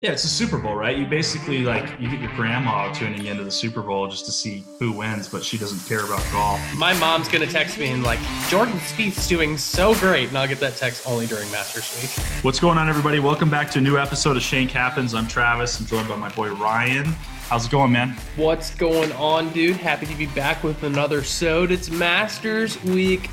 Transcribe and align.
Yeah, 0.00 0.12
it's 0.12 0.22
a 0.22 0.28
Super 0.28 0.58
Bowl, 0.58 0.76
right? 0.76 0.96
You 0.96 1.06
basically 1.06 1.64
like 1.64 1.98
you 1.98 2.08
get 2.08 2.20
your 2.20 2.30
grandma 2.36 2.92
tuning 2.92 3.26
into 3.26 3.42
the 3.42 3.50
Super 3.50 3.82
Bowl 3.82 4.06
just 4.06 4.26
to 4.26 4.30
see 4.30 4.62
who 4.78 4.92
wins, 4.92 5.28
but 5.28 5.42
she 5.42 5.58
doesn't 5.58 5.80
care 5.88 6.04
about 6.04 6.24
golf. 6.30 6.60
My 6.76 6.96
mom's 7.00 7.26
gonna 7.26 7.48
text 7.48 7.78
me 7.78 7.88
and 7.88 8.04
like 8.04 8.20
Jordan 8.48 8.78
Spieth's 8.78 9.26
doing 9.26 9.58
so 9.58 9.96
great, 9.96 10.28
and 10.28 10.38
I'll 10.38 10.46
get 10.46 10.60
that 10.60 10.76
text 10.76 11.04
only 11.08 11.26
during 11.26 11.50
Masters 11.50 12.00
Week. 12.00 12.24
What's 12.44 12.60
going 12.60 12.78
on, 12.78 12.88
everybody? 12.88 13.18
Welcome 13.18 13.50
back 13.50 13.72
to 13.72 13.80
a 13.80 13.82
new 13.82 13.98
episode 13.98 14.36
of 14.36 14.42
Shank 14.44 14.70
Happens. 14.70 15.14
I'm 15.14 15.26
Travis. 15.26 15.80
I'm 15.80 15.86
joined 15.86 16.08
by 16.08 16.14
my 16.14 16.28
boy 16.28 16.54
Ryan. 16.54 17.06
How's 17.48 17.66
it 17.66 17.72
going, 17.72 17.90
man? 17.90 18.10
What's 18.36 18.72
going 18.76 19.10
on, 19.14 19.52
dude? 19.52 19.78
Happy 19.78 20.06
to 20.06 20.14
be 20.14 20.26
back 20.26 20.62
with 20.62 20.84
another 20.84 21.24
sode. 21.24 21.72
It's 21.72 21.90
Masters 21.90 22.80
Week, 22.84 23.28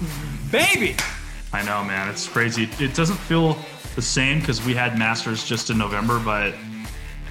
baby. 0.50 0.96
I 1.54 1.64
know, 1.64 1.84
man. 1.84 2.10
It's 2.10 2.28
crazy. 2.28 2.68
It 2.80 2.96
doesn't 2.96 3.18
feel 3.18 3.56
the 3.96 4.02
same 4.02 4.40
because 4.40 4.64
we 4.66 4.74
had 4.74 4.98
Masters 4.98 5.44
just 5.44 5.70
in 5.70 5.78
November, 5.78 6.20
but 6.20 6.54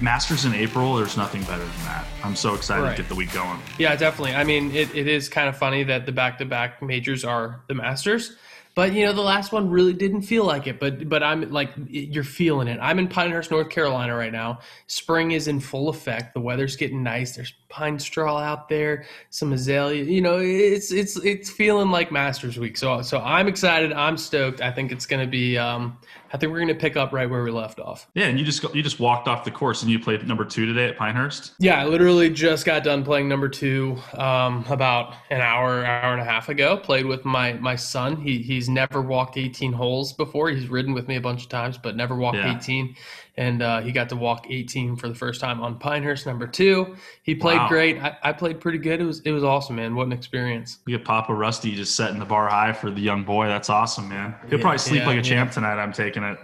Masters 0.01 0.43
in 0.45 0.53
April, 0.53 0.95
there's 0.95 1.15
nothing 1.15 1.41
better 1.43 1.63
than 1.63 1.85
that. 1.85 2.05
I'm 2.23 2.35
so 2.35 2.53
excited 2.53 2.83
Right. 2.83 2.95
to 2.97 3.01
get 3.03 3.09
the 3.09 3.15
week 3.15 3.31
going. 3.33 3.59
Yeah, 3.77 3.95
definitely. 3.95 4.35
I 4.35 4.43
mean, 4.43 4.75
it, 4.75 4.93
it 4.95 5.07
is 5.07 5.29
kind 5.29 5.47
of 5.47 5.57
funny 5.57 5.83
that 5.83 6.05
the 6.05 6.11
back 6.11 6.37
to 6.39 6.45
back 6.45 6.81
majors 6.81 7.23
are 7.23 7.61
the 7.67 7.75
Masters. 7.75 8.35
But 8.73 8.91
you 8.91 9.05
know, 9.05 9.13
the 9.13 9.21
last 9.21 9.53
one 9.53 9.69
really 9.69 9.93
didn't 9.93 10.23
feel 10.23 10.43
like 10.43 10.67
it. 10.67 10.81
But 10.81 11.07
but 11.07 11.23
I'm 11.23 11.49
like, 11.49 11.71
you're 11.87 12.25
feeling 12.25 12.67
it. 12.67 12.77
I'm 12.81 12.99
in 12.99 13.07
Pinehurst, 13.07 13.49
North 13.49 13.69
Carolina 13.69 14.13
right 14.13 14.33
now. 14.33 14.59
Spring 14.87 15.31
is 15.31 15.47
in 15.47 15.61
full 15.61 15.87
effect. 15.87 16.33
The 16.33 16.41
weather's 16.41 16.75
getting 16.75 17.01
nice. 17.01 17.37
There's 17.37 17.53
pine 17.69 17.97
straw 17.99 18.37
out 18.37 18.67
there, 18.67 19.05
some 19.29 19.53
azalea. 19.53 20.03
You 20.03 20.19
know, 20.19 20.39
it's 20.39 20.91
it's 20.91 21.15
it's 21.23 21.49
feeling 21.49 21.89
like 21.89 22.11
Masters 22.11 22.59
Week. 22.59 22.75
So 22.75 23.01
so 23.01 23.19
I'm 23.21 23.47
excited. 23.47 23.93
I'm 23.93 24.17
stoked. 24.17 24.59
I 24.59 24.71
think 24.71 24.91
it's 24.91 25.05
gonna 25.05 25.25
be. 25.25 25.57
Um, 25.57 25.97
I 26.35 26.37
think 26.37 26.51
we're 26.51 26.59
gonna 26.59 26.75
pick 26.75 26.97
up 26.97 27.13
right 27.13 27.29
where 27.29 27.43
we 27.43 27.51
left 27.51 27.79
off. 27.79 28.09
Yeah, 28.13 28.25
and 28.25 28.37
you 28.37 28.43
just 28.43 28.61
you 28.75 28.83
just 28.83 28.99
walked 28.99 29.29
off 29.29 29.45
the 29.45 29.51
course 29.51 29.83
and 29.83 29.89
you 29.89 29.99
played 29.99 30.27
number 30.27 30.43
two 30.43 30.65
today 30.65 30.89
at 30.89 30.97
Pinehurst. 30.97 31.53
Yeah, 31.59 31.79
I 31.81 31.85
literally 31.85 32.29
just 32.29 32.65
got 32.65 32.83
done 32.83 33.05
playing 33.05 33.29
number 33.29 33.47
two 33.47 33.95
um, 34.15 34.65
about 34.67 35.13
an 35.29 35.39
hour, 35.39 35.85
hour 35.85 36.11
and 36.11 36.19
a 36.21 36.25
half 36.25 36.49
ago. 36.49 36.75
Played 36.75 37.05
with 37.05 37.23
my 37.23 37.53
my 37.53 37.77
son. 37.77 38.17
He 38.17 38.39
he's 38.39 38.67
never 38.67 39.01
walked 39.01 39.37
18 39.37 39.71
holes 39.71 40.11
before. 40.11 40.49
He's 40.49 40.67
ridden 40.67 40.93
with 40.93 41.07
me 41.07 41.15
a 41.15 41.21
bunch 41.21 41.43
of 41.43 41.47
times, 41.47 41.77
but 41.77 41.95
never 41.95 42.17
walked 42.17 42.35
Yeah. 42.35 42.57
18. 42.57 42.97
And 43.37 43.61
uh, 43.61 43.81
he 43.81 43.91
got 43.91 44.07
to 44.09 44.15
walk 44.15 44.47
18 44.49 44.95
for 44.95 45.09
the 45.09 45.15
first 45.15 45.41
time 45.41 45.61
on 45.61 45.77
Pinehurst 45.77 46.25
number 46.25 46.47
two. 46.47 46.95
He 47.23 47.35
played 47.35 47.57
Wow. 47.57 47.67
great. 47.67 47.97
I, 48.01 48.15
I 48.23 48.31
played 48.31 48.61
pretty 48.61 48.77
good. 48.77 49.01
It 49.01 49.05
was 49.05 49.19
it 49.21 49.31
was 49.31 49.43
awesome, 49.43 49.75
man. 49.75 49.93
What 49.95 50.07
an 50.07 50.13
experience. 50.13 50.79
You 50.87 50.97
get 50.97 51.05
Papa 51.05 51.33
Rusty 51.33 51.75
just 51.75 51.95
setting 51.95 52.17
the 52.19 52.25
bar 52.25 52.47
high 52.47 52.71
for 52.71 52.89
the 52.89 53.01
young 53.01 53.23
boy. 53.23 53.47
That's 53.47 53.69
awesome, 53.69 54.07
man. 54.07 54.35
He'll 54.49 54.57
Yeah, 54.59 54.61
probably 54.61 54.77
sleep 54.77 55.01
yeah, 55.01 55.07
like 55.07 55.15
a 55.15 55.17
yeah. 55.17 55.21
champ 55.23 55.51
tonight. 55.51 55.81
I'm 55.81 55.91
taking 55.91 56.23
it. 56.23 56.37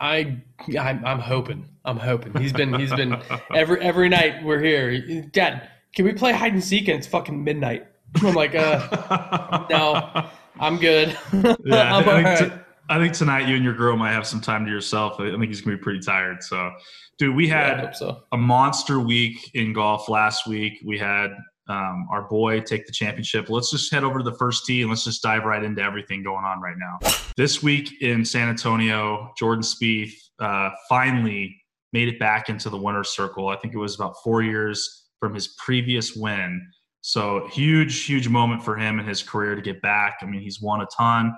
I 0.00 0.36
I'm, 0.78 1.04
I'm 1.04 1.18
hoping. 1.18 1.68
I'm 1.84 1.96
hoping. 1.96 2.40
He's 2.40 2.52
been 2.52 2.72
he's 2.74 2.92
been 2.94 3.20
every 3.54 3.80
every 3.80 4.08
night 4.08 4.44
we're 4.44 4.60
here. 4.62 5.22
Dad, 5.32 5.68
can 5.94 6.04
we 6.04 6.12
play 6.12 6.32
hide 6.32 6.52
and 6.52 6.62
seek? 6.62 6.86
And 6.88 6.98
it's 6.98 7.06
fucking 7.08 7.42
midnight. 7.42 7.86
I'm 8.22 8.34
like, 8.34 8.54
uh, 8.54 9.66
no, 9.70 10.28
I'm 10.60 10.76
good. 10.78 11.16
Yeah, 11.32 11.96
I'm 11.96 12.08
all 12.08 12.22
think 12.22 12.38
t- 12.38 12.44
right. 12.44 12.52
I 12.88 12.98
think 12.98 13.14
tonight 13.14 13.48
you 13.48 13.54
and 13.54 13.64
your 13.64 13.74
girl 13.74 13.96
might 13.96 14.12
have 14.12 14.26
some 14.26 14.40
time 14.40 14.64
to 14.64 14.70
yourself. 14.70 15.20
I 15.20 15.30
think 15.30 15.44
he's 15.46 15.60
gonna 15.60 15.76
be 15.76 15.82
pretty 15.82 16.00
tired. 16.00 16.42
So, 16.42 16.72
dude, 17.18 17.34
we 17.34 17.48
had 17.48 17.80
hope 17.80 17.94
so. 17.94 18.22
a 18.32 18.36
monster 18.36 19.00
week 19.00 19.50
in 19.54 19.72
golf 19.72 20.08
last 20.08 20.46
week. 20.46 20.80
We 20.84 20.98
had 20.98 21.30
um, 21.68 22.08
our 22.10 22.22
boy 22.22 22.60
take 22.60 22.86
the 22.86 22.92
championship. 22.92 23.48
Let's 23.48 23.70
just 23.70 23.92
head 23.92 24.04
over 24.04 24.18
to 24.18 24.24
the 24.24 24.36
first 24.36 24.66
tee 24.66 24.82
and 24.82 24.90
let's 24.90 25.04
just 25.04 25.22
dive 25.22 25.44
right 25.44 25.62
into 25.62 25.80
everything 25.80 26.22
going 26.22 26.44
on 26.44 26.60
right 26.60 26.76
now. 26.76 26.98
This 27.36 27.62
week 27.62 28.02
in 28.02 28.24
San 28.24 28.48
Antonio, 28.48 29.32
Jordan 29.38 29.62
Spieth 29.62 30.14
uh, 30.40 30.70
finally 30.88 31.56
made 31.92 32.08
it 32.08 32.18
back 32.18 32.48
into 32.48 32.68
the 32.68 32.76
winner's 32.76 33.10
circle. 33.10 33.48
I 33.48 33.56
think 33.56 33.74
it 33.74 33.78
was 33.78 33.94
about 33.94 34.16
four 34.24 34.42
years 34.42 35.08
from 35.20 35.34
his 35.34 35.54
previous 35.64 36.16
win. 36.16 36.66
So 37.00 37.48
huge, 37.52 38.04
huge 38.04 38.28
moment 38.28 38.64
for 38.64 38.76
him 38.76 38.98
in 38.98 39.06
his 39.06 39.22
career 39.22 39.54
to 39.54 39.62
get 39.62 39.82
back. 39.82 40.18
I 40.22 40.26
mean, 40.26 40.40
he's 40.40 40.60
won 40.60 40.80
a 40.80 40.86
ton. 40.96 41.32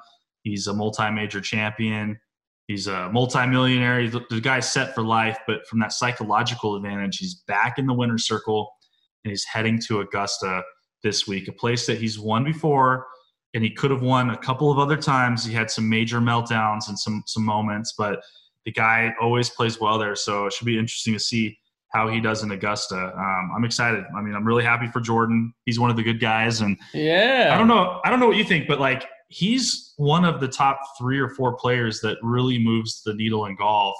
He's 0.44 0.66
a 0.68 0.72
multi-major 0.72 1.40
champion. 1.40 2.18
He's 2.68 2.86
a 2.86 3.10
multimillionaire. 3.10 4.00
He's, 4.00 4.12
the 4.12 4.40
guy's 4.40 4.70
set 4.72 4.94
for 4.94 5.02
life, 5.02 5.38
but 5.46 5.66
from 5.66 5.80
that 5.80 5.92
psychological 5.92 6.76
advantage, 6.76 7.18
he's 7.18 7.34
back 7.46 7.78
in 7.78 7.86
the 7.86 7.92
winner's 7.92 8.26
circle 8.26 8.70
and 9.24 9.30
he's 9.30 9.44
heading 9.44 9.78
to 9.88 10.00
Augusta 10.00 10.62
this 11.02 11.26
week, 11.26 11.48
a 11.48 11.52
place 11.52 11.86
that 11.86 11.98
he's 11.98 12.18
won 12.18 12.44
before 12.44 13.06
and 13.54 13.62
he 13.62 13.70
could 13.70 13.90
have 13.90 14.02
won 14.02 14.30
a 14.30 14.36
couple 14.36 14.70
of 14.70 14.78
other 14.78 14.96
times. 14.96 15.44
He 15.44 15.52
had 15.54 15.70
some 15.70 15.88
major 15.88 16.20
meltdowns 16.20 16.88
and 16.88 16.98
some 16.98 17.22
some 17.26 17.44
moments, 17.44 17.94
but 17.96 18.20
the 18.66 18.72
guy 18.72 19.14
always 19.20 19.48
plays 19.48 19.80
well 19.80 19.98
there. 19.98 20.16
So 20.16 20.46
it 20.46 20.52
should 20.52 20.66
be 20.66 20.78
interesting 20.78 21.14
to 21.14 21.20
see 21.20 21.58
how 21.90 22.08
he 22.08 22.20
does 22.20 22.42
in 22.42 22.50
Augusta. 22.50 22.96
Um, 22.96 23.52
I'm 23.56 23.64
excited. 23.64 24.04
I 24.16 24.20
mean, 24.20 24.34
I'm 24.34 24.44
really 24.44 24.64
happy 24.64 24.88
for 24.88 25.00
Jordan. 25.00 25.54
He's 25.64 25.78
one 25.78 25.90
of 25.90 25.96
the 25.96 26.02
good 26.02 26.18
guys, 26.20 26.60
and 26.60 26.76
Yeah. 26.92 27.50
I 27.54 27.58
don't 27.58 27.68
know. 27.68 28.00
I 28.04 28.10
don't 28.10 28.18
know 28.18 28.26
what 28.26 28.36
you 28.36 28.44
think, 28.44 28.66
but 28.66 28.80
like 28.80 29.06
he's 29.34 29.94
one 29.96 30.24
of 30.24 30.40
the 30.40 30.46
top 30.46 30.78
three 30.96 31.18
or 31.18 31.28
four 31.28 31.56
players 31.56 32.00
that 32.00 32.16
really 32.22 32.56
moves 32.56 33.02
the 33.02 33.12
needle 33.14 33.46
in 33.46 33.56
golf 33.56 33.96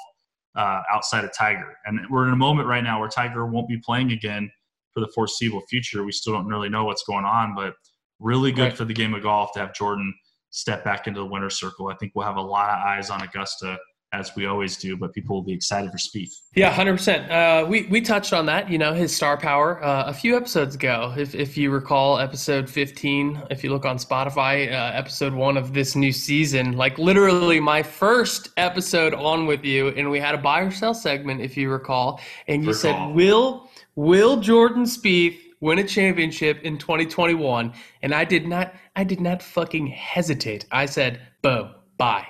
uh, 0.55 0.81
outside 0.93 1.25
of 1.25 1.33
Tiger. 1.37 1.75
And 1.87 1.99
we're 2.09 2.29
in 2.29 2.33
a 2.33 2.37
moment 2.37 2.69
right 2.69 2.85
now 2.85 3.01
where 3.01 3.09
Tiger 3.09 3.45
won't 3.45 3.69
be 3.69 3.79
playing 3.85 4.13
again 4.13 4.49
for 4.93 5.01
the 5.01 5.09
foreseeable 5.13 5.63
future. 5.69 6.05
We 6.05 6.13
still 6.13 6.35
don't 6.35 6.47
really 6.47 6.69
know 6.69 6.85
what's 6.85 7.03
going 7.03 7.25
on, 7.25 7.57
but 7.57 7.75
really 8.21 8.53
good 8.53 8.63
Right. 8.63 8.77
for 8.77 8.85
the 8.85 8.95
game 8.95 9.13
of 9.13 9.25
golf 9.25 9.51
to 9.55 9.59
have 9.59 9.75
Jordan 9.75 10.15
step 10.51 10.85
back 10.85 11.09
into 11.09 11.19
the 11.19 11.27
winner's 11.27 11.59
circle. 11.59 11.89
I 11.89 11.97
think 11.97 12.13
we'll 12.15 12.27
have 12.27 12.37
a 12.37 12.41
lot 12.41 12.71
of 12.71 12.77
eyes 12.87 13.11
on 13.11 13.21
Augusta 13.21 13.77
as 14.21 14.35
we 14.37 14.47
always 14.47 14.77
do, 14.77 14.97
but 14.97 15.13
people 15.13 15.37
will 15.37 15.43
be 15.43 15.53
excited 15.53 15.91
for 15.91 15.99
Spieth. 15.99 16.33
Yeah, 16.55 16.71
hundred 16.71 16.95
percent. 16.95 17.31
Uh, 17.31 17.67
we 17.69 17.87
we 17.87 18.01
touched 18.01 18.33
on 18.33 18.47
that. 18.47 18.71
You 18.71 18.79
know, 18.79 18.93
his 18.93 19.15
star 19.15 19.37
power 19.37 19.83
uh, 19.83 20.05
a 20.07 20.15
few 20.15 20.37
episodes 20.37 20.75
ago. 20.75 21.13
If 21.17 21.35
if 21.35 21.57
you 21.57 21.71
recall, 21.71 22.19
episode 22.19 22.69
fifteen. 22.71 23.43
If 23.51 23.65
you 23.65 23.71
look 23.71 23.85
on 23.85 23.97
Spotify, 23.99 24.71
uh, 24.71 24.93
episode 24.95 25.33
one 25.35 25.57
of 25.57 25.75
this 25.75 25.97
new 25.97 26.13
season, 26.13 26.77
like 26.77 26.99
literally 26.99 27.61
my 27.61 27.83
first 27.83 28.51
episode 28.57 29.15
on 29.15 29.47
with 29.47 29.65
you, 29.65 29.89
and 29.89 30.11
we 30.11 30.21
had 30.21 30.35
a 30.35 30.39
buy 30.39 30.61
or 30.61 30.71
sell 30.71 30.95
segment, 30.95 31.41
if 31.41 31.57
you 31.57 31.71
recall, 31.71 32.21
and 32.49 32.63
you 32.65 32.71
Recall. 32.71 33.09
said, 33.09 33.15
"Will 33.15 33.71
Will 33.97 34.37
Jordan 34.41 34.85
Spieth 34.85 35.39
win 35.61 35.79
a 35.79 35.85
championship 35.85 36.61
in 36.63 36.79
2021?" 36.79 37.73
And 38.03 38.15
I 38.15 38.25
did 38.25 38.47
not. 38.47 38.75
I 38.97 39.05
did 39.05 39.21
not 39.21 39.43
fucking 39.43 39.89
hesitate. 39.89 40.67
I 40.71 40.87
said, 40.87 41.21
"Bo, 41.43 41.75
buy." 41.99 42.27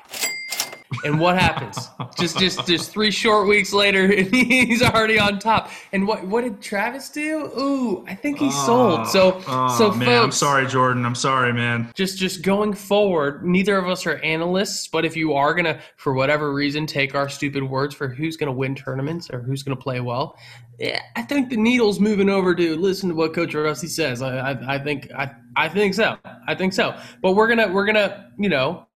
And 1.04 1.20
what 1.20 1.38
happens? 1.38 1.88
just 2.16 2.38
just 2.38 2.66
just 2.66 2.90
three 2.90 3.10
short 3.10 3.48
weeks 3.48 3.72
later, 3.72 4.06
he's 4.12 4.82
already 4.82 5.18
on 5.18 5.38
top. 5.38 5.70
And 5.92 6.06
what 6.06 6.24
what 6.26 6.44
did 6.44 6.62
Travis 6.62 7.10
do? 7.10 7.50
Ooh, 7.58 8.04
I 8.06 8.14
think 8.14 8.38
he 8.38 8.50
sold. 8.50 9.06
So 9.08 9.24
Oh, 9.24 9.42
oh 9.46 9.78
so 9.78 9.92
man, 9.92 10.22
I'm 10.22 10.32
sorry, 10.32 10.66
Jordan. 10.66 11.04
I'm 11.04 11.14
sorry, 11.14 11.52
man. 11.52 11.90
just 11.94 12.18
just 12.18 12.42
going 12.42 12.72
forward, 12.72 13.44
neither 13.44 13.76
of 13.76 13.88
us 13.88 14.06
are 14.06 14.18
analysts, 14.18 14.88
but 14.88 15.04
if 15.04 15.16
you 15.16 15.32
are 15.34 15.54
gonna, 15.54 15.80
for 15.96 16.14
whatever 16.14 16.52
reason, 16.52 16.86
take 16.86 17.14
our 17.14 17.28
stupid 17.28 17.62
words 17.62 17.94
for 17.94 18.08
who's 18.08 18.36
gonna 18.36 18.52
win 18.52 18.74
tournaments 18.74 19.30
or 19.30 19.40
who's 19.40 19.62
gonna 19.62 19.76
play 19.76 20.00
well, 20.00 20.36
yeah, 20.78 21.00
I 21.16 21.22
think 21.22 21.50
the 21.50 21.56
needle's 21.56 22.00
moving 22.00 22.28
over 22.28 22.54
to 22.54 22.76
listen 22.76 23.08
to 23.10 23.14
what 23.14 23.34
Coach 23.34 23.54
Rusty 23.54 23.86
says. 23.86 24.22
I, 24.22 24.52
I, 24.52 24.74
I 24.74 24.78
think 24.78 25.10
I, 25.12 25.30
I 25.56 25.68
think 25.68 25.94
so. 25.94 26.16
I 26.46 26.54
think 26.54 26.72
so. 26.72 26.98
But 27.22 27.32
we're 27.32 27.48
gonna 27.48 27.68
we're 27.72 27.86
gonna 27.86 28.30
you 28.38 28.48
know 28.48 28.86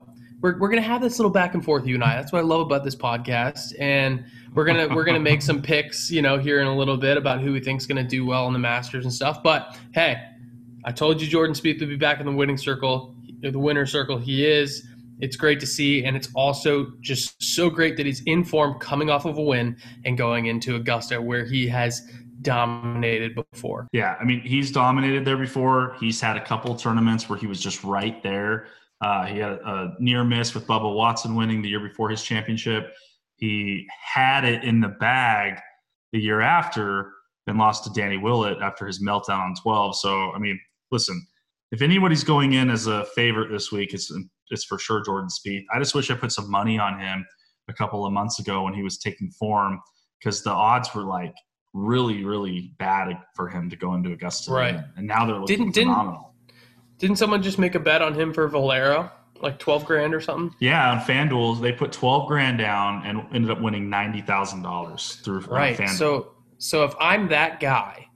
we're, 0.41 0.59
we're 0.59 0.69
gonna 0.69 0.83
have 0.83 1.01
this 1.01 1.19
little 1.19 1.31
back 1.31 1.55
and 1.55 1.65
forth 1.65 1.87
you 1.87 1.95
and 1.95 2.05
I. 2.05 2.17
That's 2.17 2.33
what 2.33 2.39
I 2.39 2.43
love 2.43 2.61
about 2.61 2.85
this 2.85 2.95
podcast, 2.95 3.73
and 3.79 4.25
we're 4.55 4.65
gonna 4.65 4.95
we're 4.95 5.05
gonna 5.05 5.21
make 5.21 5.43
some 5.43 5.61
picks 5.63 6.11
you 6.11 6.23
know 6.23 6.39
here 6.39 6.61
in 6.61 6.67
a 6.67 6.77
little 6.77 6.97
bit 6.97 7.17
about 7.17 7.41
who 7.41 7.53
we 7.53 7.61
think's 7.61 7.87
gonna 7.87 8.05
do 8.05 8.25
well 8.25 8.47
in 8.47 8.53
the 8.53 8.59
Masters 8.59 9.05
and 9.05 9.13
stuff. 9.13 9.43
But 9.43 9.77
hey, 9.93 10.23
I 10.85 10.93
told 10.93 11.21
you 11.21 11.29
Jordan 11.29 11.55
Spieth 11.55 11.81
would 11.81 11.89
be 11.89 11.97
back 11.97 12.21
in 12.21 12.27
the 12.27 12.33
winning 12.33 12.59
circle, 12.59 13.17
the 13.41 13.59
winner 13.59 13.87
circle. 13.87 14.19
He 14.19 14.47
is. 14.47 14.87
It's 15.21 15.35
great 15.35 15.59
to 15.59 15.67
see, 15.67 16.05
and 16.05 16.17
it's 16.17 16.29
also 16.37 16.93
just 17.01 17.43
so 17.43 17.69
great 17.69 17.97
that 17.97 18.07
he's 18.07 18.23
in 18.27 18.45
form, 18.45 18.79
coming 18.79 19.11
off 19.11 19.25
of 19.25 19.37
a 19.37 19.43
win 19.43 19.77
and 20.05 20.17
going 20.17 20.47
into 20.47 20.77
Augusta, 20.77 21.21
where 21.21 21.45
he 21.45 21.67
has 21.67 22.09
dominated 22.43 23.35
before. 23.35 23.89
Yeah, 23.93 24.17
I 24.21 24.25
mean, 24.25 24.41
he's 24.43 24.71
dominated 24.71 25.25
there 25.25 25.37
before. 25.37 25.97
He's 25.99 26.21
had 26.21 26.37
a 26.37 26.41
couple 26.45 26.75
tournaments 26.77 27.29
where 27.29 27.37
he 27.37 27.49
was 27.49 27.61
just 27.61 27.83
right 27.83 28.23
there. 28.23 28.69
Uh, 29.01 29.27
he 29.27 29.39
had 29.39 29.53
a 29.53 29.95
near 30.01 30.25
miss 30.25 30.55
with 30.55 30.67
Bubba 30.67 30.93
Watson 30.93 31.35
winning 31.35 31.63
the 31.63 31.69
year 31.69 31.81
before 31.81 32.09
his 32.11 32.23
championship. 32.23 32.93
He 33.37 33.87
had 34.03 34.45
it 34.45 34.65
in 34.65 34.81
the 34.81 34.89
bag 34.89 35.61
the 36.13 36.19
year 36.21 36.41
after 36.41 37.13
and 37.47 37.59
lost 37.59 37.85
to 37.85 37.91
Danny 37.91 38.17
Willett 38.17 38.59
after 38.61 38.87
his 38.87 39.03
meltdown 39.03 39.39
on 39.39 39.55
12. 39.63 39.97
So, 39.99 40.33
I 40.33 40.39
mean, 40.39 40.59
listen, 40.91 41.25
if 41.71 41.81
anybody's 41.83 42.25
going 42.25 42.55
in 42.55 42.71
as 42.71 42.87
a 42.89 43.05
favorite 43.15 43.51
this 43.51 43.71
week, 43.71 43.95
it's 43.95 44.13
it's 44.51 44.65
for 44.65 44.79
sure 44.79 45.03
Jordan 45.05 45.29
Spieth. 45.29 45.65
I 45.73 45.79
just 45.79 45.95
wish 45.95 46.11
I 46.11 46.15
put 46.15 46.33
some 46.33 46.51
money 46.51 46.79
on 46.79 46.99
him 46.99 47.25
a 47.69 47.73
couple 47.75 48.05
of 48.07 48.13
months 48.13 48.39
ago 48.41 48.63
when 48.63 48.73
he 48.75 48.83
was 48.83 48.99
taking 48.99 49.31
form 49.31 49.79
because 50.19 50.43
the 50.43 50.51
odds 50.51 50.93
were 50.95 51.05
like 51.05 51.35
really, 51.75 52.25
really 52.25 52.73
bad 52.79 53.19
for 53.37 53.47
him 53.49 53.69
to 53.71 53.77
go 53.77 53.95
into 53.95 54.11
Augusta. 54.13 54.51
Right. 54.51 54.81
And 54.97 55.07
now 55.07 55.27
they're 55.27 55.37
looking 55.39 55.71
Didn't- 55.71 55.75
phenomenal. 55.75 56.21
Didn't 56.23 56.38
someone 57.17 57.43
just 57.43 57.59
make 57.59 57.75
a 57.75 57.81
bet 57.81 58.03
on 58.03 58.15
him 58.15 58.33
for 58.33 58.49
Valero 58.49 59.11
like 59.41 59.59
twelve 59.59 59.85
grand 59.85 60.15
or 60.15 60.21
something. 60.21 60.53
Yeah, 60.59 60.91
on 60.91 60.99
FanDuel 61.01 61.61
they 61.61 61.73
put 61.73 61.93
twelve 61.93 62.27
grand 62.27 62.59
down 62.59 63.03
and 63.07 63.25
ended 63.33 63.51
up 63.51 63.61
winning 63.61 63.89
ninety 63.89 64.21
thousand 64.21 64.63
dollars 64.63 65.17
through 65.25 65.43
uh, 65.45 65.49
Right. 65.49 65.77
FanDuel. 65.79 65.89
So 65.91 66.33
so 66.59 66.85
if 66.85 66.93
I'm 67.01 67.29
that 67.29 67.61
guy, 67.61 68.09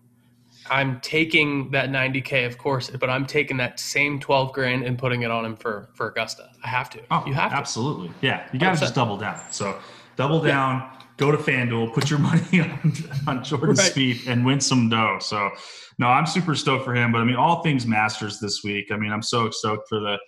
I'm 0.69 1.01
taking 1.01 1.71
that 1.73 1.91
90k, 1.91 2.45
of 2.47 2.59
course, 2.59 2.91
but 2.91 3.09
I'm 3.09 3.25
taking 3.27 3.57
that 3.59 3.79
same 3.79 4.19
12 4.19 4.53
grand 4.53 4.85
and 4.85 4.99
putting 4.99 5.23
it 5.23 5.31
on 5.31 5.45
him 5.45 5.55
for 5.57 5.91
for 5.95 6.09
Augusta. 6.09 6.49
I 6.65 6.69
have 6.69 6.91
to. 6.91 7.01
Oh, 7.11 7.23
you 7.27 7.35
have 7.35 7.51
to. 7.53 7.57
absolutely. 7.57 8.11
Yeah, 8.21 8.47
you 8.53 8.59
got 8.59 8.75
to 8.75 8.81
just 8.81 8.95
double 8.97 9.17
down. 9.17 9.39
So 9.53 9.79
double 10.17 10.41
down, 10.41 10.89
go 11.23 11.31
to 11.31 11.39
FanDuel, 11.39 11.93
put 11.95 12.11
your 12.11 12.19
money 12.31 12.61
on, 12.61 12.93
on 13.27 13.45
Jordan 13.45 13.71
Right. 13.77 13.93
Spieth, 13.93 14.27
and 14.27 14.45
win 14.45 14.61
some 14.61 14.89
dough. 14.89 15.19
So 15.21 15.51
no, 15.99 16.09
I'm 16.09 16.27
super 16.27 16.55
stoked 16.55 16.85
for 16.85 16.95
him. 16.95 17.13
But 17.13 17.19
I 17.19 17.25
mean, 17.25 17.37
all 17.37 17.63
things 17.63 17.87
Masters 17.87 18.41
this 18.41 18.63
week. 18.65 18.87
I 18.91 18.97
mean, 18.97 19.13
I'm 19.13 19.23
so 19.23 19.51
stoked 19.51 19.89
for 19.89 20.01
the 20.01 20.19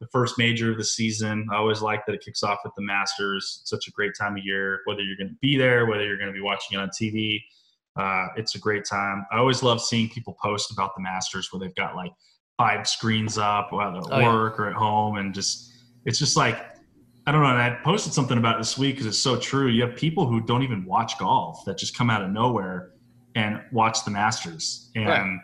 the 0.00 0.06
first 0.12 0.38
major 0.38 0.70
of 0.72 0.78
the 0.78 0.84
season. 0.84 1.46
I 1.52 1.56
always 1.56 1.82
like 1.82 2.06
that 2.06 2.14
it 2.14 2.22
kicks 2.24 2.42
off 2.42 2.58
with 2.64 2.72
the 2.74 2.82
Masters. 2.82 3.58
It's 3.60 3.68
such 3.70 3.86
a 3.86 3.90
great 3.90 4.12
time 4.18 4.34
of 4.38 4.42
year, 4.44 4.80
whether 4.86 5.02
you're 5.02 5.16
going 5.18 5.28
to 5.28 5.36
be 5.42 5.58
there, 5.58 5.84
whether 5.86 6.04
you're 6.06 6.16
going 6.16 6.30
to 6.30 6.34
be 6.34 6.40
watching 6.40 6.78
it 6.78 6.82
on 6.82 6.88
TV. 6.88 7.38
Uh, 7.96 8.28
it's 8.36 8.54
a 8.54 8.58
great 8.58 8.84
time. 8.86 9.26
I 9.30 9.36
always 9.36 9.62
love 9.62 9.78
seeing 9.82 10.08
people 10.08 10.36
post 10.42 10.70
about 10.72 10.92
the 10.96 11.02
Masters 11.02 11.50
where 11.52 11.60
they've 11.60 11.74
got 11.74 11.96
like 11.96 12.12
five 12.56 12.88
screens 12.88 13.36
up 13.36 13.72
while 13.72 13.92
they're 13.92 14.00
at 14.00 14.06
Oh, 14.10 14.18
yeah. 14.20 14.32
work 14.34 14.58
or 14.58 14.68
at 14.68 14.74
home, 14.74 15.18
and 15.18 15.34
just 15.34 15.70
it's 16.06 16.18
just 16.18 16.34
like 16.34 16.56
I 17.26 17.32
don't 17.32 17.42
know. 17.42 17.48
And 17.48 17.58
I 17.60 17.78
posted 17.84 18.12
something 18.12 18.38
about 18.38 18.56
it 18.56 18.58
this 18.58 18.76
week 18.78 18.94
because 18.96 19.06
it's 19.06 19.18
so 19.18 19.36
true. 19.38 19.68
You 19.68 19.82
have 19.82 19.94
people 19.96 20.26
who 20.26 20.40
don't 20.40 20.62
even 20.62 20.84
watch 20.84 21.18
golf 21.18 21.64
that 21.66 21.76
just 21.78 21.96
come 21.96 22.10
out 22.10 22.22
of 22.22 22.30
nowhere 22.30 22.92
and 23.34 23.62
watch 23.72 24.04
the 24.04 24.10
Masters, 24.10 24.90
and 24.96 25.06
Right. 25.06 25.38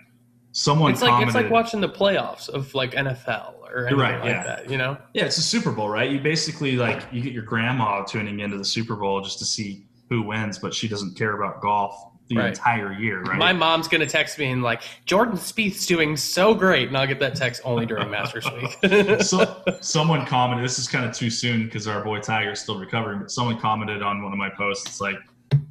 someone 0.53 0.91
It's 0.93 1.03
like 1.03 1.11
commented, 1.11 1.29
it's 1.37 1.43
like 1.45 1.51
watching 1.53 1.81
the 1.81 1.89
playoffs 1.89 2.49
of 2.49 2.75
like 2.75 2.93
NFL 2.95 3.55
or 3.71 3.81
anything 3.87 3.99
Right, 3.99 4.21
like 4.21 4.25
yeah. 4.31 4.43
that. 4.45 4.71
You 4.71 4.79
know. 4.79 4.97
Yeah, 5.15 5.25
it's 5.27 5.39
a 5.39 5.43
Super 5.43 5.71
Bowl, 5.71 5.89
right? 5.89 6.11
You 6.11 6.19
basically 6.19 6.77
like 6.77 7.03
you 7.13 7.23
get 7.23 7.33
your 7.33 7.45
grandma 7.45 8.03
tuning 8.05 8.41
into 8.41 8.57
the 8.59 8.65
Super 8.65 8.97
Bowl 8.97 9.21
just 9.21 9.39
to 9.41 9.45
see 9.45 9.85
who 10.09 10.23
wins, 10.23 10.59
but 10.59 10.75
she 10.75 10.89
doesn't 10.89 11.17
care 11.17 11.41
about 11.41 11.61
golf 11.61 11.95
the 12.29 12.37
Right. 12.39 12.49
entire 12.49 12.93
year, 12.93 13.23
right? 13.23 13.39
My 13.39 13.53
mom's 13.53 13.87
gonna 13.89 14.07
text 14.07 14.39
me 14.39 14.51
and 14.51 14.63
like 14.63 14.83
Jordan 15.05 15.37
Spieth's 15.37 15.87
doing 15.87 16.17
so 16.17 16.55
great, 16.55 16.89
and 16.89 16.97
I'll 16.97 17.07
get 17.07 17.21
that 17.21 17.37
text 17.37 17.63
only 17.65 17.87
during 17.87 18.11
Masters 18.11 18.45
week. 18.53 19.21
so 19.23 19.63
someone 19.81 20.27
commented 20.27 20.65
this 20.65 20.79
is 20.79 20.89
kind 20.89 21.05
of 21.05 21.13
too 21.15 21.31
soon 21.31 21.65
because 21.67 21.87
our 21.87 22.03
boy 22.03 22.19
tiger 22.21 22.51
is 22.53 22.61
still 22.61 22.79
recovering 22.79 23.21
but 23.21 23.31
someone 23.31 23.59
commented 23.61 24.03
on 24.03 24.23
one 24.23 24.33
of 24.33 24.39
my 24.39 24.51
posts 24.51 24.87
it's 24.87 25.01
like 25.01 25.17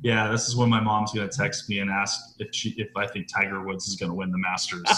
yeah 0.02 0.30
this 0.32 0.48
is 0.48 0.56
when 0.56 0.70
my 0.70 0.80
mom's 0.80 1.12
going 1.12 1.28
to 1.28 1.38
text 1.38 1.70
me 1.70 1.80
and 1.80 1.90
ask 1.92 2.20
if 2.40 2.48
she 2.54 2.70
if 2.78 2.88
i 2.96 3.06
think 3.06 3.28
tiger 3.28 3.62
woods 3.62 3.88
is 3.88 3.96
going 3.96 4.10
to 4.10 4.16
win 4.16 4.32
the 4.32 4.38
masters 4.38 4.84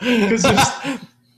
because 0.00 0.44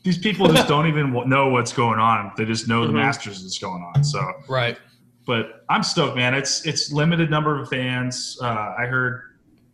these 0.05 0.19
people 0.19 0.47
just 0.53 0.69
don't 0.69 0.87
even 0.87 1.13
know 1.29 1.49
what's 1.49 1.73
going 1.73 1.99
on 1.99 2.33
they 2.37 2.45
just 2.45 2.69
know 2.69 2.87
the 2.87 2.93
Mhm. 2.93 2.97
masters 2.97 3.43
is 3.43 3.59
going 3.59 3.83
on 3.95 4.05
so 4.05 4.21
right. 4.49 4.79
But 5.27 5.65
i'm 5.69 5.83
stoked 5.83 6.17
man. 6.17 6.35
It's 6.35 6.67
it's 6.67 6.93
limited 6.93 7.31
number 7.31 7.61
of 7.61 7.69
fans. 7.69 8.37
Uh, 8.43 8.75
i 8.79 8.87
heard 8.87 9.23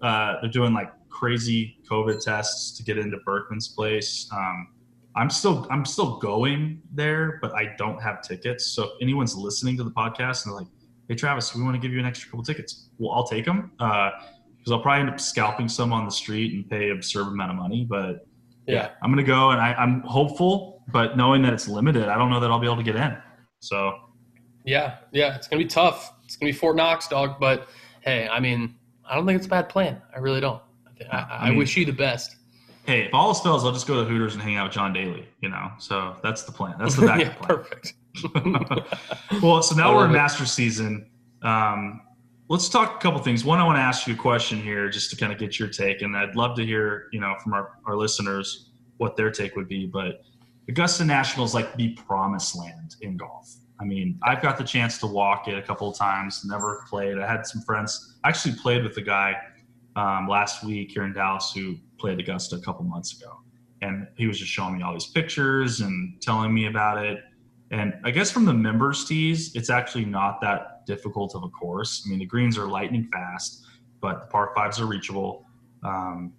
uh, 0.00 0.34
they're 0.40 0.50
doing 0.50 0.72
like 0.72 0.92
crazy 1.08 1.78
covid 1.90 2.22
tests 2.24 2.76
to 2.76 2.82
get 2.84 2.96
into 2.98 3.16
Berckmans 3.26 3.74
place. 3.74 4.28
Um, 4.32 4.68
i'm 5.16 5.30
still 5.30 5.66
i'm 5.70 5.84
still 5.84 6.18
going 6.18 6.80
there 6.92 7.38
but 7.42 7.52
i 7.54 7.74
don't 7.78 8.00
have 8.00 8.22
tickets. 8.22 8.66
So 8.66 8.84
if 8.84 8.90
anyone's 9.00 9.34
listening 9.34 9.76
to 9.78 9.84
the 9.84 9.90
podcast 9.90 10.44
and 10.44 10.52
they're 10.52 10.60
like 10.60 10.68
hey 11.08 11.14
travis 11.14 11.54
we 11.54 11.62
want 11.62 11.74
to 11.74 11.80
give 11.80 11.92
you 11.92 11.98
an 11.98 12.04
extra 12.04 12.30
couple 12.30 12.44
tickets 12.44 12.90
well 12.98 13.12
i'll 13.12 13.26
take 13.26 13.46
them 13.46 13.70
because 13.78 14.70
i'll 14.70 14.80
probably 14.82 15.00
end 15.00 15.08
up 15.10 15.18
scalping 15.18 15.66
some 15.66 15.92
on 15.92 16.04
the 16.04 16.10
street 16.10 16.52
and 16.52 16.68
pay 16.68 16.90
absurd 16.90 17.26
amount 17.28 17.50
of 17.50 17.56
money 17.56 17.86
but 17.88 18.26
Yeah. 18.66 18.90
i'm 19.02 19.10
gonna 19.10 19.22
go 19.22 19.50
and 19.50 19.60
I, 19.60 19.72
i'm 19.74 20.02
hopeful 20.02 20.82
but 20.92 21.16
knowing 21.16 21.40
that 21.42 21.54
it's 21.54 21.66
limited 21.66 22.04
i 22.08 22.18
don't 22.18 22.28
know 22.30 22.38
that 22.40 22.50
i'll 22.50 22.58
be 22.60 22.66
able 22.66 22.76
to 22.76 22.82
get 22.82 22.96
in. 22.96 23.16
So 23.60 23.94
Yeah, 24.68 24.96
yeah, 25.12 25.34
it's 25.34 25.48
gonna 25.48 25.62
be 25.62 25.68
tough. 25.68 26.12
It's 26.26 26.36
gonna 26.36 26.52
be 26.52 26.56
Fort 26.56 26.76
Knox, 26.76 27.08
dog. 27.08 27.40
But 27.40 27.68
hey, 28.02 28.28
I 28.28 28.38
mean, 28.38 28.74
I 29.08 29.14
don't 29.14 29.24
think 29.24 29.38
it's 29.38 29.46
a 29.46 29.50
bad 29.50 29.70
plan. 29.70 30.02
I 30.14 30.18
really 30.18 30.40
don't. 30.40 30.60
I, 31.10 31.16
I, 31.16 31.18
I 31.20 31.36
I 31.46 31.48
mean- 31.48 31.58
wish 31.58 31.74
you 31.76 31.86
the 31.86 31.92
best. 31.92 32.36
hey, 32.84 33.04
if 33.06 33.14
all 33.14 33.28
else 33.28 33.40
fails, 33.42 33.64
I'll 33.64 33.72
just 33.72 33.86
go 33.86 34.02
to 34.04 34.08
Hooters 34.08 34.34
and 34.34 34.42
hang 34.42 34.56
out 34.56 34.64
with 34.66 34.74
John 34.74 34.92
Daly. 34.92 35.26
You 35.40 35.48
know, 35.48 35.70
so 35.78 36.16
that's 36.22 36.42
the 36.42 36.52
plan. 36.52 36.74
That's 36.78 36.96
the 36.96 37.06
backup 37.06 37.26
yeah, 37.40 37.46
plan. 37.46 37.64
perfect. 37.64 37.94
well, 39.42 39.62
so 39.62 39.74
now 39.74 39.94
we're 39.96 40.04
in 40.04 40.10
it. 40.10 40.14
master 40.14 40.44
season. 40.44 41.08
Um, 41.42 42.02
let's 42.48 42.68
talk 42.68 42.96
a 42.96 42.98
couple 42.98 43.20
things. 43.20 43.44
One, 43.46 43.58
I 43.60 43.64
want 43.64 43.76
to 43.78 43.82
ask 43.82 44.06
you 44.06 44.12
a 44.12 44.16
question 44.18 44.60
here, 44.60 44.90
just 44.90 45.08
to 45.10 45.16
kind 45.16 45.32
of 45.32 45.38
get 45.38 45.58
your 45.58 45.68
take, 45.68 46.02
and 46.02 46.14
I'd 46.16 46.36
love 46.36 46.56
to 46.56 46.66
hear, 46.66 47.06
you 47.12 47.20
know, 47.20 47.34
from 47.42 47.54
our, 47.54 47.78
our 47.86 47.96
listeners 47.96 48.70
what 48.98 49.16
their 49.16 49.30
take 49.30 49.56
would 49.56 49.68
be. 49.68 49.86
But 49.86 50.22
Augusta 50.68 51.04
National 51.06 51.46
is 51.46 51.54
like 51.54 51.74
the 51.76 51.90
promised 51.94 52.54
land 52.58 52.96
in 53.00 53.16
golf. 53.16 53.54
I 53.80 53.84
mean, 53.84 54.18
I've 54.22 54.42
got 54.42 54.58
the 54.58 54.64
chance 54.64 54.98
to 54.98 55.06
walk 55.06 55.46
it 55.48 55.56
a 55.56 55.62
couple 55.62 55.88
of 55.88 55.96
times. 55.96 56.44
Never 56.44 56.84
played. 56.88 57.18
I 57.18 57.26
had 57.26 57.46
some 57.46 57.62
friends. 57.62 58.16
I 58.24 58.28
actually 58.28 58.56
played 58.56 58.82
with 58.82 58.96
a 58.96 59.02
guy 59.02 59.36
um, 59.94 60.28
last 60.28 60.64
week 60.64 60.90
here 60.90 61.04
in 61.04 61.12
Dallas 61.12 61.52
who 61.54 61.76
played 61.98 62.18
Augusta 62.18 62.56
a 62.56 62.60
couple 62.60 62.84
months 62.84 63.20
ago, 63.20 63.38
and 63.82 64.08
he 64.16 64.26
was 64.26 64.38
just 64.38 64.50
showing 64.50 64.76
me 64.76 64.82
all 64.82 64.92
these 64.92 65.06
pictures 65.06 65.80
and 65.80 66.20
telling 66.20 66.52
me 66.52 66.66
about 66.66 67.04
it. 67.04 67.22
And 67.70 67.94
I 68.04 68.10
guess 68.10 68.30
from 68.30 68.46
the 68.46 68.54
members 68.54 69.04
tees, 69.04 69.54
it's 69.54 69.70
actually 69.70 70.06
not 70.06 70.40
that 70.40 70.86
difficult 70.86 71.34
of 71.34 71.44
a 71.44 71.48
course. 71.48 72.02
I 72.04 72.10
mean, 72.10 72.18
the 72.18 72.26
greens 72.26 72.56
are 72.56 72.66
lightning 72.66 73.08
fast, 73.12 73.66
but 74.00 74.20
the 74.20 74.26
par 74.26 74.52
fives 74.56 74.80
are 74.80 74.86
reachable. 74.86 75.44
Um, 75.84 76.32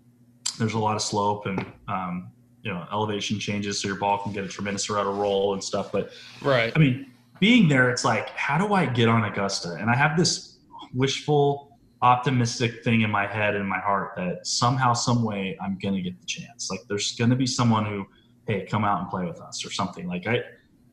there's 0.58 0.74
a 0.74 0.80
lot 0.80 0.96
of 0.96 1.02
slope 1.02 1.46
and 1.46 1.66
um, 1.88 2.32
you 2.64 2.74
know 2.74 2.86
elevation 2.92 3.40
changes, 3.40 3.82
so 3.82 3.88
your 3.88 3.98
ball 3.98 4.18
can 4.18 4.34
get 4.34 4.44
a 4.44 4.48
tremendous 4.48 4.90
amount 4.90 5.08
of 5.08 5.18
roll 5.18 5.54
and 5.54 5.64
stuff. 5.64 5.92
But 5.92 6.12
right. 6.42 6.74
I 6.76 6.80
mean, 6.80 7.09
being 7.40 7.68
there, 7.68 7.90
it's 7.90 8.06
like, 8.06 8.30
how 8.30 8.58
do 8.58 8.74
I 8.74 8.86
get 8.86 9.08
on 9.08 9.24
Augusta? 9.24 9.78
And 9.80 9.90
I 9.90 9.96
have 9.96 10.18
this 10.18 10.58
wishful, 10.94 11.78
optimistic 12.02 12.84
thing 12.84 13.02
in 13.02 13.12
my 13.12 13.28
head 13.28 13.56
and 13.56 13.68
my 13.68 13.80
heart 13.80 14.14
that 14.18 14.46
somehow, 14.48 14.94
some 14.94 15.24
way, 15.24 15.58
I'm 15.62 15.78
gonna 15.78 16.02
get 16.02 16.20
the 16.20 16.26
chance. 16.26 16.70
Like, 16.70 16.82
there's 16.88 17.16
gonna 17.16 17.36
be 17.36 17.48
someone 17.48 17.86
who, 17.86 18.06
hey, 18.48 18.66
come 18.66 18.84
out 18.84 19.02
and 19.02 19.10
play 19.10 19.26
with 19.26 19.40
us 19.40 19.66
or 19.66 19.72
something. 19.72 20.08
Like, 20.08 20.28
I, 20.28 20.42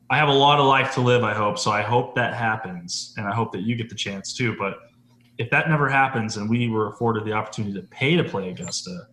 I 0.09 0.17
have 0.17 0.29
a 0.29 0.33
lot 0.33 0.59
of 0.59 0.65
life 0.65 0.93
to 0.93 1.01
live. 1.01 1.23
I 1.23 1.33
hope 1.33 1.59
so. 1.59 1.71
I 1.71 1.81
hope 1.81 2.15
that 2.15 2.33
happens, 2.33 3.13
and 3.17 3.27
I 3.27 3.33
hope 3.33 3.51
that 3.51 3.61
you 3.61 3.75
get 3.75 3.89
the 3.89 3.95
chance 3.95 4.33
too. 4.33 4.55
But 4.57 4.77
if 5.37 5.49
that 5.49 5.69
never 5.69 5.89
happens, 5.89 6.37
and 6.37 6.49
we 6.49 6.69
were 6.69 6.87
afforded 6.87 7.25
the 7.25 7.33
opportunity 7.33 7.73
to 7.73 7.85
pay 7.87 8.15
to 8.15 8.23
play 8.23 8.49
Augusta, 8.49 9.07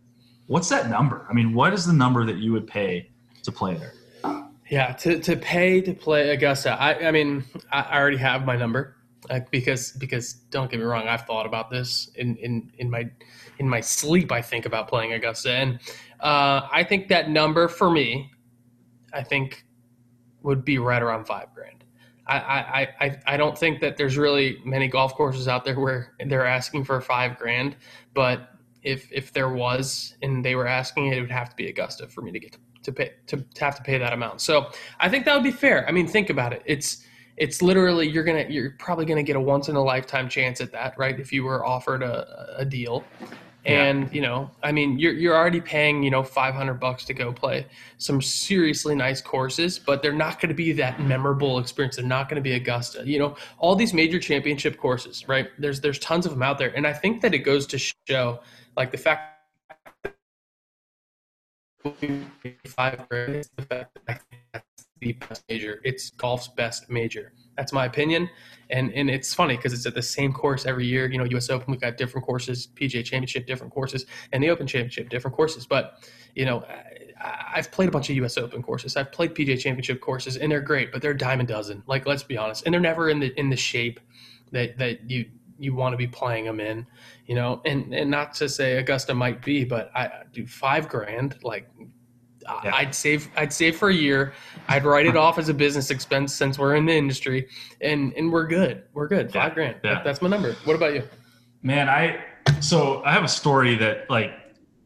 what's 0.46 0.68
that 0.68 0.88
number? 0.88 1.26
I 1.28 1.32
mean, 1.32 1.52
what 1.52 1.72
is 1.72 1.84
the 1.84 1.92
number 1.92 2.24
that 2.24 2.36
you 2.36 2.52
would 2.52 2.66
pay 2.66 3.10
to 3.42 3.50
play 3.50 3.74
there? 3.74 3.94
Yeah, 4.70 4.92
to, 4.92 5.18
to 5.20 5.36
pay 5.36 5.80
to 5.82 5.92
play 5.92 6.30
Augusta. 6.30 6.72
I, 6.72 7.08
I 7.08 7.10
mean, 7.10 7.44
I, 7.70 7.98
already 7.98 8.16
have 8.16 8.44
my 8.46 8.56
number 8.56 8.96
because 9.50 9.92
because 9.92 10.32
don't 10.32 10.70
get 10.70 10.80
me 10.80 10.86
wrong, 10.86 11.06
I've 11.06 11.26
thought 11.26 11.46
about 11.46 11.70
this 11.70 12.10
in, 12.16 12.36
in, 12.36 12.72
in 12.78 12.90
my 12.90 13.10
in 13.58 13.68
my 13.68 13.80
sleep. 13.80 14.32
I 14.32 14.40
think 14.40 14.64
about 14.64 14.88
playing 14.88 15.12
Augusta, 15.12 15.52
and 15.52 15.78
uh, 16.20 16.62
I 16.72 16.82
think 16.82 17.08
that 17.08 17.28
number 17.28 17.68
for 17.68 17.90
me, 17.90 18.30
I 19.12 19.22
think, 19.22 19.66
would 20.42 20.64
be 20.64 20.78
right 20.78 21.02
around 21.02 21.26
five 21.26 21.52
grand. 21.54 21.84
I, 22.26 22.38
I, 22.38 22.88
I, 23.00 23.18
I 23.26 23.36
don't 23.36 23.56
think 23.56 23.80
that 23.80 23.98
there's 23.98 24.16
really 24.16 24.58
many 24.64 24.88
golf 24.88 25.14
courses 25.14 25.46
out 25.46 25.66
there 25.66 25.78
where 25.78 26.14
they're 26.26 26.46
asking 26.46 26.84
for 26.84 26.98
five 27.02 27.38
grand, 27.38 27.76
but 28.14 28.48
if 28.82 29.10
if 29.12 29.32
there 29.32 29.50
was 29.50 30.14
and 30.22 30.42
they 30.42 30.54
were 30.54 30.66
asking 30.66 31.08
it, 31.08 31.18
it 31.18 31.20
would 31.20 31.30
have 31.30 31.50
to 31.50 31.56
be 31.56 31.68
Augusta 31.68 32.08
for 32.08 32.22
me 32.22 32.32
to 32.32 32.38
get 32.38 32.52
to 32.52 32.58
to 32.84 32.92
pay 32.92 33.12
to, 33.26 33.38
to 33.38 33.64
have 33.64 33.76
to 33.76 33.82
pay 33.82 33.98
that 33.98 34.12
amount. 34.12 34.40
So 34.40 34.70
I 35.00 35.08
think 35.08 35.24
that 35.24 35.34
would 35.34 35.44
be 35.44 35.50
fair. 35.50 35.86
I 35.88 35.92
mean, 35.92 36.06
think 36.06 36.30
about 36.30 36.52
it. 36.52 36.62
It's 36.64 37.04
it's 37.36 37.62
literally 37.62 38.08
you're 38.08 38.24
gonna 38.24 38.46
you're 38.48 38.72
probably 38.78 39.04
gonna 39.04 39.22
get 39.22 39.36
a 39.36 39.40
once 39.40 39.68
in 39.68 39.76
a 39.76 39.82
lifetime 39.82 40.28
chance 40.28 40.60
at 40.60 40.72
that, 40.72 40.96
right? 40.98 41.18
If 41.18 41.32
you 41.32 41.44
were 41.44 41.64
offered 41.64 42.02
a, 42.02 42.56
a 42.58 42.64
deal. 42.64 43.04
Yeah. 43.64 43.82
And 43.82 44.14
you 44.14 44.20
know, 44.20 44.50
I 44.62 44.72
mean, 44.72 44.98
you're 44.98 45.14
you're 45.14 45.34
already 45.34 45.60
paying 45.60 46.02
you 46.02 46.10
know 46.10 46.22
500 46.22 46.74
bucks 46.74 47.04
to 47.06 47.14
go 47.14 47.32
play 47.32 47.66
some 47.96 48.20
seriously 48.20 48.94
nice 48.94 49.22
courses, 49.22 49.78
but 49.78 50.02
they're 50.02 50.12
not 50.12 50.38
going 50.38 50.50
to 50.50 50.54
be 50.54 50.72
that 50.72 51.00
memorable 51.00 51.58
experience. 51.58 51.96
They're 51.96 52.04
not 52.04 52.28
going 52.28 52.36
to 52.36 52.42
be 52.42 52.52
Augusta. 52.52 53.02
You 53.06 53.18
know, 53.18 53.36
all 53.58 53.74
these 53.74 53.94
major 53.94 54.18
championship 54.18 54.76
courses, 54.76 55.26
right? 55.28 55.48
There's 55.58 55.80
there's 55.80 55.98
tons 55.98 56.26
of 56.26 56.32
them 56.32 56.42
out 56.42 56.58
there, 56.58 56.76
and 56.76 56.86
I 56.86 56.92
think 56.92 57.22
that 57.22 57.32
it 57.32 57.38
goes 57.38 57.66
to 57.68 57.78
show, 57.78 58.40
like 58.76 58.92
the 58.92 58.98
fact 58.98 59.34
five 62.66 63.08
grand 63.08 63.36
is 63.36 63.50
the 63.56 63.62
fact 63.62 63.94
that 63.94 64.02
I 64.08 64.12
think 64.14 64.42
that's 64.52 64.86
the 65.00 65.12
best 65.12 65.44
major. 65.48 65.80
It's 65.84 66.10
golf's 66.10 66.48
best 66.48 66.90
major. 66.90 67.32
That's 67.56 67.72
my 67.72 67.84
opinion. 67.84 68.28
And 68.70 68.92
and 68.92 69.10
it's 69.10 69.34
funny 69.34 69.56
because 69.56 69.72
it's 69.72 69.86
at 69.86 69.94
the 69.94 70.02
same 70.02 70.32
course 70.32 70.66
every 70.66 70.86
year. 70.86 71.10
You 71.10 71.18
know, 71.18 71.24
US 71.24 71.50
Open, 71.50 71.70
we've 71.70 71.80
got 71.80 71.96
different 71.96 72.26
courses, 72.26 72.68
PGA 72.74 73.04
Championship, 73.04 73.46
different 73.46 73.72
courses, 73.72 74.06
and 74.32 74.42
the 74.42 74.50
Open 74.50 74.66
Championship, 74.66 75.08
different 75.08 75.36
courses. 75.36 75.66
But, 75.66 76.02
you 76.34 76.44
know, 76.46 76.64
I, 77.20 77.52
I've 77.56 77.70
played 77.70 77.88
a 77.88 77.92
bunch 77.92 78.10
of 78.10 78.16
US 78.16 78.38
Open 78.38 78.62
courses. 78.62 78.96
I've 78.96 79.12
played 79.12 79.34
PGA 79.34 79.58
Championship 79.58 80.00
courses, 80.00 80.36
and 80.36 80.50
they're 80.50 80.60
great, 80.60 80.90
but 80.90 81.02
they're 81.02 81.12
a 81.12 81.18
dime 81.18 81.40
a 81.40 81.44
dozen. 81.44 81.82
Like, 81.86 82.06
let's 82.06 82.22
be 82.22 82.36
honest. 82.36 82.64
And 82.64 82.72
they're 82.72 82.80
never 82.80 83.10
in 83.10 83.20
the 83.20 83.38
in 83.38 83.50
the 83.50 83.56
shape 83.56 84.00
that 84.52 84.78
that 84.78 85.10
you 85.10 85.26
you 85.58 85.74
want 85.74 85.92
to 85.92 85.96
be 85.96 86.06
playing 86.06 86.44
them 86.44 86.60
in, 86.60 86.86
you 87.26 87.34
know, 87.34 87.60
and 87.64 87.94
and 87.94 88.10
not 88.10 88.34
to 88.34 88.48
say 88.48 88.78
Augusta 88.78 89.14
might 89.14 89.42
be, 89.42 89.64
but 89.64 89.90
I 89.94 90.10
do 90.32 90.46
five 90.46 90.88
grand. 90.88 91.36
Like, 91.42 91.68
Yeah. 92.62 92.74
I'd 92.74 92.94
save 92.94 93.28
I'd 93.36 93.52
save 93.52 93.76
for 93.76 93.88
a 93.88 93.94
year. 93.94 94.34
I'd 94.68 94.84
write 94.84 95.06
it 95.06 95.16
off 95.16 95.38
as 95.38 95.48
a 95.48 95.54
business 95.54 95.90
expense 95.90 96.34
since 96.34 96.58
we're 96.58 96.74
in 96.74 96.86
the 96.86 96.94
industry, 96.94 97.48
and 97.80 98.12
and 98.14 98.30
we're 98.32 98.46
good. 98.46 98.84
We're 98.92 99.08
good. 99.08 99.32
Five 99.32 99.50
yeah. 99.50 99.54
grand. 99.54 99.76
Yeah. 99.84 100.02
that's 100.02 100.20
my 100.20 100.28
number. 100.28 100.54
What 100.64 100.76
about 100.76 100.94
you? 100.94 101.02
Man, 101.62 101.88
I 101.88 102.22
so 102.60 103.02
I 103.04 103.12
have 103.12 103.24
a 103.24 103.28
story 103.28 103.74
that 103.76 104.10
like 104.10 104.32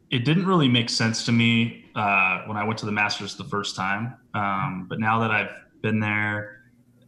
it 0.09 0.23
didn't 0.25 0.45
really 0.45 0.69
make 0.69 0.89
sense 0.89 1.25
to 1.25 1.31
me 1.31 1.85
uh, 1.95 2.43
when 2.45 2.57
I 2.57 2.63
went 2.63 2.79
to 2.79 2.85
the 2.85 2.91
Masters 2.91 3.35
the 3.35 3.43
first 3.43 3.75
time, 3.75 4.15
um, 4.33 4.87
but 4.89 4.99
now 4.99 5.19
that 5.19 5.31
I've 5.31 5.51
been 5.81 5.99
there. 5.99 6.58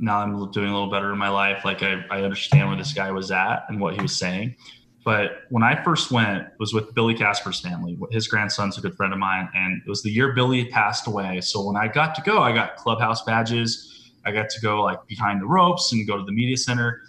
Now 0.01 0.19
I'm 0.19 0.51
doing 0.51 0.69
a 0.69 0.73
little 0.73 0.89
better 0.89 1.13
in 1.13 1.17
my 1.17 1.29
life. 1.29 1.63
Like 1.63 1.83
I, 1.83 2.03
I 2.09 2.23
understand 2.23 2.67
where 2.67 2.77
this 2.77 2.91
guy 2.91 3.11
was 3.11 3.31
at 3.31 3.65
and 3.69 3.79
what 3.79 3.95
he 3.95 4.01
was 4.01 4.17
saying. 4.17 4.55
But 5.03 5.43
when 5.49 5.63
I 5.63 5.81
first 5.83 6.11
went, 6.11 6.47
was 6.59 6.73
with 6.73 6.93
Billy 6.93 7.15
Casper's 7.15 7.59
family. 7.59 7.97
His 8.11 8.27
grandson's 8.27 8.77
a 8.77 8.81
good 8.81 8.95
friend 8.95 9.13
of 9.13 9.19
mine, 9.19 9.49
and 9.55 9.81
it 9.85 9.89
was 9.89 10.03
the 10.03 10.11
year 10.11 10.33
Billy 10.33 10.65
passed 10.65 11.07
away. 11.07 11.41
So 11.41 11.63
when 11.63 11.75
I 11.75 11.87
got 11.87 12.13
to 12.15 12.21
go, 12.21 12.39
I 12.39 12.51
got 12.51 12.75
clubhouse 12.75 13.23
badges. 13.23 14.11
I 14.25 14.31
got 14.31 14.49
to 14.49 14.61
go 14.61 14.83
like 14.83 15.05
behind 15.07 15.41
the 15.41 15.47
ropes 15.47 15.91
and 15.91 16.05
go 16.07 16.17
to 16.17 16.23
the 16.23 16.31
media 16.31 16.57
center. 16.57 17.01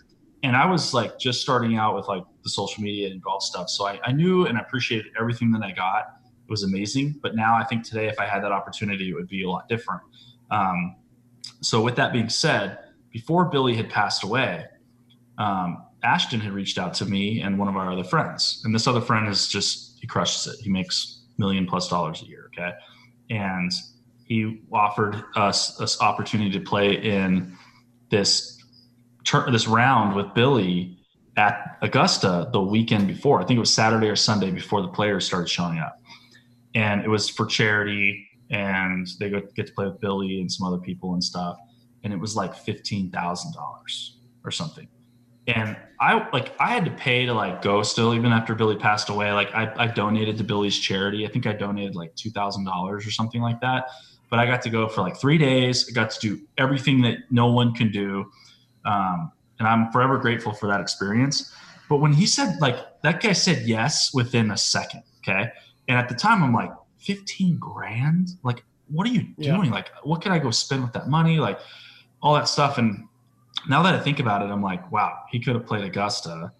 And 0.42 0.56
I 0.56 0.66
was 0.66 0.94
like 0.94 1.18
just 1.18 1.40
starting 1.40 1.76
out 1.76 1.94
with 1.94 2.08
like 2.08 2.24
the 2.42 2.50
social 2.50 2.82
media 2.82 3.10
and 3.10 3.22
golf 3.22 3.42
stuff. 3.42 3.68
So 3.68 3.86
I, 3.86 4.00
I 4.04 4.12
knew 4.12 4.46
and 4.46 4.58
appreciated 4.58 5.12
everything 5.18 5.52
that 5.52 5.62
I 5.62 5.72
got. 5.72 6.16
It 6.24 6.50
was 6.50 6.62
amazing. 6.62 7.20
But 7.22 7.36
now 7.36 7.54
I 7.54 7.64
think 7.64 7.84
today, 7.84 8.08
if 8.08 8.18
I 8.18 8.26
had 8.26 8.42
that 8.42 8.52
opportunity, 8.52 9.10
it 9.10 9.14
would 9.14 9.28
be 9.28 9.44
a 9.44 9.50
lot 9.50 9.68
different. 9.68 10.02
Um, 10.50 10.96
so 11.60 11.80
with 11.80 11.96
that 11.96 12.12
being 12.12 12.28
said, 12.28 12.78
before 13.12 13.46
Billy 13.46 13.74
had 13.74 13.90
passed 13.90 14.24
away, 14.24 14.64
um, 15.38 15.84
Ashton 16.02 16.40
had 16.40 16.52
reached 16.52 16.78
out 16.78 16.94
to 16.94 17.06
me 17.06 17.42
and 17.42 17.58
one 17.58 17.68
of 17.68 17.76
our 17.76 17.92
other 17.92 18.04
friends. 18.04 18.62
And 18.64 18.74
this 18.74 18.86
other 18.86 19.00
friend 19.00 19.28
is 19.28 19.46
just, 19.48 19.98
he 20.00 20.06
crushes 20.06 20.52
it. 20.52 20.60
He 20.60 20.70
makes 20.70 21.22
million 21.38 21.66
plus 21.66 21.88
dollars 21.88 22.22
a 22.22 22.26
year. 22.26 22.50
Okay. 22.52 22.72
And 23.30 23.70
he 24.24 24.62
offered 24.72 25.22
us 25.36 25.76
this 25.76 26.00
opportunity 26.00 26.50
to 26.50 26.60
play 26.60 26.94
in 26.94 27.56
this 28.10 28.58
this 29.48 29.68
round 29.68 30.16
with 30.16 30.34
Billy 30.34 30.98
at 31.36 31.78
Augusta 31.80 32.48
the 32.52 32.60
weekend 32.60 33.06
before. 33.06 33.40
I 33.40 33.44
think 33.44 33.56
it 33.56 33.60
was 33.60 33.72
Saturday 33.72 34.08
or 34.08 34.16
Sunday 34.16 34.50
before 34.50 34.82
the 34.82 34.88
players 34.88 35.24
started 35.24 35.48
showing 35.48 35.78
up. 35.78 36.00
And 36.74 37.02
it 37.02 37.08
was 37.08 37.28
for 37.28 37.46
charity 37.46 38.26
and 38.50 39.06
they 39.18 39.30
get 39.30 39.66
to 39.66 39.72
play 39.72 39.86
with 39.86 40.00
Billy 40.00 40.40
and 40.40 40.50
some 40.50 40.66
other 40.66 40.78
people 40.78 41.14
and 41.14 41.22
stuff. 41.22 41.56
And 42.04 42.12
it 42.12 42.18
was 42.18 42.36
like 42.36 42.54
$15,000 42.54 44.10
or 44.44 44.50
something 44.50 44.88
and 45.46 45.76
I 45.98 46.28
like 46.30 46.54
I 46.60 46.70
had 46.70 46.84
to 46.84 46.90
pay 46.92 47.26
to 47.26 47.34
like 47.34 47.62
go 47.62 47.82
still 47.82 48.14
even 48.14 48.32
after 48.32 48.54
Billy 48.54 48.76
passed 48.76 49.08
away. 49.08 49.32
Like 49.32 49.52
I, 49.54 49.72
I 49.76 49.86
donated 49.88 50.38
to 50.38 50.44
Billy's 50.44 50.78
charity. 50.78 51.26
I 51.26 51.30
think 51.30 51.46
I 51.46 51.52
donated 51.52 51.96
like 51.96 52.14
two 52.14 52.30
thousand 52.30 52.64
dollars 52.64 53.06
or 53.06 53.10
something 53.10 53.40
like 53.40 53.60
that. 53.60 53.88
But 54.30 54.38
I 54.38 54.46
got 54.46 54.62
to 54.62 54.70
go 54.70 54.88
for 54.88 55.02
like 55.02 55.16
three 55.16 55.38
days. 55.38 55.88
I 55.88 55.92
got 55.92 56.10
to 56.10 56.20
do 56.20 56.40
everything 56.58 57.02
that 57.02 57.18
no 57.30 57.48
one 57.48 57.74
can 57.74 57.90
do, 57.90 58.30
um, 58.84 59.32
and 59.58 59.68
I'm 59.68 59.90
forever 59.90 60.16
grateful 60.18 60.52
for 60.52 60.68
that 60.68 60.80
experience. 60.80 61.52
But 61.88 61.96
when 61.96 62.12
he 62.12 62.26
said 62.26 62.60
like 62.60 62.76
that 63.02 63.20
guy 63.20 63.32
said 63.32 63.66
yes 63.66 64.14
within 64.14 64.52
a 64.52 64.56
second, 64.56 65.02
okay, 65.18 65.50
and 65.88 65.98
at 65.98 66.08
the 66.08 66.14
time 66.14 66.42
I'm 66.42 66.54
like 66.54 66.70
fifteen 66.98 67.58
grand. 67.58 68.30
Like 68.44 68.64
what 68.88 69.06
are 69.08 69.10
you 69.10 69.22
doing? 69.40 69.64
Yeah. 69.64 69.70
Like 69.70 69.90
what 70.04 70.22
can 70.22 70.30
I 70.30 70.38
go 70.38 70.50
spend 70.52 70.82
with 70.84 70.92
that 70.92 71.08
money? 71.08 71.38
Like 71.38 71.58
all 72.22 72.34
that 72.34 72.48
stuff 72.48 72.78
and 72.78 73.08
now 73.68 73.82
that 73.82 73.94
I 73.94 73.98
think 73.98 74.18
about 74.18 74.42
it, 74.42 74.46
I'm 74.46 74.62
like, 74.62 74.90
wow, 74.90 75.20
he 75.30 75.40
could 75.40 75.54
have 75.54 75.66
played 75.66 75.84
Augusta 75.84 76.52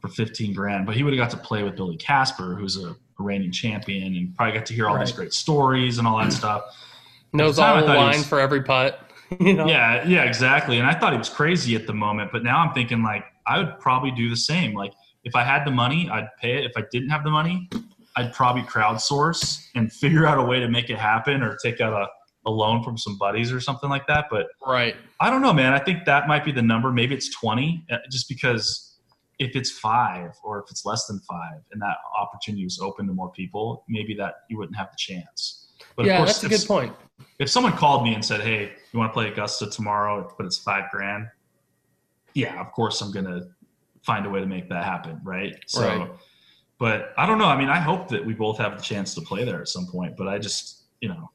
for 0.00 0.08
15 0.08 0.52
grand, 0.52 0.86
but 0.86 0.96
he 0.96 1.02
would 1.02 1.14
have 1.14 1.30
got 1.30 1.30
to 1.30 1.36
play 1.36 1.62
with 1.62 1.76
Billy 1.76 1.96
Casper, 1.96 2.54
who's 2.54 2.82
a 2.82 2.94
reigning 3.18 3.52
champion, 3.52 4.16
and 4.16 4.36
probably 4.36 4.54
got 4.58 4.66
to 4.66 4.74
hear 4.74 4.88
all 4.88 4.96
right. 4.96 5.06
these 5.06 5.14
great 5.14 5.32
stories 5.32 5.98
and 5.98 6.06
all 6.06 6.18
that 6.18 6.32
stuff. 6.32 6.64
Knows 7.32 7.58
all 7.58 7.76
the 7.76 7.86
line 7.86 8.18
was, 8.18 8.26
for 8.26 8.40
every 8.40 8.62
putt. 8.62 9.00
You 9.40 9.54
know? 9.54 9.66
Yeah, 9.66 10.06
yeah, 10.06 10.24
exactly. 10.24 10.78
And 10.78 10.86
I 10.86 10.92
thought 10.92 11.12
he 11.12 11.18
was 11.18 11.30
crazy 11.30 11.74
at 11.74 11.86
the 11.86 11.94
moment, 11.94 12.30
but 12.32 12.44
now 12.44 12.58
I'm 12.58 12.74
thinking 12.74 13.02
like 13.02 13.24
I 13.46 13.56
would 13.56 13.80
probably 13.80 14.10
do 14.10 14.28
the 14.28 14.36
same. 14.36 14.74
Like 14.74 14.92
if 15.24 15.34
I 15.34 15.42
had 15.42 15.64
the 15.64 15.70
money, 15.70 16.06
I'd 16.10 16.28
pay 16.38 16.58
it. 16.58 16.66
If 16.66 16.72
I 16.76 16.82
didn't 16.92 17.08
have 17.08 17.24
the 17.24 17.30
money, 17.30 17.66
I'd 18.14 18.34
probably 18.34 18.60
crowdsource 18.64 19.68
and 19.74 19.90
figure 20.02 20.26
out 20.26 20.36
a 20.36 20.42
way 20.42 20.60
to 20.60 20.68
make 20.68 20.90
it 20.90 20.98
happen 20.98 21.42
or 21.42 21.56
take 21.62 21.80
out 21.80 21.94
a 21.94 22.08
a 22.44 22.50
loan 22.50 22.82
from 22.82 22.98
some 22.98 23.16
buddies 23.18 23.52
or 23.52 23.60
something 23.60 23.88
like 23.88 24.06
that. 24.06 24.26
But 24.30 24.46
right, 24.66 24.96
I 25.20 25.30
don't 25.30 25.42
know, 25.42 25.52
man. 25.52 25.72
I 25.72 25.78
think 25.78 26.04
that 26.06 26.28
might 26.28 26.44
be 26.44 26.52
the 26.52 26.62
number. 26.62 26.92
Maybe 26.92 27.14
it's 27.14 27.34
twenty, 27.34 27.84
uh, 27.90 27.98
just 28.10 28.28
because 28.28 28.98
if 29.38 29.56
it's 29.56 29.70
five 29.70 30.32
or 30.44 30.60
if 30.60 30.70
it's 30.70 30.84
less 30.84 31.06
than 31.06 31.20
five, 31.20 31.60
and 31.72 31.80
that 31.82 31.96
opportunity 32.18 32.64
was 32.64 32.78
open 32.80 33.06
to 33.06 33.12
more 33.12 33.30
people, 33.32 33.84
maybe 33.88 34.14
that 34.14 34.34
you 34.48 34.58
wouldn't 34.58 34.76
have 34.76 34.90
the 34.90 34.96
chance. 34.96 35.68
But 35.96 36.06
yeah, 36.06 36.18
course, 36.18 36.40
that's 36.40 36.44
a 36.44 36.48
good 36.48 36.66
point. 36.66 36.94
If 37.38 37.50
someone 37.50 37.72
called 37.72 38.04
me 38.04 38.14
and 38.14 38.24
said, 38.24 38.40
"Hey, 38.40 38.72
you 38.92 38.98
want 38.98 39.10
to 39.10 39.14
play 39.14 39.28
Augusta 39.28 39.68
tomorrow, 39.70 40.32
but 40.36 40.46
it's 40.46 40.58
five 40.58 40.90
grand," 40.90 41.28
yeah, 42.34 42.60
of 42.60 42.72
course 42.72 43.00
I'm 43.00 43.12
gonna 43.12 43.42
find 44.04 44.26
a 44.26 44.30
way 44.30 44.40
to 44.40 44.46
make 44.46 44.68
that 44.68 44.84
happen, 44.84 45.20
right? 45.22 45.56
So, 45.66 45.86
right. 45.86 46.10
but 46.78 47.12
I 47.16 47.26
don't 47.26 47.38
know. 47.38 47.46
I 47.46 47.56
mean, 47.56 47.68
I 47.68 47.78
hope 47.78 48.08
that 48.08 48.24
we 48.24 48.34
both 48.34 48.58
have 48.58 48.76
the 48.76 48.82
chance 48.82 49.14
to 49.14 49.20
play 49.20 49.44
there 49.44 49.60
at 49.60 49.68
some 49.68 49.86
point. 49.86 50.16
But 50.16 50.28
I 50.28 50.38
just, 50.38 50.84
you 51.00 51.08
know, 51.08 51.30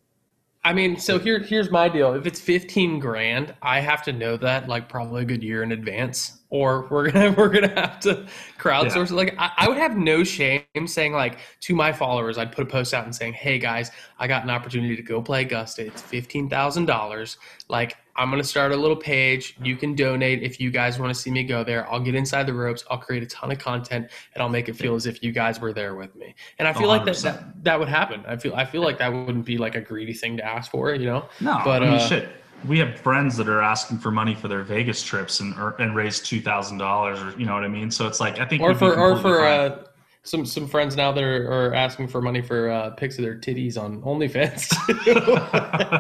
I 0.67 0.73
mean, 0.73 0.99
so 0.99 1.17
here 1.17 1.39
here's 1.39 1.71
my 1.71 1.87
deal. 1.87 2.13
If 2.13 2.25
it's 2.25 2.41
15 2.41 2.99
grand, 2.99 3.55
I 3.61 3.79
have 3.79 4.03
to 4.03 4.11
know 4.11 4.35
that 4.35 4.67
like 4.67 4.89
probably 4.89 5.21
a 5.21 5.25
good 5.25 5.41
year 5.41 5.63
in 5.63 5.71
advance 5.71 6.39
or 6.49 6.89
we're 6.89 7.09
gonna 7.09 7.31
we're 7.37 7.47
gonna 7.47 7.69
have 7.69 8.01
to 8.01 8.27
crowdsource 8.59 9.11
yeah. 9.11 9.15
Like 9.15 9.35
I, 9.39 9.51
I, 9.59 9.69
would 9.69 9.77
have 9.77 9.95
no 9.95 10.25
shame 10.25 10.63
saying 10.85 11.13
like 11.13 11.39
to 11.61 11.73
my 11.73 11.93
followers, 11.93 12.37
I'd 12.37 12.51
put 12.51 12.63
a 12.63 12.69
post 12.69 12.93
out 12.93 13.05
and 13.05 13.15
saying, 13.15 13.31
"Hey 13.31 13.59
guys, 13.59 13.91
I 14.19 14.27
got 14.27 14.43
an 14.43 14.49
opportunity 14.49 14.97
to 14.97 15.01
go 15.01 15.21
play 15.21 15.43
Augusta. 15.43 15.85
It's 15.85 16.01
fifteen 16.01 16.49
thousand 16.49 16.85
dollars. 16.85 17.37
Like 17.69 17.95
I'm 18.17 18.29
gonna 18.29 18.43
start 18.43 18.71
a 18.71 18.75
little 18.75 18.95
page. 18.95 19.55
You 19.61 19.75
can 19.75 19.95
donate 19.95 20.43
if 20.43 20.59
you 20.59 20.71
guys 20.71 20.99
want 20.99 21.13
to 21.13 21.19
see 21.19 21.31
me 21.31 21.43
go 21.43 21.63
there. 21.63 21.89
I'll 21.91 21.99
get 21.99 22.15
inside 22.15 22.47
the 22.47 22.53
ropes. 22.53 22.83
I'll 22.89 22.97
create 22.97 23.23
a 23.23 23.27
ton 23.27 23.51
of 23.51 23.59
content, 23.59 24.09
and 24.33 24.41
I'll 24.41 24.49
make 24.49 24.69
it 24.69 24.75
feel 24.75 24.95
as 24.95 25.05
if 25.05 25.23
you 25.23 25.31
guys 25.31 25.59
were 25.59 25.73
there 25.73 25.95
with 25.95 26.15
me. 26.15 26.35
And 26.59 26.67
I 26.67 26.73
feel 26.73 26.87
100%. 26.87 26.89
like 26.89 27.05
that, 27.05 27.17
that 27.23 27.63
that 27.63 27.79
would 27.79 27.89
happen. 27.89 28.23
I 28.27 28.35
feel 28.37 28.55
I 28.55 28.65
feel 28.65 28.81
like 28.81 28.97
that 28.97 29.13
wouldn't 29.13 29.45
be 29.45 29.57
like 29.57 29.75
a 29.75 29.81
greedy 29.81 30.13
thing 30.13 30.37
to 30.37 30.45
ask 30.45 30.71
for, 30.71 30.93
you 30.93 31.05
know? 31.05 31.29
No, 31.39 31.61
but 31.63 31.83
I 31.83 31.85
mean, 31.85 31.95
uh, 31.95 32.07
shit 32.07 32.29
we 32.65 32.79
have 32.79 32.99
friends 32.99 33.37
that 33.37 33.47
are 33.47 33.61
asking 33.61 33.99
for 33.99 34.11
money 34.11 34.33
for 34.33 34.47
their 34.47 34.63
Vegas 34.63 35.03
trips 35.03 35.39
and 35.39 35.53
or, 35.55 35.75
and 35.79 35.95
raise 35.95 36.19
two 36.19 36.41
thousand 36.41 36.77
dollars 36.77 37.21
or 37.21 37.37
you 37.39 37.45
know 37.45 37.53
what 37.53 37.63
I 37.63 37.67
mean. 37.67 37.91
So 37.91 38.07
it's 38.07 38.19
like 38.19 38.39
I 38.39 38.45
think 38.45 38.63
or 38.63 38.73
for 38.73 38.97
or 38.97 39.17
for 39.17 39.45
uh, 39.45 39.83
some 40.27 40.45
some 40.45 40.67
friends 40.67 40.95
now 40.95 41.11
that 41.11 41.23
are, 41.23 41.51
are 41.51 41.73
asking 41.73 42.07
for 42.07 42.21
money 42.21 42.41
for 42.41 42.69
uh, 42.69 42.89
pics 42.91 43.17
of 43.17 43.23
their 43.23 43.35
titties 43.35 43.77
on 43.77 44.01
OnlyFans. 44.01 44.69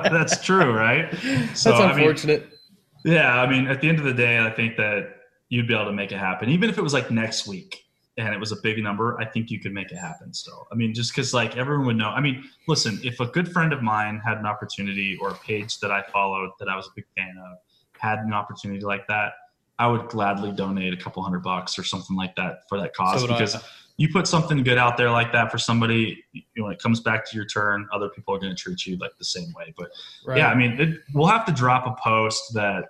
That's 0.11 0.43
true, 0.43 0.73
right? 0.73 1.13
So, 1.55 1.71
That's 1.71 1.95
unfortunate. 1.95 2.41
I 2.41 3.07
mean, 3.07 3.15
yeah, 3.15 3.41
I 3.41 3.49
mean, 3.49 3.67
at 3.67 3.81
the 3.81 3.89
end 3.89 3.99
of 3.99 4.05
the 4.05 4.13
day, 4.13 4.39
I 4.39 4.49
think 4.49 4.75
that 4.77 5.15
you'd 5.49 5.67
be 5.67 5.73
able 5.73 5.85
to 5.85 5.93
make 5.93 6.11
it 6.11 6.17
happen, 6.17 6.49
even 6.49 6.69
if 6.69 6.77
it 6.77 6.81
was 6.81 6.93
like 6.93 7.09
next 7.09 7.47
week 7.47 7.85
and 8.17 8.33
it 8.33 8.39
was 8.39 8.51
a 8.51 8.57
big 8.63 8.79
number, 8.83 9.19
I 9.19 9.25
think 9.25 9.51
you 9.51 9.59
could 9.59 9.73
make 9.73 9.91
it 9.91 9.97
happen 9.97 10.33
still. 10.33 10.67
I 10.71 10.75
mean, 10.75 10.93
just 10.93 11.15
because 11.15 11.33
like 11.33 11.55
everyone 11.55 11.85
would 11.85 11.97
know. 11.97 12.09
I 12.09 12.19
mean, 12.19 12.43
listen, 12.67 12.99
if 13.03 13.19
a 13.19 13.27
good 13.27 13.51
friend 13.51 13.71
of 13.71 13.83
mine 13.83 14.19
had 14.25 14.39
an 14.39 14.45
opportunity 14.45 15.17
or 15.21 15.29
a 15.29 15.35
page 15.35 15.79
that 15.79 15.91
I 15.91 16.03
followed 16.11 16.49
that 16.59 16.67
I 16.67 16.75
was 16.75 16.87
a 16.87 16.91
big 16.95 17.05
fan 17.15 17.35
of 17.37 17.57
had 17.99 18.19
an 18.19 18.33
opportunity 18.33 18.83
like 18.83 19.07
that, 19.07 19.33
I 19.79 19.87
would 19.87 20.09
gladly 20.09 20.51
donate 20.51 20.93
a 20.93 20.97
couple 20.97 21.21
hundred 21.21 21.43
bucks 21.43 21.77
or 21.77 21.83
something 21.83 22.15
like 22.15 22.35
that 22.35 22.61
for 22.67 22.79
that 22.79 22.95
cause 22.95 23.21
so 23.21 23.27
because 23.27 23.55
I. 23.55 23.61
you 23.97 24.09
put 24.09 24.27
something 24.27 24.63
good 24.63 24.77
out 24.77 24.95
there 24.95 25.09
like 25.09 25.31
that 25.31 25.51
for 25.51 25.57
somebody, 25.57 26.23
you 26.31 26.43
know, 26.55 26.65
when 26.65 26.73
it 26.73 26.79
comes 26.79 26.99
back 26.99 27.27
to 27.29 27.35
your 27.35 27.45
turn, 27.45 27.87
other 27.91 28.09
people 28.09 28.33
are 28.33 28.39
going 28.39 28.55
to 28.55 28.61
treat 28.61 28.85
you 28.85 28.95
like 28.97 29.11
the 29.17 29.25
same 29.25 29.51
way. 29.53 29.73
But 29.75 29.89
right. 30.25 30.37
yeah, 30.37 30.49
I 30.49 30.55
mean, 30.55 30.79
it, 30.79 30.99
we'll 31.13 31.27
have 31.27 31.45
to 31.45 31.51
drop 31.51 31.87
a 31.87 31.99
post 32.01 32.53
that 32.53 32.85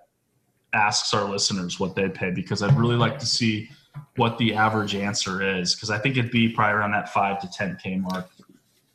asks 0.73 1.13
our 1.13 1.23
listeners 1.23 1.79
what 1.79 1.95
they'd 1.95 2.13
pay 2.13 2.31
because 2.31 2.61
I'd 2.61 2.77
really 2.77 2.97
like 2.97 3.17
to 3.19 3.25
see 3.25 3.69
what 4.17 4.37
the 4.37 4.53
average 4.53 4.95
answer 4.95 5.41
is 5.41 5.73
because 5.73 5.89
I 5.89 5.97
think 5.97 6.17
it'd 6.17 6.29
be 6.29 6.49
probably 6.49 6.73
around 6.73 6.91
that 6.91 7.09
five 7.13 7.39
to 7.39 7.49
ten 7.49 7.77
k 7.81 7.95
mark. 7.95 8.29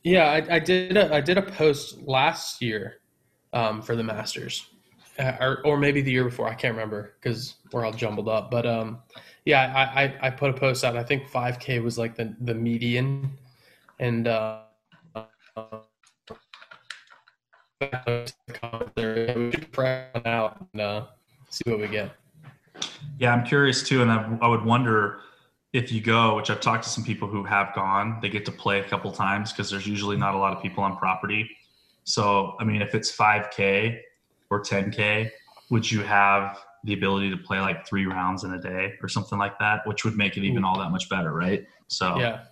Yeah, 0.05 0.31
I, 0.31 0.57
I 0.57 0.59
did. 0.59 0.97
A, 0.97 1.15
I 1.15 1.21
did 1.21 1.39
a 1.39 1.43
post 1.43 2.03
last 2.03 2.61
year 2.61 2.97
um, 3.53 3.81
for 3.81 3.97
the 3.97 4.03
Masters, 4.03 4.67
or, 5.23 5.61
or 5.65 5.77
maybe 5.77 6.01
the 6.01 6.11
year 6.11 6.25
before. 6.25 6.49
I 6.49 6.55
can't 6.55 6.75
remember 6.75 7.15
because 7.21 7.55
we're 7.73 7.85
all 7.85 7.93
jumbled 7.93 8.29
up. 8.29 8.51
But 8.51 8.67
um, 8.67 8.99
yeah, 9.45 9.73
I, 9.75 10.05
I, 10.05 10.19
I 10.27 10.31
put 10.31 10.51
a 10.51 10.53
post 10.53 10.85
out. 10.85 10.97
I 10.97 11.03
think 11.03 11.29
five 11.29 11.59
k 11.59 11.79
was 11.81 11.99
like 11.99 12.15
the 12.15 12.35
the 12.41 12.55
median, 12.55 13.31
and 13.99 14.29
uh, 14.29 14.61
out 20.25 20.67
and 20.73 20.81
uh, 20.81 21.07
see 21.51 21.71
what 21.71 21.81
we 21.81 21.89
get. 21.89 22.13
Yeah, 23.19 23.33
I'm 23.33 23.45
curious 23.45 23.83
too, 23.83 24.03
and 24.03 24.11
I, 24.11 24.39
I 24.41 24.49
would 24.49 24.65
wonder 24.65 25.21
if 25.73 25.91
you 25.91 26.01
go, 26.01 26.37
which 26.37 26.51
I've 26.51 26.61
talked 26.61 26.85
to 26.85 26.91
some 26.91 27.05
people 27.05 27.29
who 27.29 27.45
have 27.45 27.75
gone, 27.75 28.19
they 28.21 28.29
get 28.29 28.45
to 28.45 28.53
play 28.53 28.81
a 28.81 28.85
couple 28.85 29.11
times 29.11 29.53
because 29.53 29.71
there's 29.71 29.87
usually 29.87 30.17
not 30.17 30.35
a 30.35 30.39
lot 30.39 30.55
of 30.55 30.63
people 30.63 30.85
on 30.85 30.97
property. 30.97 31.49
So, 32.05 32.57
I 32.61 32.65
mean, 32.65 32.83
if 32.83 32.95
it's 32.95 33.15
5K 33.15 33.99
or 34.53 34.61
10K, 34.61 35.31
would 35.71 35.91
you 35.91 36.03
have 36.03 36.59
the 36.85 36.93
ability 36.93 37.31
to 37.31 37.37
play 37.37 37.59
like 37.59 37.87
three 37.87 38.07
rounds 38.07 38.45
in 38.45 38.53
a 38.53 38.61
day 38.61 38.93
or 39.03 39.09
something 39.09 39.39
like 39.39 39.59
that, 39.59 39.87
which 39.87 40.05
would 40.05 40.17
make 40.17 40.37
it 40.37 40.45
even 40.45 40.63
all 40.63 40.79
that 40.79 40.91
much 40.91 41.09
better, 41.09 41.33
right? 41.33 41.67
So, 41.89 42.19
yeah. 42.19 42.45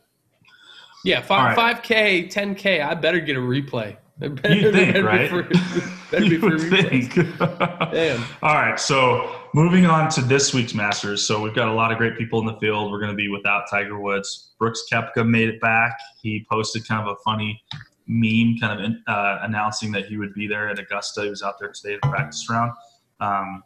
Yeah, 1.05 1.21
five, 1.21 1.57
right. 1.57 1.83
5K, 1.83 2.33
10K, 2.33 2.85
I 2.85 2.95
better 2.95 3.21
get 3.21 3.37
a 3.37 3.41
replay. 3.41 3.97
Better, 4.21 4.55
You 4.55 4.71
think, 4.71 4.93
better 4.93 5.03
right? 5.03 5.31
Be 5.31 5.57
better 6.11 6.25
be 6.25 6.29
You 6.29 6.41
free 6.41 6.51
would 6.51 6.91
think. 6.91 7.15
Damn. 7.39 8.23
All 8.43 8.55
right, 8.55 8.79
so 8.79 9.35
moving 9.55 9.87
on 9.87 10.11
to 10.11 10.21
this 10.21 10.53
week's 10.53 10.75
Masters. 10.75 11.27
So 11.27 11.41
we've 11.41 11.55
got 11.55 11.69
a 11.69 11.73
lot 11.73 11.91
of 11.91 11.97
great 11.97 12.19
people 12.19 12.39
in 12.39 12.45
the 12.45 12.59
field. 12.61 12.93
We're 12.93 13.01
going 13.01 13.13
to 13.13 13.17
be 13.17 13.29
without 13.29 13.65
Tiger 13.71 13.99
Woods. 13.99 14.51
Brooks 14.59 14.85
Koepka 14.93 15.27
made 15.27 15.49
it 15.49 15.59
back. 15.63 15.97
He 16.21 16.47
posted 16.51 16.87
kind 16.87 17.09
of 17.09 17.17
a 17.17 17.17
funny 17.25 17.63
meme, 18.11 18.59
kind 18.61 18.85
of 18.85 18.93
uh, 19.07 19.39
announcing 19.43 19.93
that 19.93 20.07
he 20.07 20.17
would 20.17 20.35
be 20.35 20.47
there 20.49 20.69
at 20.69 20.79
Augusta. 20.79 21.23
He 21.23 21.31
was 21.31 21.43
out 21.43 21.59
there 21.61 21.71
today 21.71 21.95
to 21.95 22.09
practice 22.09 22.49
round. 22.51 22.73
Um, 23.21 23.63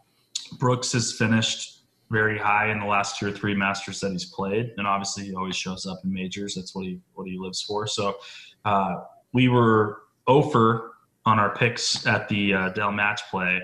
Brooks 0.58 0.92
has 0.92 1.12
finished 1.12 1.84
very 2.10 2.38
high 2.38 2.70
in 2.70 2.78
the 2.78 2.86
last 2.86 3.18
two 3.18 3.28
or 3.28 3.32
three 3.32 3.54
Masters 3.54 4.00
that 4.00 4.12
he's 4.12 4.26
played, 4.26 4.72
and 4.76 4.86
obviously 4.86 5.24
he 5.24 5.34
always 5.34 5.56
shows 5.56 5.86
up 5.86 5.98
in 6.04 6.12
majors. 6.12 6.54
That's 6.54 6.74
what 6.74 6.84
he 6.84 7.00
what 7.14 7.26
he 7.26 7.38
lives 7.38 7.62
for. 7.62 7.86
So 7.86 8.16
uh, 8.64 8.96
we 9.32 9.48
were 9.48 10.02
over 10.26 10.92
on 11.24 11.38
our 11.38 11.54
picks 11.56 12.06
at 12.06 12.28
the 12.28 12.54
uh, 12.54 12.68
Dell 12.70 12.92
Match 12.92 13.22
Play. 13.30 13.60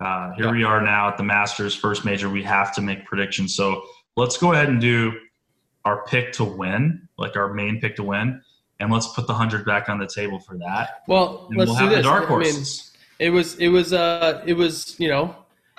Uh, 0.00 0.32
here 0.32 0.46
Yeah. 0.46 0.52
we 0.52 0.64
are 0.64 0.80
now 0.80 1.08
at 1.08 1.16
the 1.18 1.22
Masters 1.22 1.74
first 1.74 2.04
major. 2.06 2.30
We 2.30 2.42
have 2.42 2.74
to 2.74 2.80
make 2.80 3.04
predictions. 3.04 3.54
So 3.54 3.82
let's 4.16 4.38
go 4.38 4.52
ahead 4.52 4.68
and 4.70 4.80
do 4.80 5.12
our 5.84 6.04
pick 6.06 6.32
to 6.32 6.44
win, 6.44 7.06
like 7.18 7.36
our 7.36 7.52
main 7.52 7.80
pick 7.80 7.96
to 7.96 8.02
win, 8.02 8.40
and 8.82 8.92
let's 8.92 9.06
put 9.08 9.26
the 9.26 9.34
hundred 9.34 9.64
back 9.64 9.88
on 9.88 9.98
the 9.98 10.06
table 10.06 10.38
for 10.40 10.58
that. 10.58 11.02
Well, 11.06 11.46
And 11.48 11.58
let's 11.58 11.70
we'll 11.70 11.78
do 11.78 11.84
have 11.84 11.90
this. 11.90 11.98
the 11.98 12.02
dark 12.02 12.30
I 12.30 12.36
mean, 12.38 12.64
it 13.18 13.30
was 13.30 13.54
it 13.56 13.68
was 13.68 13.92
uh 13.92 14.42
it 14.44 14.54
was 14.54 14.98
you 14.98 15.08
know 15.08 15.36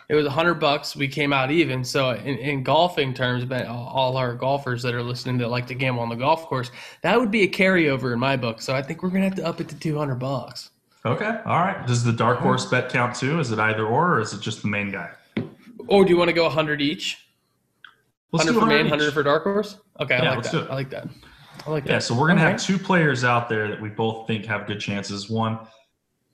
it 0.09 0.15
was 0.15 0.25
a 0.25 0.29
hundred 0.31 0.55
bucks. 0.55 0.95
We 0.95 1.07
came 1.07 1.31
out 1.33 1.51
even. 1.51 1.83
So 1.83 2.11
in, 2.11 2.37
in 2.37 2.63
golfing 2.63 3.13
terms, 3.13 3.45
but 3.45 3.65
all- 3.67 4.15
our 4.17 4.33
golfers 4.35 4.81
that 4.83 4.93
are 4.93 5.03
listening 5.03 5.37
that 5.39 5.49
like 5.49 5.67
to 5.67 5.75
gamble 5.75 6.01
on 6.01 6.09
the 6.09 6.15
golf 6.15 6.45
course, 6.47 6.71
that 7.01 7.19
would 7.19 7.31
be 7.31 7.43
a 7.43 7.47
carryover 7.47 8.13
in 8.13 8.19
my 8.19 8.35
book. 8.37 8.61
So 8.61 8.73
I 8.73 8.81
think 8.81 9.03
we're 9.03 9.09
gonna 9.09 9.23
have 9.25 9.35
to 9.35 9.45
up 9.45 9.59
it 9.61 9.67
to 9.69 9.75
two 9.75 9.97
hundred 9.97 10.15
bucks. 10.15 10.69
okay, 11.05 11.39
all 11.45 11.59
right. 11.59 11.85
Does 11.85 12.03
the 12.03 12.13
dark 12.13 12.39
horse 12.39 12.65
bet 12.65 12.89
count 12.89 13.15
too? 13.15 13.39
Is 13.39 13.51
it 13.51 13.59
either 13.59 13.85
or, 13.85 14.15
or 14.15 14.19
is 14.21 14.33
it 14.33 14.39
just 14.41 14.61
the 14.61 14.69
main 14.69 14.91
guy? 14.91 15.09
Or 15.87 16.05
do 16.05 16.11
you 16.11 16.17
want 16.17 16.29
to 16.29 16.33
go 16.33 16.47
hundred 16.49 16.81
each? 16.81 17.19
Let's 18.31 18.45
Hundred 18.45 18.53
do 18.55 18.59
for 18.61 18.65
main, 18.67 18.77
100 18.85 18.89
hundred 18.89 19.07
each. 19.09 19.13
for 19.13 19.23
dark 19.23 19.43
horse. 19.43 19.77
Okay, 19.99 20.15
I 20.15 20.35
like 20.35 20.43
that. 20.43 20.55
I 20.71 20.73
like 20.73 20.89
that. 20.89 21.07
Like 21.65 21.85
Yeah, 21.85 21.93
that. 21.93 22.03
so 22.03 22.13
we're 22.15 22.27
gonna 22.27 22.41
have 22.41 22.61
two 22.61 22.77
players 22.77 23.23
out 23.23 23.49
there 23.49 23.67
that 23.69 23.81
we 23.81 23.89
both 23.89 24.27
think 24.27 24.45
have 24.45 24.67
good 24.67 24.79
chances. 24.79 25.29
One 25.29 25.59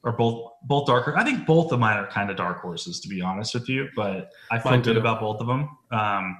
or 0.04 0.14
both 0.14 0.52
both 0.64 0.88
darker. 0.88 1.18
I 1.18 1.24
think 1.24 1.46
both 1.46 1.72
of 1.72 1.80
mine 1.80 1.98
are 1.98 2.08
kind 2.08 2.30
of 2.30 2.38
dark 2.38 2.62
horses, 2.62 3.00
to 3.02 3.08
be 3.10 3.22
honest 3.22 3.54
with 3.54 3.70
you. 3.70 3.90
But 3.96 4.32
I 4.52 4.60
feel 4.60 4.80
good 4.82 4.98
about 4.98 5.20
both 5.20 5.42
of 5.42 5.48
them. 5.48 5.70
Um, 5.92 6.38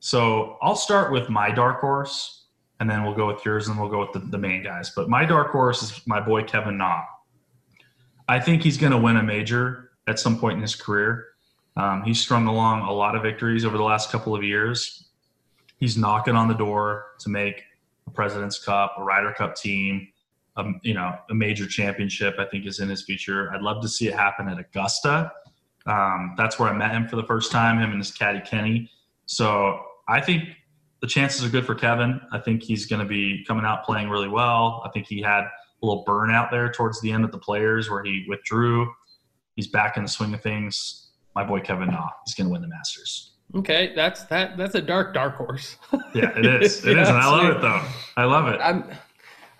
so 0.00 0.58
I'll 0.62 0.76
start 0.76 1.12
with 1.12 1.28
my 1.28 1.50
dark 1.50 1.80
horse, 1.80 2.46
and 2.80 2.88
then 2.88 3.02
we'll 3.04 3.14
go 3.14 3.26
with 3.26 3.44
yours, 3.44 3.68
and 3.68 3.78
we'll 3.78 3.88
go 3.88 4.00
with 4.00 4.12
the, 4.12 4.20
the 4.20 4.38
main 4.38 4.62
guys. 4.62 4.90
But 4.94 5.08
my 5.08 5.24
dark 5.24 5.50
horse 5.50 5.82
is 5.82 6.06
my 6.06 6.20
boy 6.20 6.44
Kevin 6.44 6.78
Na. 6.78 7.02
I 8.28 8.38
think 8.38 8.62
he's 8.62 8.76
going 8.76 8.92
to 8.92 8.98
win 8.98 9.16
a 9.16 9.22
major 9.22 9.90
at 10.06 10.18
some 10.18 10.38
point 10.38 10.56
in 10.56 10.62
his 10.62 10.76
career. 10.76 11.26
Um, 11.76 12.02
he's 12.02 12.20
strung 12.20 12.46
along 12.46 12.82
a 12.82 12.92
lot 12.92 13.14
of 13.16 13.22
victories 13.22 13.64
over 13.64 13.76
the 13.76 13.82
last 13.84 14.10
couple 14.10 14.34
of 14.34 14.42
years. 14.42 15.08
He's 15.78 15.96
knocking 15.96 16.34
on 16.34 16.48
the 16.48 16.54
door 16.54 17.06
to 17.20 17.28
make 17.28 17.62
a 18.08 18.10
President's 18.14 18.62
Cup, 18.62 18.94
a 18.98 19.04
Ryder 19.04 19.32
Cup 19.32 19.54
team, 19.54 20.08
you 20.82 20.94
know, 20.94 21.14
a 21.30 21.34
major 21.34 21.66
championship. 21.66 22.36
I 22.38 22.44
think 22.46 22.66
is 22.66 22.80
in 22.80 22.88
his 22.88 23.02
future. 23.02 23.52
I'd 23.54 23.62
love 23.62 23.82
to 23.82 23.88
see 23.88 24.08
it 24.08 24.14
happen 24.14 24.48
at 24.48 24.58
Augusta. 24.58 25.30
Um, 25.86 26.34
that's 26.36 26.58
where 26.58 26.68
I 26.68 26.76
met 26.76 26.90
him 26.90 27.08
for 27.08 27.16
the 27.16 27.24
first 27.24 27.52
time. 27.52 27.78
Him 27.78 27.90
and 27.90 27.98
his 27.98 28.10
caddy 28.10 28.40
Kenny. 28.40 28.90
So 29.26 29.80
I 30.08 30.20
think 30.20 30.44
the 31.00 31.06
chances 31.06 31.44
are 31.44 31.48
good 31.48 31.64
for 31.64 31.74
Kevin. 31.74 32.20
I 32.32 32.38
think 32.38 32.62
he's 32.62 32.86
going 32.86 33.00
to 33.00 33.08
be 33.08 33.44
coming 33.46 33.64
out 33.64 33.84
playing 33.84 34.08
really 34.08 34.28
well. 34.28 34.82
I 34.84 34.90
think 34.90 35.06
he 35.06 35.22
had 35.22 35.44
a 35.44 35.86
little 35.86 36.04
burnout 36.04 36.50
there 36.50 36.72
towards 36.72 37.00
the 37.00 37.12
end 37.12 37.24
of 37.24 37.30
the 37.30 37.38
players 37.38 37.88
where 37.88 38.02
he 38.02 38.26
withdrew. 38.28 38.92
He's 39.54 39.68
back 39.68 39.96
in 39.96 40.02
the 40.02 40.08
swing 40.08 40.34
of 40.34 40.42
things. 40.42 41.10
My 41.34 41.44
boy 41.44 41.60
Kevin 41.60 41.88
Na, 41.88 42.08
he's 42.26 42.34
going 42.34 42.48
to 42.48 42.52
win 42.52 42.62
the 42.62 42.68
Masters. 42.68 43.37
Okay, 43.56 43.92
that's 43.94 44.24
that. 44.24 44.56
That's 44.56 44.74
a 44.74 44.82
dark 44.82 45.14
dark 45.14 45.36
horse. 45.36 45.76
Yeah, 46.14 46.36
it 46.38 46.46
is. 46.62 46.84
It 46.86 46.98
is, 46.98 47.08
and 47.08 47.18
I 47.18 47.30
love 47.30 47.56
it 47.56 47.60
though. 47.60 47.82
I 48.16 48.24
love 48.24 48.48
it. 48.48 48.58
I'm, 48.62 48.84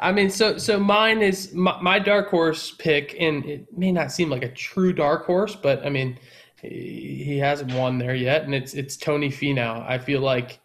I 0.01 0.13
mean, 0.13 0.31
so 0.31 0.57
so 0.59 0.79
mine 0.79 1.21
is 1.21 1.53
my, 1.53 1.81
my 1.83 1.99
dark 1.99 2.29
horse 2.29 2.73
pick, 2.73 3.17
and 3.19 3.45
it 3.45 3.67
may 3.77 3.93
not 3.93 4.13
seem 4.13 4.31
like 4.31 4.43
a 4.43 4.49
true 4.49 4.93
dark 4.93 5.27
horse, 5.27 5.55
but 5.55 5.85
I 5.85 5.91
mean, 5.91 6.19
he, 6.63 7.23
he 7.25 7.39
hasn't 7.39 7.73
won 7.75 7.99
there 7.99 8.15
yet, 8.15 8.45
and 8.45 8.55
it's 8.55 8.75
it's 8.75 8.97
Tony 8.97 9.29
Finau. 9.29 9.87
I 9.87 9.99
feel 9.99 10.21
like 10.21 10.61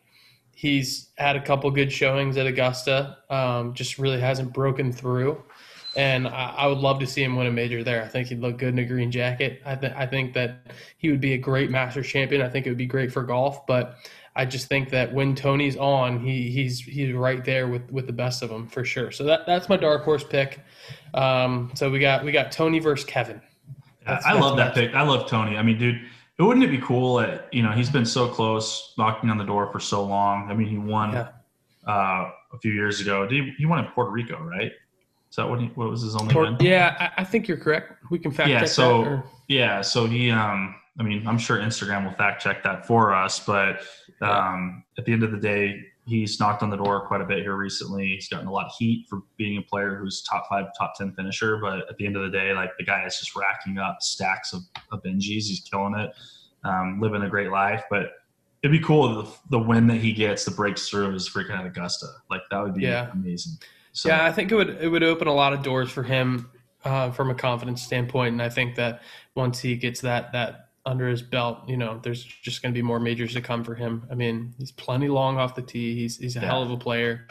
he's 0.54 1.10
had 1.18 1.36
a 1.36 1.42
couple 1.42 1.70
good 1.72 1.92
showings 1.92 2.38
at 2.38 2.48
Augusta, 2.48 3.18
um, 3.30 3.74
just 3.74 4.00
really 4.00 4.20
hasn't 4.20 4.54
broken 4.54 4.92
through, 4.92 5.44
and 5.96 6.28
I, 6.28 6.54
I 6.58 6.68
would 6.68 6.80
love 6.80 7.00
to 7.00 7.08
see 7.08 7.24
him 7.24 7.36
win 7.36 7.48
a 7.48 7.52
major 7.52 7.84
there. 7.84 8.02
I 8.04 8.08
think 8.08 8.28
he'd 8.30 8.40
look 8.40 8.58
good 8.58 8.70
in 8.70 8.80
a 8.80 8.86
green 8.86 9.12
jacket. 9.12 9.62
I 9.66 9.76
th- 9.76 9.94
I 9.96 10.06
think 10.08 10.34
that 10.34 10.72
he 10.98 11.10
would 11.10 11.22
be 11.22 11.34
a 11.34 11.38
great 11.38 11.70
Masters 11.70 12.08
champion. 12.08 12.42
I 12.42 12.50
think 12.50 12.66
it 12.66 12.70
would 12.70 12.78
be 12.78 12.86
great 12.86 13.12
for 13.12 13.24
golf, 13.24 13.66
but 13.68 13.96
I 14.36 14.46
just 14.46 14.68
think 14.68 14.90
that 14.90 15.14
when 15.14 15.36
Tony's 15.36 15.78
on, 15.78 16.20
he 16.20 16.50
he's 16.50 16.80
he's 16.80 17.14
right 17.14 17.44
there 17.46 17.68
with 17.68 17.92
with 17.92 18.08
the 18.08 18.14
best 18.14 18.42
of 18.42 18.50
them 18.50 18.68
for 18.68 18.84
sure. 18.84 19.12
So 19.12 19.24
that 19.26 19.46
that's 19.46 19.70
my 19.70 19.78
dark 19.78 20.04
horse 20.04 20.24
pick. 20.24 20.60
Um, 21.14 21.72
so 21.76 21.90
we 21.92 22.00
got 22.00 22.24
we 22.26 22.32
got 22.32 22.52
Tony 22.52 22.80
versus 22.80 23.06
Kevin. 23.06 23.42
That's- 24.06 24.26
I 24.26 24.34
that's 24.34 24.44
love 24.44 24.58
that 24.58 24.76
my- 24.76 24.82
pick. 24.82 24.96
I 24.96 25.04
love 25.04 25.30
Tony. 25.30 25.58
I 25.58 25.62
mean, 25.64 25.78
dude, 25.78 26.02
wouldn't 26.40 26.64
it 26.66 26.72
be 26.72 26.80
cool 26.80 27.16
that 27.18 27.48
you 27.54 27.62
know 27.62 27.72
he's 27.72 27.90
been 27.92 28.06
so 28.06 28.28
close, 28.28 28.94
knocking 28.98 29.30
on 29.30 29.38
the 29.38 29.46
door 29.46 29.72
for 29.72 29.80
so 29.80 30.04
long. 30.04 30.50
I 30.50 30.56
mean, 30.56 30.68
he 30.68 30.78
won 30.80 31.14
Yeah. 31.14 31.28
uh, 31.88 32.32
a 32.54 32.58
few 32.62 32.72
years 32.74 33.00
ago. 33.02 33.28
Did 33.28 33.44
he, 33.46 33.54
he 33.60 33.66
won 33.66 33.80
in 33.86 33.92
Puerto 33.92 34.10
Rico, 34.12 34.42
right? 34.42 34.72
Is 35.34 35.38
that 35.38 35.50
what 35.50 35.60
he? 35.60 35.66
What 35.74 35.90
was 35.90 36.04
his 36.04 36.16
only 36.16 36.36
Or- 36.36 36.44
win? 36.44 36.58
yeah, 36.60 36.96
I, 37.18 37.22
I 37.22 37.24
think 37.24 37.48
you're 37.48 37.58
correct. 37.58 37.94
We 38.12 38.20
can 38.20 38.30
fact 38.30 38.50
Yeah, 38.50 38.60
check 38.60 38.68
so- 38.68 39.04
that. 39.04 39.10
Or, 39.10 39.24
Yeah, 39.48 39.82
so 39.82 40.06
he, 40.06 40.30
um, 40.30 40.76
I 41.00 41.02
mean, 41.02 41.26
I'm 41.28 41.40
sure 41.40 41.58
Instagram 41.58 42.04
will 42.06 42.12
fact 42.14 42.44
check 42.44 42.62
that 42.62 42.86
for 42.86 43.16
us, 43.16 43.40
but 43.40 43.82
um, 44.22 44.84
at 45.00 45.06
the 45.06 45.12
end 45.12 45.24
of 45.24 45.32
the 45.32 45.40
day, 45.40 45.82
he's 46.06 46.40
knocked 46.40 46.62
on 46.62 46.70
the 46.70 46.76
door 46.78 47.08
quite 47.08 47.20
a 47.22 47.26
bit 47.26 47.40
here 47.40 47.56
recently. 47.56 48.10
He's 48.10 48.30
gotten 48.30 48.46
a 48.46 48.52
lot 48.52 48.68
of 48.68 48.74
heat 48.78 49.08
for 49.10 49.24
being 49.38 49.58
a 49.58 49.62
player 49.64 49.96
who's 49.96 50.22
top 50.22 50.46
five, 50.48 50.68
top 50.78 50.94
10 51.00 51.14
finisher, 51.14 51.58
but 51.58 51.90
at 51.90 51.98
the 51.98 52.06
end 52.06 52.16
of 52.16 52.22
the 52.22 52.30
day, 52.30 52.54
like 52.54 52.70
the 52.78 52.84
guy 52.86 53.04
is 53.04 53.18
just 53.18 53.36
racking 53.36 53.80
up 53.80 54.04
stacks 54.04 54.54
of, 54.54 54.62
of 54.92 55.02
Benjis. 55.02 55.48
He's 55.48 55.62
killing 55.62 55.96
it, 55.96 56.12
um, 56.64 57.02
living 57.02 57.24
a 57.24 57.30
great 57.30 57.50
life, 57.50 57.84
but 57.90 58.12
it'd 58.62 58.72
be 58.72 58.86
cool 58.86 59.20
if 59.22 59.26
the, 59.50 59.58
the 59.58 59.60
win 59.60 59.88
that 59.88 59.98
he 59.98 60.14
gets, 60.14 60.46
the 60.46 60.52
breaks 60.52 60.88
through 60.90 61.16
is 61.16 61.28
freaking 61.28 61.58
at 61.58 61.66
Augusta. 61.66 62.06
Like 62.30 62.42
that 62.52 62.62
would 62.62 62.76
be 62.76 62.84
Yeah. 62.84 63.10
amazing. 63.14 63.54
So, 63.94 64.10
yeah, 64.10 64.26
I 64.26 64.32
think 64.32 64.52
it 64.52 64.56
would 64.56 64.70
it 64.82 64.90
would 64.90 65.04
open 65.04 65.28
a 65.28 65.34
lot 65.34 65.54
of 65.54 65.62
doors 65.64 65.90
for 65.92 66.04
him 66.04 66.50
uh, 66.84 67.12
from 67.12 67.30
a 67.30 67.36
confidence 67.36 67.82
standpoint, 67.82 68.34
and 68.34 68.42
I 68.42 68.50
think 68.50 68.76
that 68.76 69.02
once 69.36 69.60
he 69.60 69.76
gets 69.76 70.02
that 70.02 70.32
that 70.34 70.70
under 70.86 71.08
his 71.08 71.22
belt, 71.22 71.60
you 71.68 71.78
know, 71.78 72.00
there's 72.04 72.24
just 72.24 72.62
going 72.62 72.74
to 72.74 72.78
be 72.78 72.82
more 72.82 73.00
majors 73.00 73.34
to 73.34 73.42
come 73.42 73.64
for 73.64 73.74
him. 73.76 74.06
I 74.12 74.16
mean, 74.16 74.54
he's 74.58 74.72
plenty 74.72 75.08
long 75.08 75.38
off 75.38 75.56
the 75.56 75.62
tee. 75.62 75.96
He's 75.96 76.18
he's 76.18 76.36
a 76.36 76.40
Yeah. 76.42 76.48
hell 76.48 76.64
of 76.64 76.72
a 76.72 76.78
player, 76.78 77.28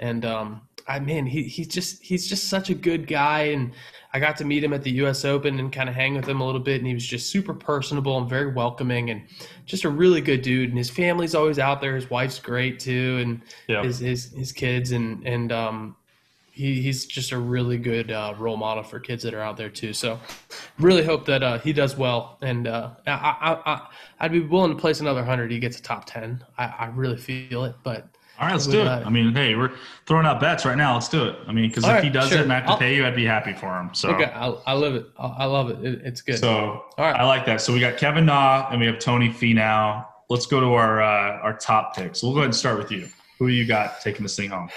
and 0.00 0.24
um, 0.24 0.62
I 0.88 0.98
mean, 0.98 1.26
he 1.26 1.44
he's 1.44 1.68
just 1.68 2.02
he's 2.02 2.28
just 2.28 2.48
such 2.48 2.70
a 2.70 2.74
good 2.74 3.06
guy, 3.06 3.42
and 3.42 3.72
I 4.12 4.18
got 4.18 4.36
to 4.38 4.44
meet 4.44 4.64
him 4.64 4.72
at 4.72 4.82
the 4.82 4.90
U.S. 5.02 5.24
Open 5.24 5.60
and 5.60 5.72
kind 5.72 5.88
of 5.88 5.94
hang 5.94 6.16
with 6.16 6.28
him 6.28 6.40
a 6.40 6.44
little 6.44 6.60
bit, 6.60 6.78
and 6.78 6.86
he 6.88 6.94
was 6.94 7.06
just 7.06 7.30
super 7.30 7.54
personable 7.54 8.18
and 8.18 8.28
very 8.28 8.52
welcoming, 8.52 9.10
and 9.10 9.22
just 9.64 9.84
a 9.84 9.88
really 9.88 10.20
good 10.20 10.42
dude. 10.42 10.70
And 10.70 10.78
his 10.78 10.90
family's 10.90 11.34
always 11.36 11.60
out 11.60 11.80
there. 11.80 11.94
His 11.94 12.10
wife's 12.10 12.40
great 12.40 12.80
too, 12.80 13.18
and 13.22 13.42
yeah. 13.68 13.82
his 13.84 14.00
his 14.00 14.32
his 14.32 14.50
kids 14.52 14.90
and 14.92 15.24
and 15.26 15.52
um 15.52 15.96
he, 16.60 16.82
he's 16.82 17.06
just 17.06 17.32
a 17.32 17.38
really 17.38 17.78
good 17.78 18.10
uh, 18.10 18.34
role 18.38 18.56
model 18.56 18.82
for 18.82 19.00
kids 19.00 19.22
that 19.24 19.34
are 19.34 19.40
out 19.40 19.56
there 19.56 19.70
too. 19.70 19.92
So, 19.92 20.20
really 20.78 21.02
hope 21.04 21.24
that 21.26 21.42
uh, 21.42 21.58
he 21.58 21.72
does 21.72 21.96
well, 21.96 22.38
and 22.42 22.68
uh, 22.68 22.90
I, 23.06 23.58
I, 23.66 23.86
I'd 24.20 24.32
be 24.32 24.40
willing 24.40 24.70
to 24.74 24.78
place 24.80 25.00
another 25.00 25.24
hundred. 25.24 25.50
He 25.50 25.58
gets 25.58 25.78
a 25.78 25.82
top 25.82 26.04
ten. 26.04 26.44
I, 26.58 26.64
I 26.66 26.86
really 26.94 27.16
feel 27.16 27.64
it, 27.64 27.74
but 27.82 28.06
All 28.38 28.46
right, 28.46 28.52
let's 28.52 28.66
do 28.66 28.80
it. 28.82 28.86
I 28.86 29.08
mean, 29.10 29.34
hey, 29.34 29.54
we're 29.54 29.72
throwing 30.06 30.26
out 30.26 30.40
bets 30.40 30.64
right 30.64 30.76
now. 30.76 30.94
Let's 30.94 31.08
do 31.08 31.24
it. 31.24 31.36
I 31.48 31.52
mean, 31.52 31.68
because 31.68 31.84
if 31.84 31.90
All 31.90 32.02
he 32.02 32.10
does 32.10 32.28
sure. 32.28 32.38
it 32.38 32.42
and 32.42 32.52
I 32.52 32.56
have 32.56 32.64
to 32.66 32.70
I'll- 32.72 32.78
pay 32.78 32.94
you, 32.94 33.06
I'd 33.06 33.16
be 33.16 33.24
happy 33.26 33.52
for 33.54 33.78
him. 33.78 33.90
So, 33.94 34.10
okay, 34.10 34.30
I, 34.32 34.48
I 34.66 34.72
love 34.74 34.94
it. 34.94 35.06
I, 35.18 35.26
I 35.26 35.44
love 35.46 35.70
it. 35.70 35.84
it. 35.84 36.00
It's 36.04 36.20
good. 36.22 36.38
so 36.38 36.50
All 36.50 36.84
right. 36.98 37.16
I 37.16 37.24
like 37.24 37.44
that. 37.46 37.60
So 37.60 37.72
we 37.72 37.80
got 37.80 37.96
Kevin 37.96 38.26
Na 38.26 38.68
and 38.70 38.80
we 38.80 38.86
have 38.86 38.98
Tony 38.98 39.30
Finau. 39.30 40.04
Let's 40.28 40.46
go 40.46 40.60
to 40.60 40.74
our 40.74 41.02
uh, 41.02 41.38
our 41.42 41.56
top 41.56 41.96
picks. 41.96 42.22
We'll 42.22 42.32
go 42.32 42.38
ahead 42.38 42.46
and 42.46 42.54
start 42.56 42.78
with 42.78 42.92
you. 42.92 43.08
Who 43.40 43.48
you 43.48 43.64
got 43.64 44.02
taking 44.02 44.22
this 44.22 44.36
thing 44.36 44.50
home? 44.50 44.68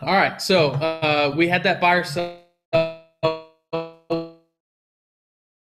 All 0.00 0.14
right, 0.14 0.40
so 0.40 0.70
uh, 0.70 1.34
we 1.36 1.48
had 1.48 1.62
that 1.64 1.82
buyer. 1.82 2.02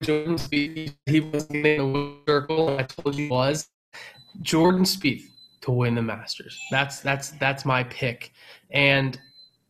Jordan 0.02 0.36
Spieth, 0.36 0.96
he 1.06 1.20
was 1.20 1.46
in 1.48 1.64
the 1.64 2.16
circle, 2.26 2.70
and 2.70 2.80
I 2.80 2.84
told 2.84 3.16
you 3.16 3.28
was 3.30 3.68
Jordan 4.42 4.84
Spieth 4.84 5.26
to 5.62 5.72
win 5.72 5.96
the 5.96 6.02
Masters. 6.02 6.58
That's 6.72 7.02
that's 7.02 7.32
that's 7.32 7.66
my 7.66 7.84
pick, 7.84 8.32
and 8.70 9.20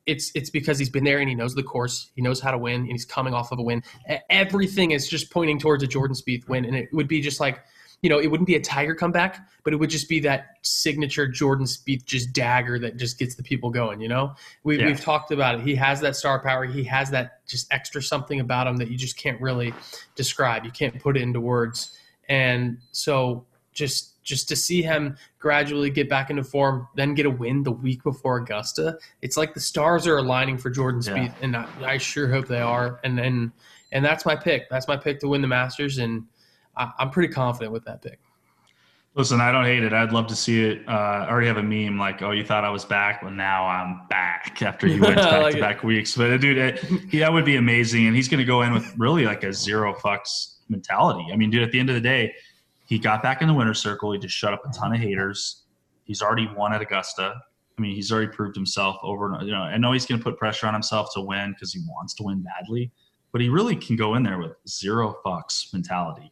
it's 0.06 0.32
it's 0.36 0.52
because 0.52 0.78
he's 0.78 0.91
been 0.91 1.04
there 1.04 1.17
and 1.17 1.28
he 1.28 1.34
knows 1.34 1.56
the 1.56 1.63
course, 1.63 2.12
he 2.13 2.21
knows 2.21 2.39
how 2.39 2.52
to 2.52 2.58
win, 2.60 2.82
and 2.82 2.91
he's 2.91 3.06
coming 3.06 3.34
off 3.34 3.52
of 3.52 3.58
a 3.58 3.63
win. 3.63 3.82
Everything 4.30 4.91
is 4.91 5.08
just 5.08 5.32
pointing 5.32 5.58
towards 5.58 5.82
a 5.82 5.88
Jordan 5.88 6.15
Spieth 6.15 6.48
win, 6.48 6.65
and 6.65 6.76
it 6.76 6.89
would 6.93 7.08
be 7.08 7.19
just 7.19 7.39
like 7.39 7.63
you 8.02 8.10
know, 8.10 8.20
it 8.20 8.28
wouldn't 8.28 8.48
be 8.48 8.56
a 8.56 8.62
Tiger 8.62 8.94
comeback, 8.94 9.48
but 9.64 9.74
it 9.74 9.78
would 9.78 9.90
just 9.90 10.08
be 10.08 10.20
that 10.22 10.58
signature 10.62 11.28
Jordan 11.28 11.66
Spieth 11.66 12.06
just 12.06 12.34
dagger 12.34 12.78
that 12.80 12.98
just 12.98 13.18
gets 13.18 13.36
the 13.36 13.44
people 13.44 13.70
going. 13.70 14.00
You 14.02 14.10
know, 14.10 14.36
we, 14.64 14.80
Yeah. 14.80 14.88
we've 14.88 15.02
talked 15.02 15.32
about 15.32 15.56
it. 15.56 15.62
He 15.62 15.74
has 15.76 16.02
that 16.02 16.16
star 16.16 16.40
power. 16.40 16.66
He 16.66 16.84
has 16.84 17.10
that 17.12 17.46
just 17.48 17.72
extra 17.72 18.02
something 18.02 18.40
about 18.40 18.68
him 18.68 18.78
that 18.78 18.90
you 18.90 18.98
just 18.98 19.18
can't 19.18 19.40
really 19.42 19.74
describe. 20.16 20.66
You 20.66 20.72
can't 20.72 21.00
put 21.00 21.18
it 21.18 21.22
into 21.24 21.40
words. 21.42 21.98
And 22.30 22.78
so 22.92 23.46
just 23.74 24.12
just 24.24 24.48
to 24.50 24.56
see 24.56 24.82
him 24.82 25.16
gradually 25.38 25.92
get 25.92 26.10
back 26.10 26.32
into 26.32 26.44
form, 26.44 26.88
then 26.96 27.14
get 27.14 27.28
a 27.28 27.30
win 27.30 27.62
the 27.62 27.72
week 27.72 28.02
before 28.04 28.38
Augusta, 28.38 28.98
it's 29.22 29.38
like 29.38 29.54
the 29.54 29.60
stars 29.60 30.08
are 30.08 30.18
aligning 30.18 30.58
for 30.58 30.72
Jordan 30.72 31.00
Yeah. 31.06 31.14
Spieth, 31.14 31.36
and 31.44 31.56
I, 31.56 31.68
I 31.84 31.98
sure 32.00 32.28
hope 32.28 32.48
they 32.48 32.60
are. 32.60 33.00
And 33.04 33.16
then 33.18 33.52
and 33.92 34.04
that's 34.04 34.26
my 34.26 34.36
pick. 34.36 34.68
That's 34.70 34.88
my 34.88 34.98
pick 34.98 35.20
to 35.20 35.28
win 35.28 35.42
the 35.42 35.48
Masters, 35.48 36.00
and 36.00 36.24
I, 36.78 36.92
I'm 37.00 37.10
pretty 37.10 37.34
confident 37.34 37.72
with 37.72 37.86
that 37.86 38.02
pick. 38.02 38.20
Listen, 39.16 39.40
I 39.40 39.50
don't 39.54 39.64
hate 39.64 39.82
it. 39.82 39.94
I'd 39.94 40.12
love 40.12 40.28
to 40.28 40.36
see 40.36 40.66
it. 40.66 40.88
Uh, 40.90 40.92
I 40.92 41.30
already 41.30 41.48
have 41.48 41.56
a 41.56 41.64
meme 41.64 41.98
like, 41.98 42.22
"Oh, 42.22 42.32
you 42.32 42.44
thought 42.44 42.66
I 42.66 42.70
was 42.70 42.84
back, 42.84 43.22
well, 43.22 43.32
now 43.32 43.66
I'm 43.66 44.06
back." 44.10 44.62
After 44.62 44.88
you 44.88 45.02
went 45.02 45.16
back 45.16 45.42
like 45.42 45.56
to 45.56 45.62
back 45.62 45.84
weeks, 45.84 46.18
but 46.18 46.32
uh, 46.32 46.38
dude, 46.38 46.58
it, 46.58 46.80
he, 47.10 47.20
that 47.20 47.32
would 47.32 47.46
be 47.46 47.56
amazing. 47.56 48.08
And 48.08 48.16
he's 48.16 48.28
going 48.28 48.40
to 48.40 48.46
go 48.46 48.62
in 48.64 48.74
with 48.74 48.94
really 48.98 49.26
like 49.26 49.44
a 49.44 49.54
zero 49.54 49.94
fucks 49.94 50.56
mentality. 50.68 51.28
I 51.32 51.38
mean, 51.38 51.50
dude, 51.50 51.64
at 51.64 51.72
the 51.72 51.80
end 51.80 51.90
of 51.90 51.96
the 51.96 52.02
day, 52.02 52.34
he 52.88 53.00
got 53.00 53.24
back 53.24 53.42
in 53.42 53.48
the 53.48 53.54
winner 53.54 53.74
circle. 53.74 54.12
He 54.12 54.20
just 54.20 54.36
shut 54.36 54.54
up 54.54 54.64
a 54.66 54.74
ton 54.74 54.94
of 54.94 55.00
haters. 55.00 55.64
He's 56.04 56.22
already 56.22 56.48
won 56.56 56.74
at 56.74 56.82
Augusta. 56.82 57.36
I 57.78 57.82
mean, 57.82 57.96
he's 57.96 58.12
already 58.12 58.32
proved 58.32 58.56
himself 58.56 58.98
over. 59.02 59.34
and 59.34 59.46
You 59.46 59.54
know, 59.54 59.62
I 59.62 59.78
know 59.78 59.92
he's 59.92 60.06
going 60.06 60.20
to 60.20 60.24
put 60.24 60.38
pressure 60.38 60.68
on 60.68 60.74
himself 60.74 61.10
to 61.14 61.22
win 61.22 61.52
because 61.52 61.74
he 61.74 61.82
wants 61.88 62.14
to 62.16 62.24
win 62.24 62.42
badly, 62.42 62.92
but 63.32 63.42
he 63.42 63.50
really 63.50 63.76
can 63.76 63.96
go 63.96 64.16
in 64.16 64.24
there 64.24 64.40
with 64.40 64.54
zero 64.68 65.18
fucks 65.26 65.74
mentality. 65.74 66.32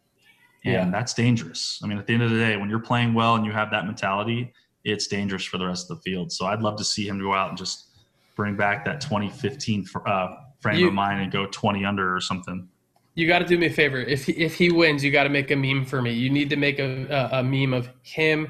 And 0.66 0.74
Yeah. 0.74 0.90
that's 0.90 1.14
dangerous. 1.14 1.80
I 1.84 1.88
mean, 1.88 1.98
at 1.98 2.08
the 2.08 2.14
end 2.14 2.24
of 2.24 2.30
the 2.32 2.38
day, 2.38 2.56
when 2.58 2.70
you're 2.70 2.80
playing 2.80 3.14
well 3.14 3.36
and 3.36 3.46
you 3.46 3.52
have 3.52 3.70
that 3.72 3.86
mentality, 3.86 4.54
it's 4.84 5.08
dangerous 5.08 5.44
for 5.44 5.58
the 5.58 5.66
rest 5.66 5.90
of 5.90 5.98
the 5.98 6.02
field. 6.04 6.32
So 6.32 6.46
I'd 6.46 6.62
love 6.62 6.78
to 6.78 6.84
see 6.84 7.08
him 7.08 7.20
go 7.20 7.34
out 7.34 7.50
and 7.50 7.58
just 7.58 7.90
bring 8.36 8.56
back 8.56 8.86
that 8.86 9.02
2015 9.02 9.86
fr- 9.86 10.08
uh, 10.08 10.36
frame 10.62 10.80
You- 10.80 10.88
of 10.88 10.94
mind 10.94 11.22
and 11.22 11.32
go 11.32 11.46
20 11.48 11.86
under 11.86 12.16
or 12.16 12.22
something. 12.22 12.68
You 13.16 13.28
got 13.28 13.40
to 13.40 13.46
do 13.46 13.58
me 13.60 13.68
a 13.68 13.70
favor. 13.70 14.00
If 14.00 14.26
he, 14.26 14.32
if 14.34 14.56
he 14.56 14.72
wins, 14.72 15.04
you 15.04 15.12
got 15.12 15.24
to 15.24 15.30
make 15.30 15.52
a 15.52 15.56
meme 15.56 15.86
for 15.86 16.02
me. 16.02 16.12
You 16.14 16.32
need 16.32 16.50
to 16.50 16.56
make 16.56 16.80
a, 16.80 17.06
a, 17.34 17.40
a 17.40 17.44
meme 17.44 17.72
of 17.74 17.90
him 18.02 18.48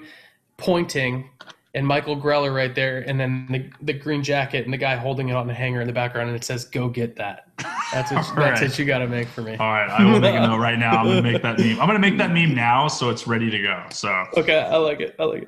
pointing 0.58 1.30
and 1.76 1.86
Michael 1.86 2.16
Greller 2.16 2.54
right 2.56 2.74
there, 2.76 3.00
and 3.08 3.20
then 3.20 3.48
the, 3.50 3.70
the 3.82 3.94
green 3.94 4.22
jacket 4.24 4.64
and 4.64 4.72
the 4.72 4.78
guy 4.78 4.96
holding 4.96 5.30
it 5.30 5.36
on 5.36 5.48
the 5.48 5.54
hanger 5.56 5.82
in 5.82 5.88
the 5.88 5.94
background, 5.94 6.30
and 6.30 6.36
it 6.38 6.44
says 6.44 6.66
"Go 6.66 6.88
get 6.88 7.16
that." 7.16 7.48
That's 7.94 8.12
what, 8.12 8.18
All 8.30 8.36
that's 8.36 8.62
right. 8.62 8.70
what 8.70 8.80
you 8.80 8.86
got 8.86 9.00
to 9.00 9.08
make 9.08 9.28
for 9.28 9.42
me. 9.42 9.52
All 9.58 9.68
right, 9.72 9.90
I 9.90 10.04
will 10.04 10.20
make 10.20 10.36
a 10.36 10.40
note 10.40 10.58
right 10.60 10.78
now. 10.80 10.98
I'm 10.98 11.06
going 11.06 11.24
to 11.24 11.32
make 11.32 11.42
that 11.42 11.58
meme. 11.60 11.80
I'm 11.80 11.88
to 11.94 12.00
make 12.00 12.18
that 12.18 12.32
meme 12.32 12.54
now 12.56 12.88
so 12.88 13.10
it's 13.10 13.28
ready 13.28 13.50
to 13.50 13.60
go. 13.62 13.84
So, 13.92 14.10
Okay, 14.38 14.60
I 14.60 14.78
like 14.78 15.00
it. 15.00 15.16
I 15.20 15.24
like 15.26 15.44
it. 15.44 15.48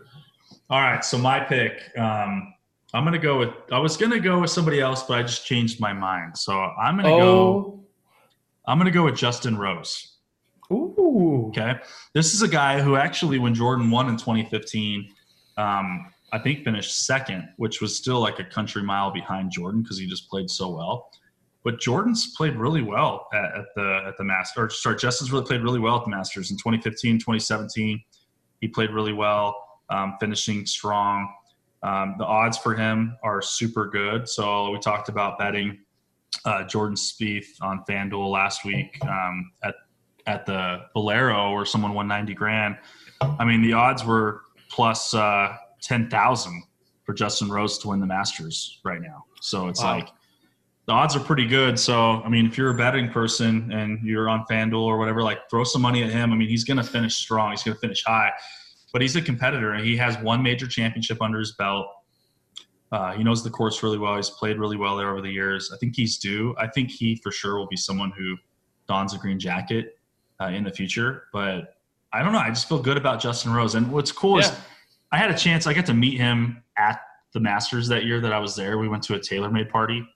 all 0.70 0.80
right. 0.82 1.04
So 1.04 1.18
my 1.18 1.40
pick, 1.40 1.74
um, 1.98 2.54
I'm 2.94 3.04
going 3.04 3.14
to 3.14 3.20
go 3.20 3.40
with. 3.40 3.50
I 3.72 3.80
was 3.80 3.98
to 4.12 4.20
go 4.20 4.40
with 4.40 4.52
somebody 4.52 4.80
else, 4.80 5.04
but 5.04 5.18
I 5.20 5.22
just 5.24 5.46
changed 5.46 5.80
my 5.80 5.94
mind. 5.94 6.38
So 6.38 6.54
I'm 6.54 6.96
going 6.98 7.06
to 7.16 7.22
go. 7.22 7.30
Oh, 7.30 7.84
I'm 8.68 8.78
to 8.86 8.92
go 8.92 9.06
with 9.06 9.16
Justin 9.16 9.58
Rose. 9.58 10.18
ooh, 10.72 11.46
Okay. 11.50 11.74
This 12.14 12.34
is 12.34 12.42
a 12.42 12.48
guy 12.48 12.82
who 12.82 12.96
actually, 12.96 13.38
when 13.40 13.54
Jordan 13.54 13.92
won 13.92 14.08
in 14.10 14.18
2015, 14.18 15.10
um, 15.58 16.12
I 16.34 16.40
think 16.40 16.64
finished 16.64 17.06
second, 17.06 17.48
which 17.58 17.82
was 17.82 17.96
still 17.96 18.20
like 18.20 18.40
a 18.40 18.44
country 18.44 18.82
mile 18.84 19.12
behind 19.12 19.52
Jordan 19.52 19.84
because 19.84 20.00
he 20.00 20.08
just 20.08 20.30
played 20.30 20.50
so 20.50 20.70
well. 20.76 21.10
But 21.66 21.80
Jordan's 21.82 22.34
played 22.36 22.56
really 22.56 22.84
well 22.84 23.28
at, 23.34 23.44
at 23.44 23.66
the 23.76 24.04
at 24.08 24.18
the 24.18 24.24
Masters. 24.24 24.56
Or 24.58 24.70
sorry, 24.70 24.96
Justin's 24.98 25.32
really 25.32 25.46
played 25.46 25.64
really 25.64 25.80
well 25.80 25.98
at 25.98 26.04
the 26.06 26.12
Masters 26.12 26.52
in 26.52 26.58
2015, 26.58 27.18
2017. 27.18 28.02
He 28.62 28.68
played 28.70 28.92
really 28.92 29.14
well, 29.14 29.56
um, 29.90 30.16
finishing 30.20 30.66
strong. 30.68 31.28
Um, 31.84 32.16
the 32.18 32.26
odds 32.26 32.58
for 32.58 32.76
him 32.76 33.18
are 33.24 33.42
super 33.42 33.88
good. 33.88 34.30
So 34.30 34.70
we 34.72 34.80
talked 34.80 35.10
about 35.10 35.38
betting 35.40 35.80
uh, 36.46 36.64
Jordan 36.66 36.96
Spieth 36.96 37.48
on 37.62 37.84
FanDuel 37.90 38.32
last 38.32 38.64
week 38.64 38.98
um, 39.06 39.52
at 39.64 39.76
at 40.28 40.46
the 40.46 40.82
Valero 40.94 41.54
where 41.54 41.66
someone 41.66 41.94
won 41.94 42.08
90 42.08 42.34
grand. 42.36 42.78
I 43.22 43.44
mean, 43.46 43.62
the 43.62 43.74
odds 43.74 44.04
were 44.06 44.42
plus 44.70 45.14
uh, 45.14 45.56
10,000 45.82 46.64
for 47.04 47.14
Justin 47.14 47.50
Rose 47.50 47.78
to 47.80 47.90
win 47.90 48.00
the 48.00 48.08
Masters 48.08 48.80
right 48.84 49.02
now. 49.02 49.26
So 49.42 49.68
it's 49.68 49.82
Wow. 49.84 49.98
like 49.98 50.10
the 50.88 50.94
odds 50.94 51.16
are 51.16 51.20
pretty 51.20 51.48
good. 51.48 51.80
So, 51.80 52.22
I 52.22 52.30
mean, 52.30 52.46
if 52.46 52.58
you're 52.58 52.70
a 52.70 52.78
betting 52.78 53.10
person 53.10 53.72
and 53.72 54.06
you're 54.06 54.30
on 54.30 54.46
FanDuel 54.50 54.84
or 54.84 54.98
whatever, 54.98 55.24
like 55.24 55.50
throw 55.50 55.64
some 55.64 55.82
money 55.82 56.04
at 56.04 56.12
him. 56.12 56.32
I 56.32 56.36
mean, 56.36 56.48
he's 56.48 56.64
going 56.64 56.78
to 56.78 56.84
finish 56.84 57.16
strong. 57.16 57.52
He's 57.52 57.64
going 57.64 57.76
to 57.76 57.82
finish 57.82 58.04
high, 58.06 58.32
but 58.94 59.02
he's 59.02 59.16
a 59.16 59.22
competitor 59.22 59.74
and 59.74 59.84
he 59.86 59.98
has 59.98 60.18
one 60.20 60.44
major 60.44 60.68
championship 60.68 61.22
under 61.22 61.40
his 61.40 61.54
belt. 61.54 61.88
Uh, 62.92 63.14
he 63.14 63.24
knows 63.24 63.44
the 63.44 63.50
course 63.50 63.82
really 63.82 63.98
well. 63.98 64.16
He's 64.16 64.30
played 64.30 64.60
really 64.60 64.78
well 64.78 64.96
there 64.96 65.10
over 65.10 65.22
the 65.22 65.32
years. 65.32 65.72
I 65.74 65.78
think 65.78 65.96
he's 65.96 66.18
due. 66.18 66.56
I 66.60 66.68
think 66.68 66.92
he 66.92 67.16
for 67.16 67.32
sure 67.32 67.58
will 67.58 67.68
be 67.68 67.78
someone 67.78 68.12
who 68.12 68.38
dons 68.88 69.14
a 69.14 69.18
green 69.18 69.40
jacket 69.40 69.98
uh, 70.40 70.46
in 70.46 70.64
the 70.64 70.72
future. 70.72 71.24
But 71.34 71.76
I 72.14 72.22
don't 72.22 72.32
know. 72.32 72.40
I 72.40 72.50
just 72.50 72.70
feel 72.70 72.82
good 72.82 72.96
about 72.96 73.20
Justin 73.20 73.54
Rose. 73.54 73.74
And 73.74 73.92
what's 73.92 74.12
cool 74.12 74.38
is 74.38 74.52
I 75.12 75.18
had 75.18 75.32
a 75.32 75.38
chance. 75.38 75.66
I 75.66 75.74
got 75.74 75.88
to 75.88 75.94
meet 75.94 76.18
him 76.18 76.64
at 76.78 77.02
the 77.34 77.40
Masters 77.40 77.88
that 77.88 78.06
year 78.06 78.22
that 78.22 78.32
I 78.32 78.40
was 78.40 78.56
there. 78.56 78.78
We 78.78 78.88
went 78.88 79.04
to 79.04 79.16
a 79.16 79.20
TaylorMade 79.20 79.70
party, 79.70 80.08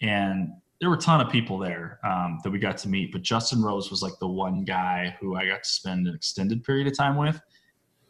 and 0.00 0.50
there 0.80 0.88
were 0.88 0.96
a 0.96 0.98
ton 0.98 1.20
of 1.20 1.30
people 1.30 1.58
there 1.58 1.98
um, 2.04 2.38
that 2.42 2.50
we 2.50 2.58
got 2.58 2.78
to 2.78 2.88
meet. 2.88 3.12
But 3.12 3.22
Justin 3.22 3.62
Rose 3.62 3.90
was 3.90 4.02
like 4.02 4.14
the 4.18 4.26
one 4.28 4.64
guy 4.64 5.14
who 5.20 5.36
I 5.36 5.46
got 5.46 5.62
to 5.62 5.68
spend 5.68 6.06
an 6.06 6.14
extended 6.14 6.64
period 6.64 6.86
of 6.86 6.96
time 6.96 7.16
with, 7.16 7.40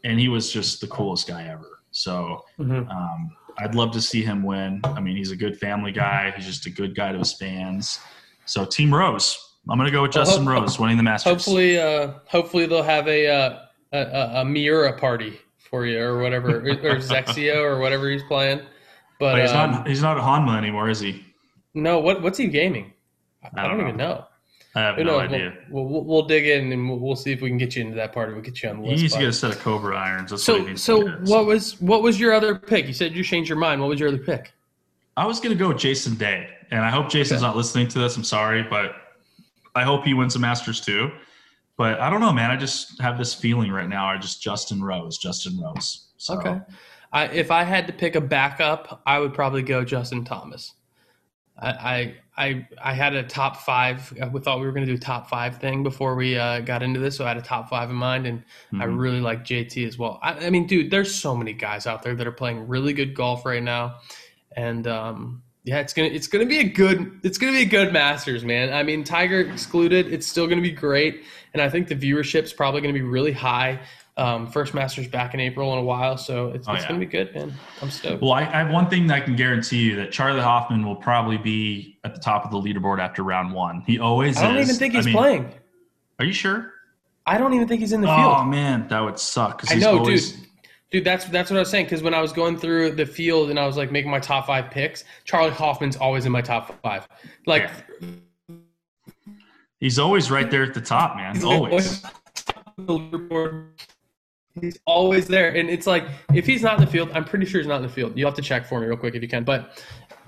and 0.04 0.20
he 0.20 0.28
was 0.28 0.52
just 0.52 0.80
the 0.80 0.86
coolest 0.86 1.26
guy 1.26 1.44
ever. 1.48 1.80
So 1.90 2.44
Mhm. 2.60 2.88
um, 2.88 3.30
I'd 3.58 3.74
love 3.74 3.90
to 3.92 4.00
see 4.00 4.22
him 4.22 4.44
win. 4.44 4.80
I 4.84 5.00
mean, 5.00 5.16
he's 5.16 5.32
a 5.32 5.36
good 5.36 5.58
family 5.58 5.90
guy. 5.90 6.32
He's 6.36 6.46
just 6.46 6.64
a 6.66 6.70
good 6.70 6.94
guy 6.94 7.10
to 7.12 7.18
his 7.18 7.32
fans. 7.32 7.98
So 8.46 8.64
Team 8.64 8.94
Rose. 8.94 9.36
I'm 9.68 9.76
going 9.76 9.86
to 9.86 9.92
go 9.92 10.02
with 10.02 10.14
Well, 10.14 10.24
Justin 10.24 10.44
hope- 10.46 10.60
Rose 10.62 10.78
winning 10.78 10.96
the 10.96 11.02
Masters. 11.02 11.30
Hopefully, 11.30 11.78
uh, 11.78 12.12
hopefully 12.26 12.66
they'll 12.66 12.82
have 12.82 13.06
a 13.08 13.26
uh, 13.28 13.58
a, 13.92 14.30
a, 14.40 14.44
Miura 14.44 14.96
party 14.96 15.38
for 15.58 15.84
you 15.84 16.00
or 16.00 16.22
whatever, 16.22 16.58
or, 16.58 16.62
XXIO 16.62 17.56
or 17.56 17.78
whatever 17.78 18.08
he's 18.08 18.22
playing. 18.22 18.58
But 19.18 19.32
But 19.32 19.40
he's 19.42 19.50
um, 19.50 19.70
not. 19.72 19.88
He's 19.88 20.00
not 20.02 20.16
a 20.16 20.20
Honma 20.20 20.56
anymore, 20.56 20.88
is 20.88 21.00
he? 21.00 21.24
No, 21.74 21.98
what 22.00 22.22
what's 22.22 22.38
he 22.38 22.46
gaming? 22.48 22.92
I, 23.42 23.62
don't 23.68 23.78
don't 23.78 23.86
even 23.86 23.96
know. 23.96 24.24
I 24.74 24.80
have 24.80 24.96
Who 24.96 25.04
no 25.04 25.18
knows? 25.18 25.32
idea. 25.32 25.54
We'll, 25.70 25.84
we'll, 25.86 26.04
we'll 26.04 26.26
dig 26.26 26.46
in 26.46 26.70
and 26.72 26.88
we'll, 26.88 26.98
we'll 26.98 27.16
see 27.16 27.32
if 27.32 27.40
we 27.40 27.48
can 27.48 27.58
get 27.58 27.74
you 27.74 27.82
into 27.82 27.96
that 27.96 28.12
party. 28.12 28.32
We'll 28.32 28.42
get 28.42 28.62
you 28.62 28.68
on 28.68 28.76
the 28.76 28.82
list. 28.82 28.96
He 28.96 29.02
needs 29.02 29.14
to 29.14 29.18
get 29.20 29.28
a 29.28 29.32
set 29.32 29.50
of 29.50 29.58
Cobra 29.58 29.96
irons. 29.96 30.30
That's 30.30 30.46
what 30.46 30.60
he 30.68 30.76
so 30.76 31.02
needs 31.02 31.24
so 31.24 31.34
what 31.34 31.46
was 31.46 31.80
what 31.80 32.02
was 32.02 32.20
your 32.20 32.32
other 32.32 32.54
pick? 32.58 32.86
You 32.86 32.92
said 32.94 33.14
you 33.16 33.24
changed 33.24 33.48
your 33.48 33.58
mind. 33.58 33.80
What 33.80 33.88
was 33.88 33.98
your 33.98 34.08
other 34.10 34.18
pick? 34.18 34.52
I 35.16 35.26
was 35.26 35.40
going 35.40 35.50
to 35.56 35.58
go 35.58 35.68
with 35.68 35.78
Jason 35.78 36.14
Day, 36.14 36.48
and 36.70 36.84
I 36.84 36.88
hope 36.90 37.08
Jason's 37.10 37.40
Okay. 37.42 37.46
not 37.48 37.56
listening 37.56 37.88
to 37.88 37.98
this. 37.98 38.16
I'm 38.16 38.24
sorry, 38.24 38.62
but 38.62 38.94
I 39.74 39.82
hope 39.82 40.04
he 40.04 40.14
wins 40.14 40.34
the 40.34 40.40
Masters 40.40 40.80
too. 40.80 41.10
But 41.76 41.98
I 42.00 42.08
don't 42.10 42.20
know, 42.20 42.32
man. 42.32 42.50
I 42.50 42.56
just 42.56 43.00
have 43.00 43.18
this 43.18 43.34
feeling 43.34 43.72
right 43.72 43.88
now. 43.88 44.06
I 44.06 44.18
just 44.18 44.40
Justin 44.42 44.82
Rose, 44.82 45.18
Justin 45.18 45.58
Rose. 45.58 46.08
So, 46.16 46.38
Okay. 46.38 46.60
I, 47.12 47.24
if 47.28 47.50
I 47.50 47.64
had 47.64 47.86
to 47.88 47.92
pick 47.92 48.14
a 48.14 48.20
backup, 48.20 49.02
I 49.04 49.18
would 49.18 49.34
probably 49.34 49.62
go 49.62 49.84
Justin 49.84 50.24
Thomas. 50.24 50.74
I 51.60 51.68
I 51.68 52.14
I, 52.40 52.66
I 52.82 52.94
had 52.94 53.14
a 53.14 53.22
top 53.22 53.58
five. 53.58 54.12
We 54.32 54.40
thought 54.40 54.60
we 54.60 54.66
were 54.66 54.72
going 54.72 54.86
to 54.86 54.90
do 54.90 54.96
a 54.96 55.00
top 55.00 55.28
five 55.28 55.58
thing 55.58 55.82
before 55.82 56.14
we 56.14 56.38
uh, 56.38 56.60
got 56.60 56.82
into 56.82 56.98
this, 56.98 57.16
so 57.16 57.26
I 57.26 57.28
had 57.28 57.36
a 57.36 57.42
top 57.42 57.68
five 57.68 57.90
in 57.90 57.96
mind, 57.96 58.26
and 58.26 58.42
I 58.72 58.86
mhm. 58.86 58.98
really 58.98 59.20
like 59.20 59.44
JT 59.44 59.86
as 59.86 59.98
well. 59.98 60.18
I, 60.22 60.46
I 60.46 60.50
mean, 60.50 60.66
dude, 60.66 60.90
there's 60.90 61.14
so 61.14 61.36
many 61.36 61.52
guys 61.52 61.86
out 61.86 62.02
there 62.02 62.14
that 62.14 62.26
are 62.26 62.32
playing 62.32 62.66
really 62.66 62.94
good 62.94 63.14
golf 63.14 63.44
right 63.44 63.62
now, 63.62 63.96
and 64.56 64.86
um, 64.86 65.42
yeah, 65.64 65.80
it's 65.80 65.92
gonna 65.92 66.08
it's 66.08 66.28
gonna 66.28 66.46
be 66.46 66.60
a 66.60 66.64
good 66.64 67.20
it's 67.22 67.36
gonna 67.36 67.52
be 67.52 67.62
a 67.62 67.66
good 67.66 67.92
Masters, 67.92 68.42
man. 68.42 68.72
I 68.72 68.84
mean, 68.84 69.04
Tiger 69.04 69.40
excluded, 69.40 70.10
it's 70.10 70.26
still 70.26 70.46
gonna 70.46 70.62
be 70.62 70.72
great, 70.72 71.24
and 71.52 71.60
I 71.60 71.68
think 71.68 71.88
the 71.88 71.94
viewership's 71.96 72.54
probably 72.54 72.80
gonna 72.80 72.94
be 72.94 73.02
really 73.02 73.32
high. 73.32 73.80
Um, 74.20 74.46
first 74.46 74.74
Masters 74.74 75.08
back 75.08 75.34
in 75.34 75.40
April 75.40 75.72
in 75.72 75.78
a 75.78 75.82
while, 75.82 76.16
so 76.16 76.48
it's, 76.48 76.68
Oh, 76.68 76.72
it's 76.74 76.82
yeah. 76.82 76.88
gonna 76.88 77.00
be 77.00 77.06
good, 77.06 77.34
man. 77.34 77.54
I'm 77.80 77.90
stoked. 77.90 78.22
Well, 78.22 78.32
I, 78.32 78.42
I 78.42 78.58
have 78.58 78.70
one 78.70 78.88
thing 78.90 79.06
that 79.06 79.14
I 79.14 79.20
can 79.20 79.34
guarantee 79.34 79.78
you 79.78 79.96
that 79.96 80.12
Charley 80.12 80.40
Hoffman 80.40 80.86
will 80.86 80.96
probably 80.96 81.38
be 81.38 81.98
at 82.04 82.14
the 82.14 82.20
top 82.20 82.44
of 82.44 82.50
the 82.50 82.58
leaderboard 82.58 83.00
after 83.00 83.22
round 83.22 83.52
one. 83.54 83.82
He 83.86 83.98
always 83.98 84.36
is 84.36 84.42
I 84.42 84.48
don't 84.48 84.58
is. 84.58 84.68
even 84.68 84.78
think 84.78 84.94
he's 84.94 85.06
I 85.06 85.10
mean, 85.10 85.16
playing. 85.16 85.52
Are 86.18 86.24
you 86.24 86.32
sure? 86.32 86.72
I 87.26 87.38
don't 87.38 87.54
even 87.54 87.66
think 87.66 87.80
he's 87.80 87.92
in 87.92 88.00
the 88.02 88.08
field. 88.08 88.34
Oh 88.38 88.44
man, 88.44 88.86
that 88.88 89.00
would 89.00 89.18
suck. 89.18 89.62
I 89.70 89.74
he's 89.74 89.82
know, 89.84 89.98
always, 89.98 90.32
dude. 90.32 90.46
Dude, 90.90 91.04
that's 91.04 91.24
that's 91.26 91.50
what 91.50 91.56
I 91.56 91.60
was 91.60 91.70
saying. 91.70 91.86
Because 91.86 92.02
when 92.02 92.12
I 92.14 92.20
was 92.20 92.32
going 92.32 92.58
through 92.58 92.92
the 92.92 93.06
field 93.06 93.48
and 93.50 93.58
I 93.58 93.66
was 93.66 93.76
like 93.76 93.90
making 93.90 94.10
my 94.10 94.18
top 94.20 94.46
five 94.46 94.70
picks, 94.70 95.04
Charley 95.24 95.50
Hoffman's 95.50 95.96
always 95.96 96.26
in 96.26 96.32
my 96.32 96.42
top 96.42 96.80
five. 96.82 97.08
Like 97.46 97.70
He's 99.80 99.98
always 99.98 100.30
right 100.30 100.50
there 100.50 100.62
at 100.62 100.74
the 100.74 100.80
top, 100.80 101.16
man. 101.16 101.42
Always. 101.44 102.04
He's 104.60 104.78
always 104.84 105.28
there, 105.28 105.54
and 105.54 105.70
it's 105.70 105.86
like 105.86 106.04
if 106.34 106.46
he's 106.46 106.62
not 106.62 106.78
in 106.78 106.84
the 106.84 106.90
field, 106.90 107.10
I'm 107.14 107.24
pretty 107.24 107.46
sure 107.46 107.60
he's 107.60 107.68
not 107.68 107.76
in 107.76 107.82
the 107.82 107.88
field. 107.88 108.16
You'll 108.16 108.28
have 108.28 108.36
to 108.36 108.42
check 108.42 108.66
for 108.66 108.80
me 108.80 108.86
real 108.86 108.96
quick 108.96 109.14
if 109.14 109.22
you 109.22 109.28
can. 109.28 109.44
But 109.44 109.80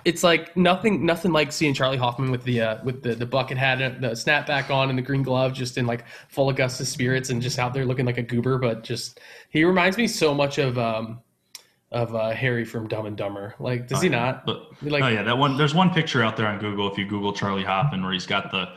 it's 0.04 0.22
like 0.22 0.56
nothing 0.56 1.04
nothing 1.04 1.32
like 1.32 1.52
seeing 1.52 1.74
Charley 1.74 1.96
Hoffman 1.96 2.30
with 2.30 2.44
the 2.44 2.60
uh, 2.60 2.84
with 2.84 3.02
the 3.02 3.14
the 3.14 3.26
bucket 3.26 3.58
hat 3.58 3.80
and 3.80 4.02
the 4.02 4.10
snapback 4.10 4.70
on 4.70 4.90
and 4.90 4.98
the 4.98 5.02
green 5.02 5.22
glove 5.22 5.52
just 5.52 5.78
in 5.78 5.86
like 5.86 6.04
full 6.28 6.48
Augusta 6.50 6.84
spirits 6.84 7.30
and 7.30 7.42
just 7.42 7.58
out 7.58 7.74
there 7.74 7.84
looking 7.84 8.06
like 8.06 8.18
a 8.18 8.22
goober 8.22 8.58
but 8.58 8.82
just 8.82 9.20
he 9.50 9.64
reminds 9.64 9.96
me 9.96 10.06
so 10.08 10.34
much 10.34 10.58
of 10.58 10.78
um 10.78 11.20
of 11.92 12.14
uh, 12.14 12.30
Harry 12.30 12.64
from 12.64 12.88
Dumb 12.88 13.06
and 13.06 13.16
Dumber 13.16 13.54
like 13.58 13.86
does 13.86 13.98
Oh, 13.98 14.02
he 14.02 14.08
not 14.08 14.46
But, 14.46 14.62
like 14.82 15.04
oh 15.04 15.08
yeah, 15.08 15.22
that 15.22 15.36
one. 15.36 15.56
There's 15.56 15.74
one 15.74 15.90
picture 15.90 16.22
out 16.22 16.36
there 16.36 16.46
on 16.46 16.58
Google. 16.58 16.90
If 16.90 16.96
you 16.98 17.06
Google 17.06 17.32
Charley 17.32 17.64
Hoffman, 17.64 18.02
where 18.02 18.12
he's 18.12 18.26
got 18.26 18.50
the 18.50 18.70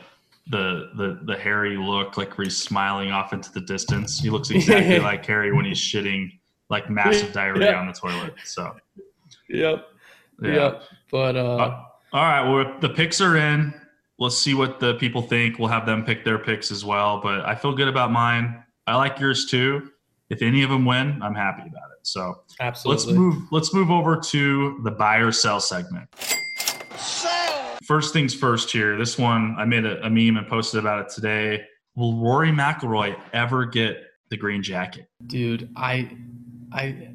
the 0.47 0.91
the 0.95 1.19
the 1.25 1.35
hairy 1.37 1.75
look, 1.77 2.17
like 2.17 2.37
where 2.37 2.45
he's 2.45 2.57
smiling 2.57 3.11
off 3.11 3.33
into 3.33 3.51
the 3.51 3.61
distance. 3.61 4.19
He 4.19 4.29
looks 4.29 4.49
exactly 4.51 4.99
like 4.99 5.25
Harry 5.25 5.51
when 5.51 5.65
he's 5.65 5.79
shitting 5.79 6.29
like 6.69 6.89
massive 6.89 7.33
diarrhea 7.39 7.71
Yeah. 7.71 7.79
on 7.79 7.87
the 7.87 7.93
toilet. 7.93 8.33
So 8.43 8.75
yep 9.49 9.87
yeah. 10.41 10.53
yep 10.53 10.83
but 11.11 11.35
uh 11.35 11.55
Uh, 11.55 11.83
all 12.13 12.23
right. 12.23 12.49
Well, 12.49 12.79
the 12.79 12.89
picks 12.89 13.19
are 13.21 13.37
in. 13.37 13.73
Let's 14.19 14.37
see 14.37 14.53
what 14.53 14.79
the 14.79 14.93
people 14.95 15.21
think. 15.21 15.59
We'll 15.59 15.67
have 15.67 15.85
them 15.85 16.05
pick 16.05 16.23
their 16.23 16.37
picks 16.39 16.71
as 16.71 16.85
well. 16.85 17.19
But 17.21 17.41
I 17.45 17.55
feel 17.55 17.73
good 17.73 17.89
about 17.89 18.11
mine. 18.11 18.63
I 18.87 18.95
like 18.95 19.19
yours 19.19 19.45
too. 19.47 19.91
If 20.29 20.41
any 20.41 20.63
of 20.63 20.69
them 20.69 20.85
win, 20.85 21.21
I'm 21.21 21.35
happy 21.35 21.61
about 21.63 21.89
it. 21.91 21.99
So 22.03 22.41
absolutely 22.61 23.03
let's 23.05 23.17
move. 23.17 23.43
Let's 23.51 23.73
move 23.73 23.91
over 23.91 24.15
to 24.17 24.79
the 24.83 24.91
buy 24.91 25.17
or 25.17 25.31
sell 25.31 25.59
segment. 25.59 26.07
First 27.85 28.13
things 28.13 28.33
first 28.33 28.71
here. 28.71 28.97
This 28.97 29.17
one, 29.17 29.55
I 29.59 29.65
made 29.65 29.85
a, 29.85 30.03
a 30.03 30.09
meme 30.09 30.37
and 30.37 30.47
posted 30.47 30.79
about 30.79 31.05
it 31.05 31.09
today. 31.13 31.63
Will 31.95 32.15
Rory 32.17 32.49
McIlroy 32.49 33.15
ever 33.31 33.65
get 33.65 33.97
the 34.29 34.37
green 34.37 34.63
jacket? 34.63 35.07
dude 35.27 35.69
I 35.75 36.09
I 36.71 37.09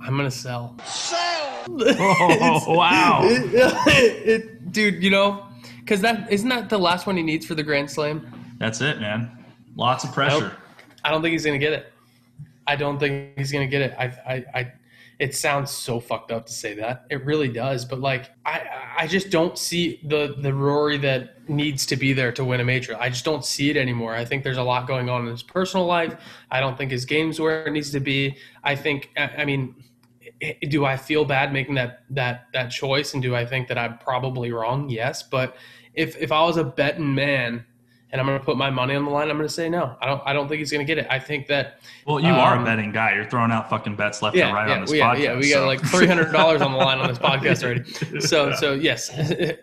I'm 0.00 0.16
gonna 0.16 0.30
sell 0.30 0.76
Sell. 0.84 1.64
Oh, 1.68 2.64
wow. 2.74 3.20
it, 3.24 4.28
it- 4.28 4.72
dude 4.72 5.02
you 5.02 5.10
know 5.10 5.44
because 5.80 6.00
that 6.00 6.32
isn't 6.32 6.48
that 6.48 6.70
the 6.70 6.78
last 6.78 7.06
one 7.06 7.16
he 7.16 7.22
needs 7.22 7.44
for 7.44 7.54
the 7.56 7.62
Grand 7.62 7.90
Slam 7.90 8.54
That's 8.58 8.80
it, 8.80 9.00
man. 9.00 9.44
Lots 9.76 10.04
of 10.04 10.12
pressure. 10.12 10.56
I 11.04 11.10
don't 11.10 11.20
think 11.20 11.32
he's 11.32 11.44
gonna 11.44 11.58
get 11.58 11.72
it. 11.72 11.92
I 12.66 12.76
don't 12.76 12.98
think 12.98 13.36
he's 13.36 13.50
gonna 13.50 13.66
get 13.66 13.82
it. 13.82 13.94
I, 13.98 14.04
I, 14.04 14.44
I, 14.54 14.72
it 15.18 15.34
sounds 15.34 15.70
so 15.70 16.00
fucked 16.00 16.30
up 16.30 16.46
to 16.46 16.52
say 16.52 16.74
that. 16.74 17.06
It 17.10 17.24
really 17.24 17.48
does. 17.48 17.84
But 17.84 18.00
like, 18.00 18.30
I, 18.44 18.92
I 18.98 19.06
just 19.06 19.30
don't 19.30 19.56
see 19.56 20.00
the 20.04 20.34
the 20.38 20.52
Rory 20.52 20.98
that 20.98 21.48
needs 21.48 21.86
to 21.86 21.96
be 21.96 22.12
there 22.12 22.32
to 22.32 22.44
win 22.44 22.60
a 22.60 22.64
major. 22.64 22.96
I 22.98 23.08
just 23.08 23.24
don't 23.24 23.44
see 23.44 23.70
it 23.70 23.76
anymore. 23.76 24.14
I 24.14 24.24
think 24.24 24.44
there's 24.44 24.58
a 24.58 24.62
lot 24.62 24.86
going 24.86 25.08
on 25.08 25.22
in 25.22 25.30
his 25.30 25.42
personal 25.42 25.86
life. 25.86 26.16
I 26.50 26.60
don't 26.60 26.76
think 26.76 26.90
his 26.90 27.04
game's 27.04 27.40
where 27.40 27.66
it 27.66 27.70
needs 27.70 27.90
to 27.92 28.00
be. 28.00 28.36
I 28.64 28.74
think. 28.74 29.10
I 29.16 29.30
I 29.38 29.44
mean, 29.44 29.74
do 30.68 30.84
I 30.84 30.96
feel 30.96 31.24
bad 31.24 31.52
making 31.52 31.74
that 31.76 32.04
that 32.10 32.48
that 32.52 32.68
choice? 32.70 33.14
And 33.14 33.22
do 33.22 33.36
I 33.36 33.46
think 33.46 33.68
that 33.68 33.78
I'm 33.78 33.98
probably 33.98 34.52
wrong? 34.52 34.88
Yes. 34.88 35.22
But 35.22 35.56
if 35.94 36.16
if 36.16 36.32
I 36.32 36.42
was 36.42 36.56
a 36.56 36.64
betting 36.64 37.14
man 37.14 37.64
and 38.12 38.20
I'm 38.20 38.26
going 38.26 38.38
to 38.38 38.44
put 38.44 38.56
my 38.58 38.68
money 38.70 38.94
on 38.94 39.04
the 39.06 39.10
line, 39.10 39.30
I'm 39.30 39.36
going 39.38 39.48
to 39.48 39.52
say 39.52 39.68
no. 39.70 39.96
I 40.00 40.06
don't. 40.06 40.22
I 40.26 40.32
don't 40.34 40.46
think 40.46 40.58
he's 40.58 40.70
going 40.70 40.86
to 40.86 40.94
get 40.94 40.98
it. 40.98 41.06
I 41.10 41.18
think 41.18 41.46
that 41.48 41.80
Well, 42.06 42.20
you 42.20 42.28
are 42.30 42.54
a 42.54 42.58
Um, 42.58 42.64
betting 42.64 42.92
guy. 42.92 43.14
You're 43.14 43.24
throwing 43.28 43.50
out 43.50 43.70
fucking 43.70 43.96
bets 43.96 44.20
left 44.22 44.36
yeah, 44.36 44.46
and 44.48 44.54
right 44.54 44.68
yeah, 44.68 44.74
on 44.74 44.80
this 44.82 44.90
we 44.90 44.98
podcast. 44.98 45.18
yeah, 45.22 45.36
we 45.36 45.50
got 45.50 45.66
like 45.66 45.80
three 45.80 46.06
hundred 46.06 46.30
dollars 46.30 46.60
on 46.60 46.72
the 46.72 46.78
line 46.78 46.98
on 46.98 47.08
this 47.08 47.18
podcast 47.30 47.64
already. 47.64 48.20
So, 48.20 48.48
Yeah. 48.50 48.54
so 48.56 48.72
yes, 48.74 49.10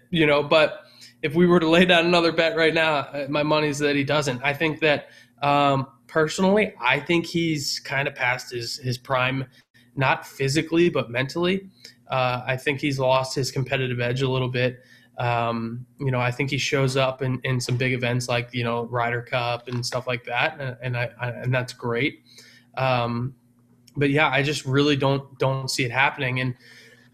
you 0.09 0.25
know. 0.25 0.41
But 0.43 0.81
if 1.21 1.35
we 1.35 1.45
were 1.45 1.59
to 1.59 1.69
lay 1.69 1.85
down 1.85 2.05
another 2.05 2.31
bet 2.31 2.55
right 2.57 2.73
now, 2.73 2.95
uh, 2.97 3.27
my 3.29 3.43
money's 3.43 3.77
that 3.79 3.95
he 3.95 4.03
doesn't. 4.03 4.41
I 4.43 4.53
think 4.53 4.79
that 4.79 5.09
um, 5.41 5.85
personally, 6.07 6.73
I 6.81 6.99
think 6.99 7.25
he's 7.27 7.79
kind 7.79 8.07
of 8.07 8.15
past 8.15 8.51
his 8.51 8.77
his 8.77 8.97
prime, 8.97 9.45
not 9.95 10.25
physically 10.25 10.89
but 10.89 11.11
mentally. 11.11 11.69
Uh, 12.09 12.41
I 12.47 12.57
think 12.57 12.79
he's 12.81 12.97
lost 12.97 13.35
his 13.35 13.51
competitive 13.51 13.99
edge 13.99 14.23
a 14.23 14.27
little 14.29 14.49
bit. 14.49 14.79
Um, 15.19 15.85
you 15.99 16.11
know, 16.11 16.19
I 16.19 16.31
think 16.31 16.49
he 16.49 16.57
shows 16.57 16.95
up 16.95 17.21
in, 17.21 17.41
in 17.43 17.59
some 17.59 17.75
big 17.75 17.91
events 17.91 18.29
like 18.29 18.49
you 18.53 18.63
know 18.63 18.85
Ryder 18.85 19.21
Cup 19.21 19.67
and 19.67 19.85
stuff 19.85 20.07
like 20.07 20.23
that, 20.25 20.59
and, 20.59 20.77
and 20.81 20.97
I, 20.97 21.11
I 21.19 21.29
and 21.29 21.53
that's 21.53 21.73
great. 21.73 22.23
Um, 22.77 23.35
but 23.97 24.09
yeah, 24.09 24.29
I 24.29 24.41
just 24.43 24.65
really 24.65 24.95
don't 24.95 25.37
don't 25.37 25.69
see 25.69 25.83
it 25.83 25.91
happening, 25.91 26.39
and 26.39 26.55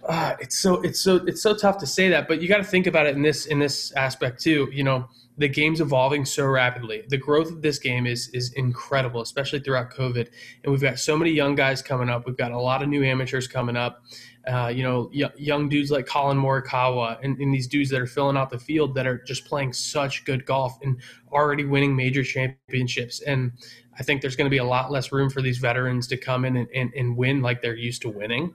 uh, 0.07 0.35
it's 0.39 0.59
so 0.59 0.81
it's 0.81 1.01
so 1.01 1.15
it's 1.25 1.41
so 1.41 1.55
tough 1.55 1.79
to 1.79 1.87
say 1.87 2.09
that. 2.09 2.27
But 2.27 2.41
you 2.41 2.47
got 2.47 2.57
to 2.57 2.63
think 2.63 2.85
about 2.85 3.07
it 3.07 3.15
in 3.15 3.23
this 3.23 3.47
in 3.47 3.57
this 3.57 3.91
aspect 3.93 4.39
too. 4.39 4.69
You 4.71 4.83
know, 4.83 5.09
the 5.37 5.49
game's 5.49 5.81
evolving 5.81 6.23
so 6.23 6.45
rapidly. 6.45 7.03
The 7.09 7.17
growth 7.17 7.51
of 7.51 7.61
this 7.61 7.77
game 7.77 8.05
is 8.07 8.29
is 8.29 8.53
incredible, 8.53 9.21
especially 9.21 9.59
throughout 9.59 9.91
COVID. 9.91 10.29
And 10.63 10.71
we've 10.71 10.81
got 10.81 10.99
so 10.99 11.17
many 11.17 11.31
young 11.31 11.55
guys 11.55 11.81
coming 11.81 12.09
up. 12.09 12.25
We've 12.25 12.37
got 12.37 12.51
a 12.51 12.59
lot 12.59 12.81
of 12.81 12.89
new 12.89 13.03
amateurs 13.03 13.47
coming 13.47 13.75
up. 13.75 14.03
Uh, 14.47 14.67
you 14.67 14.83
know, 14.83 15.09
y- 15.13 15.31
young 15.37 15.67
dudes 15.67 15.89
like 15.89 16.05
Collin 16.05 16.37
Morikawa 16.37 17.17
and, 17.23 17.37
and 17.39 17.53
these 17.53 17.67
dudes 17.67 17.89
that 17.89 17.99
are 17.99 18.05
filling 18.05 18.37
out 18.37 18.51
the 18.51 18.59
field 18.59 18.93
that 18.93 19.07
are 19.07 19.17
just 19.17 19.45
playing 19.45 19.73
such 19.73 20.23
good 20.23 20.45
golf 20.45 20.77
and 20.83 21.01
already 21.31 21.65
winning 21.65 21.95
major 21.95 22.23
championships. 22.23 23.21
And 23.21 23.53
I 23.97 24.03
think 24.03 24.21
there's 24.21 24.35
going 24.35 24.45
to 24.45 24.51
be 24.51 24.59
a 24.59 24.63
lot 24.65 24.91
less 24.91 25.11
room 25.11 25.31
for 25.31 25.41
these 25.41 25.57
veterans 25.57 26.07
to 26.07 26.17
come 26.17 26.45
in 26.45 26.57
and, 26.57 26.67
and, 26.75 26.93
and 26.95 27.17
win 27.17 27.41
like 27.41 27.61
they're 27.61 27.75
used 27.75 28.03
to 28.03 28.09
winning. 28.09 28.53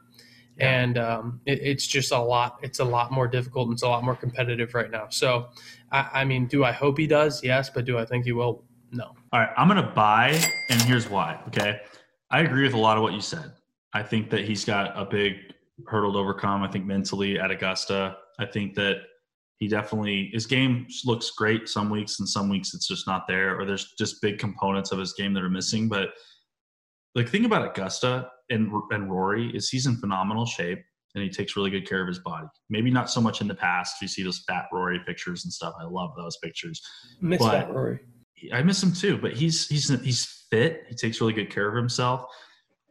Yeah. 0.57 0.83
And 0.83 0.99
um, 0.99 1.41
it, 1.45 1.59
it's 1.61 1.87
just 1.87 2.13
a 2.13 2.21
lot. 2.21 2.59
It's 2.63 2.79
a 2.79 2.85
lot 2.85 3.11
more 3.11 3.27
difficult 3.27 3.67
and 3.69 3.75
it's 3.75 3.83
a 3.83 3.89
lot 3.89 4.05
more 4.05 4.17
competitive 4.17 4.75
right 4.75 4.91
now. 4.91 5.09
So, 5.09 5.49
I, 5.93 6.09
I 6.21 6.25
mean, 6.25 6.47
do 6.47 6.65
I 6.65 6.73
hope 6.73 6.99
he 6.99 7.07
does? 7.07 7.43
Yes, 7.43 7.71
but 7.71 7.85
do 7.85 7.99
I 7.99 8.05
think 8.05 8.25
he 8.25 8.33
will? 8.33 8.65
No. 8.93 9.15
All 9.33 9.41
right, 9.41 9.51
I'm 9.57 9.69
gonna 9.69 9.93
buy, 9.95 10.41
and 10.69 10.81
here's 10.83 11.09
why. 11.09 11.41
Okay, 11.49 11.81
I 12.31 12.41
agree 12.41 12.65
with 12.65 12.75
a 12.75 12.79
lot 12.79 12.97
of 12.97 13.03
what 13.03 13.13
you 13.13 13.21
said. 13.21 13.53
I 13.93 14.03
think 14.03 14.31
that 14.31 14.45
he's 14.45 14.65
got 14.65 14.93
a 14.97 15.05
big 15.05 15.37
hurdle 15.87 16.13
to 16.13 16.19
overcome. 16.19 16.63
I 16.63 16.69
think 16.69 16.87
mentally 16.87 17.39
at 17.39 17.51
Augusta, 17.51 18.17
I 18.39 18.47
think 18.47 18.75
that 18.75 19.03
he 19.59 19.69
definitely 19.69 20.31
his 20.33 20.47
game 20.47 20.87
looks 21.05 21.31
great 21.31 21.69
some 21.69 21.91
weeks, 21.91 22.19
and 22.19 22.29
some 22.29 22.49
weeks 22.49 22.75
it's 22.75 22.89
just 22.89 23.07
not 23.07 23.29
there, 23.29 23.59
or 23.59 23.65
there's 23.65 23.93
just 23.99 24.23
big 24.23 24.39
components 24.39 24.91
of 24.91 24.99
his 24.99 25.13
game 25.13 25.33
that 25.35 25.43
are 25.43 25.51
missing. 25.51 25.89
But 25.89 26.11
like, 27.15 27.29
thing 27.29 27.45
about 27.45 27.67
Augusta 27.67 28.31
and 28.49 28.73
and 28.91 29.11
Rory 29.11 29.55
is 29.55 29.69
he's 29.69 29.87
in 29.87 29.97
phenomenal 29.97 30.47
shape. 30.47 30.83
And 31.15 31.25
he 31.25 31.31
takes 31.31 31.57
really 31.57 31.71
good 31.71 31.89
care 31.89 32.01
of 32.03 32.09
his 32.09 32.21
body. 32.21 32.47
Maybe 32.69 32.91
not 32.91 33.11
so 33.11 33.21
much 33.21 33.41
in 33.41 33.49
the 33.49 33.55
past. 33.55 33.97
You 34.01 34.07
see 34.09 34.23
those 34.23 34.45
fat 34.47 34.67
Rory 34.73 35.01
pictures 35.07 35.45
and 35.45 35.53
stuff. 35.53 35.75
I 35.81 35.85
love 35.85 36.11
those 36.17 36.37
pictures. 36.43 36.81
Miss 37.21 37.41
But- 37.41 37.53
that, 37.53 37.71
Rory. 37.75 38.01
I 38.55 38.63
miss 38.63 38.83
him 38.83 38.93
too, 38.95 39.19
but 39.19 39.35
he's 39.35 39.69
he's 39.69 39.91
he's 40.03 40.47
fit. 40.51 40.85
He 40.89 40.95
takes 40.95 41.21
really 41.21 41.35
good 41.35 41.51
care 41.51 41.69
of 41.69 41.77
himself. 41.77 42.25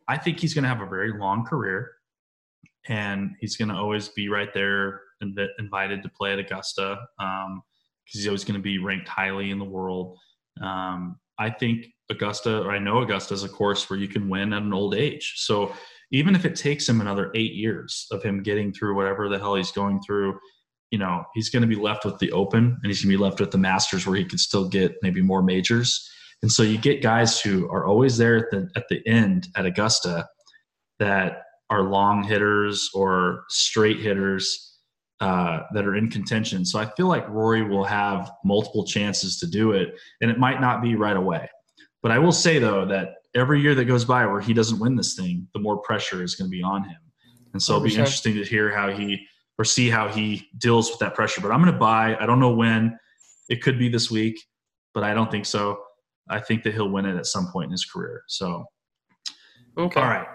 I 0.08 0.16
think 0.16 0.40
he's 0.40 0.54
going 0.54 0.62
to 0.64 0.70
have 0.70 0.82
a 0.82 0.86
very 0.86 1.12
long 1.18 1.44
career, 1.44 1.92
and 2.88 3.32
he's 3.40 3.58
going 3.58 3.70
to 3.70 3.76
always 3.76 4.10
be 4.10 4.30
right 4.30 4.54
there 4.54 5.02
and 5.22 5.36
inv- 5.36 5.50
invited 5.58 6.04
to 6.04 6.10
play 6.10 6.34
at 6.34 6.40
Augusta 6.40 7.00
because 7.18 7.64
he's 8.14 8.28
always 8.28 8.44
going 8.44 8.60
to 8.60 8.62
be 8.62 8.78
ranked 8.78 9.08
highly 9.08 9.50
in 9.50 9.58
the 9.58 9.66
world. 9.66 10.20
Um, 10.62 11.18
I 11.40 11.50
think 11.50 11.88
Augusta, 12.12 12.62
or 12.62 12.72
I 12.72 12.78
know 12.80 13.00
Augusta, 13.00 13.34
is 13.34 13.44
a 13.44 13.50
course 13.50 13.90
where 13.90 13.98
you 13.98 14.08
can 14.08 14.30
win 14.30 14.54
at 14.54 14.62
an 14.62 14.74
old 14.74 14.94
age. 14.94 15.34
So 15.38 15.74
even 16.12 16.36
if 16.36 16.46
it 16.46 16.56
takes 16.56 16.88
him 16.88 17.02
another 17.02 17.32
eight 17.36 17.54
years 17.54 18.08
of 18.12 18.24
him 18.24 18.42
getting 18.42 18.74
through 18.74 18.96
whatever 18.96 19.30
the 19.30 19.38
hell 19.38 19.56
he's 19.56 19.72
going 19.72 20.02
through, 20.02 20.38
you 20.92 20.98
know, 20.98 21.24
he's 21.36 21.50
going 21.50 21.62
to 21.62 21.68
be 21.68 21.76
left 21.76 22.06
with 22.06 22.18
the 22.20 22.32
Open 22.32 22.66
and 22.66 22.86
he's 22.86 23.04
going 23.04 23.12
to 23.12 23.18
be 23.18 23.24
left 23.24 23.40
with 23.40 23.52
the 23.52 23.58
Masters 23.58 24.08
where 24.08 24.16
he 24.16 24.26
could 24.26 24.40
still 24.40 24.68
get 24.68 24.96
maybe 25.02 25.22
more 25.22 25.44
majors. 25.44 26.10
And 26.42 26.52
so 26.52 26.64
you 26.64 26.78
get 26.78 27.04
guys 27.04 27.40
who 27.40 27.70
are 27.70 27.86
always 27.86 28.18
there 28.18 28.38
at 28.38 28.50
the 28.50 28.70
at 28.76 28.88
the 28.90 29.06
end 29.08 29.48
at 29.56 29.66
Augusta 29.66 30.28
that 31.00 31.44
are 31.70 31.84
long 31.84 32.24
hitters 32.24 32.90
or 32.94 33.44
straight 33.50 34.00
hitters 34.00 34.78
uh, 35.20 35.60
that 35.74 35.86
are 35.86 35.96
in 35.96 36.10
contention. 36.10 36.66
So 36.66 36.80
I 36.80 36.86
feel 36.96 37.08
like 37.08 37.28
Rory 37.30 37.62
will 37.62 37.84
have 37.84 38.32
multiple 38.46 38.86
chances 38.86 39.38
to 39.40 39.48
do 39.48 39.74
it, 39.74 39.90
and 40.22 40.32
it 40.32 40.40
might 40.40 40.62
not 40.62 40.82
be 40.82 40.96
right 40.96 41.18
away. 41.18 41.50
But 42.02 42.12
I 42.12 42.20
will 42.20 42.32
say 42.32 42.58
though 42.58 42.86
that 42.86 43.16
every 43.36 43.62
year 43.62 43.76
that 43.76 43.86
goes 43.86 44.06
by 44.06 44.26
where 44.26 44.42
he 44.42 44.54
doesn't 44.54 44.80
win 44.80 44.96
this 44.96 45.16
thing, 45.16 45.48
the 45.54 45.60
more 45.60 45.78
pressure 45.78 46.24
is 46.24 46.36
going 46.36 46.50
to 46.50 46.56
be 46.56 46.64
on 46.64 46.84
him. 46.84 46.98
And 47.54 47.62
so 47.62 47.76
it'll 47.76 47.86
be 47.86 47.92
100%. 47.92 47.98
interesting 48.00 48.36
to 48.36 48.44
hear 48.44 48.74
how 48.76 48.90
he 48.92 49.26
or 49.58 49.66
see 49.66 49.90
how 49.90 50.08
he 50.08 50.48
deals 50.58 50.90
with 50.90 51.00
that 51.00 51.16
pressure. 51.16 51.42
But 51.42 51.52
I'm 51.52 51.62
going 51.62 51.74
to 51.74 51.80
buy. 51.80 52.16
I 52.20 52.26
don't 52.26 52.40
know 52.40 52.54
when. 52.54 52.98
It 53.50 53.62
could 53.62 53.80
be 53.80 53.90
this 53.90 54.10
week, 54.12 54.40
but 54.94 55.04
I 55.04 55.14
don't 55.14 55.30
think 55.32 55.46
so. 55.46 55.80
I 56.30 56.40
think 56.40 56.64
that 56.64 56.74
he'll 56.74 56.90
win 56.90 57.06
it 57.06 57.18
at 57.18 57.26
some 57.26 57.48
point 57.52 57.66
in 57.66 57.72
his 57.72 57.86
career. 57.86 58.24
So 58.28 58.66
Okay. 59.78 60.00
all 60.00 60.08
right. 60.08 60.28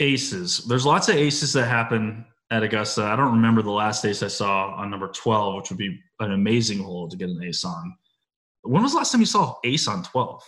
Aces. 0.00 0.64
There's 0.66 0.86
lots 0.86 1.08
of 1.08 1.16
aces 1.16 1.52
that 1.54 1.66
happen 1.66 2.24
at 2.50 2.62
Augusta. 2.62 3.02
I 3.02 3.16
don't 3.16 3.32
remember 3.32 3.62
the 3.62 3.70
last 3.70 4.04
ace 4.04 4.22
I 4.22 4.28
saw 4.28 4.74
on 4.74 4.90
number 4.90 5.08
12, 5.08 5.56
which 5.56 5.70
would 5.70 5.78
be 5.78 5.98
an 6.20 6.32
amazing 6.32 6.78
hole 6.78 7.08
to 7.08 7.16
get 7.16 7.28
an 7.28 7.42
ace 7.42 7.64
on. 7.64 7.96
When 8.62 8.82
was 8.82 8.92
the 8.92 8.98
last 8.98 9.12
time 9.12 9.20
you 9.20 9.26
saw 9.26 9.56
ace 9.64 9.88
on 9.88 10.02
12? 10.02 10.42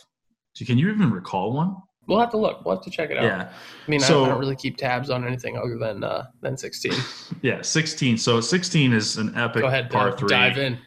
Do- 0.55 0.65
Can 0.65 0.79
you 0.79 0.91
even 0.91 1.11
recall 1.11 1.53
one? 1.53 1.77
We'll 2.07 2.19
have 2.19 2.31
to 2.31 2.37
look. 2.39 2.65
We'll 2.65 2.75
have 2.75 2.85
to 2.85 2.91
check 2.91 3.11
it 3.11 3.19
out. 3.19 3.25
Yeah. 3.25 3.49
I 3.87 3.91
mean, 3.91 4.03
I- 4.03 4.07
So- 4.07 4.25
I, 4.25 4.29
don't 4.29 4.41
really 4.41 4.57
keep 4.57 4.77
tabs 4.77 5.11
on 5.11 5.25
anything 5.27 5.57
other 5.57 5.79
than 5.79 6.03
uh, 6.05 6.27
than 6.41 6.57
16. 6.57 6.93
Yeah, 7.43 7.63
16. 7.63 8.19
So 8.19 8.41
16 8.41 8.93
is 8.93 9.17
an 9.17 9.35
epic 9.37 9.63
Go 9.63 9.69
ahead, 9.69 9.91
par 9.91 10.17
three. 10.17 10.29
dive 10.29 10.59
in. 10.59 10.79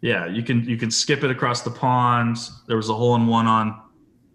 Yeah, 0.00 0.26
you 0.26 0.42
can 0.42 0.64
you 0.64 0.76
can 0.76 0.90
skip 0.90 1.24
it 1.24 1.30
across 1.30 1.62
the 1.62 1.70
pond. 1.70 2.38
There 2.68 2.76
was 2.76 2.88
a 2.88 2.94
hole 2.94 3.14
in 3.16 3.26
one 3.26 3.46
on 3.46 3.78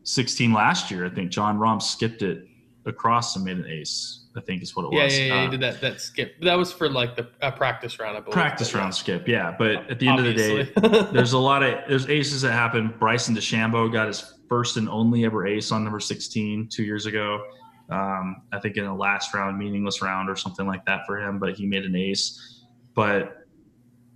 16 0.03 0.51
last 0.53 0.91
year. 0.91 1.05
I 1.05 1.09
think 1.09 1.31
Jon 1.31 1.57
Rahm 1.57 1.81
skipped 1.81 2.21
it 2.21 2.45
across 2.85 3.35
and 3.37 3.45
made 3.45 3.57
an 3.57 3.65
ace. 3.67 4.19
I 4.35 4.41
think 4.41 4.61
is 4.61 4.75
what 4.75 4.85
it 4.85 4.93
Yeah, 4.93 5.03
was. 5.05 5.17
yeah, 5.17 5.25
yeah. 5.25 5.33
Uh, 5.35 5.43
he 5.45 5.49
did 5.51 5.61
that 5.61 5.79
that 5.81 6.01
skip. 6.01 6.35
That 6.41 6.55
was 6.55 6.73
for 6.73 6.89
like 6.89 7.15
the 7.15 7.29
uh, 7.41 7.51
practice 7.51 7.97
round, 7.99 8.17
I 8.17 8.19
believe. 8.19 8.33
practice 8.33 8.73
round 8.73 8.93
skip, 8.93 9.27
yeah. 9.27 9.55
But 9.57 9.89
at 9.89 9.99
the 9.99 10.07
end 10.09 10.19
of 10.19 10.25
the 10.25 10.33
day, 10.33 10.71
there's 11.13 11.33
a 11.33 11.37
lot 11.39 11.63
of 11.63 11.79
there's 11.87 12.09
aces 12.09 12.41
that 12.41 12.51
happen. 12.51 12.93
Bryson 12.99 13.33
DeChambeau 13.35 13.91
got 13.93 14.07
his 14.07 14.33
first 14.53 14.77
and 14.77 14.87
only 14.87 15.25
ever 15.25 15.47
ace 15.47 15.71
on 15.71 15.83
number 15.83 15.99
16 15.99 16.69
two 16.71 16.83
years 16.83 17.07
ago. 17.07 17.43
Um, 17.89 18.43
I 18.51 18.59
think 18.59 18.77
in 18.77 18.85
the 18.85 18.93
last 18.93 19.33
round, 19.33 19.57
meaningless 19.57 19.99
round 19.99 20.29
or 20.29 20.35
something 20.35 20.67
like 20.67 20.85
that 20.85 21.07
for 21.07 21.17
him, 21.17 21.39
but 21.39 21.55
he 21.55 21.65
made 21.65 21.85
an 21.85 21.95
ace. 21.95 22.61
But 22.93 23.47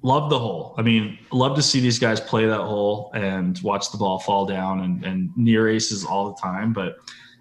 love 0.03 0.29
the 0.29 0.37
hole. 0.37 0.75
I 0.77 0.83
mean, 0.83 1.17
love 1.31 1.55
to 1.55 1.63
see 1.63 1.79
these 1.79 1.97
guys 1.97 2.19
play 2.19 2.45
that 2.45 2.61
hole 2.61 3.09
and 3.15 3.59
watch 3.63 3.91
the 3.91 3.97
ball 3.97 4.19
fall 4.19 4.45
down 4.45 4.81
and, 4.81 5.03
and 5.03 5.35
near 5.35 5.67
aces 5.69 6.05
all 6.05 6.31
the 6.31 6.39
time. 6.39 6.71
But 6.71 6.97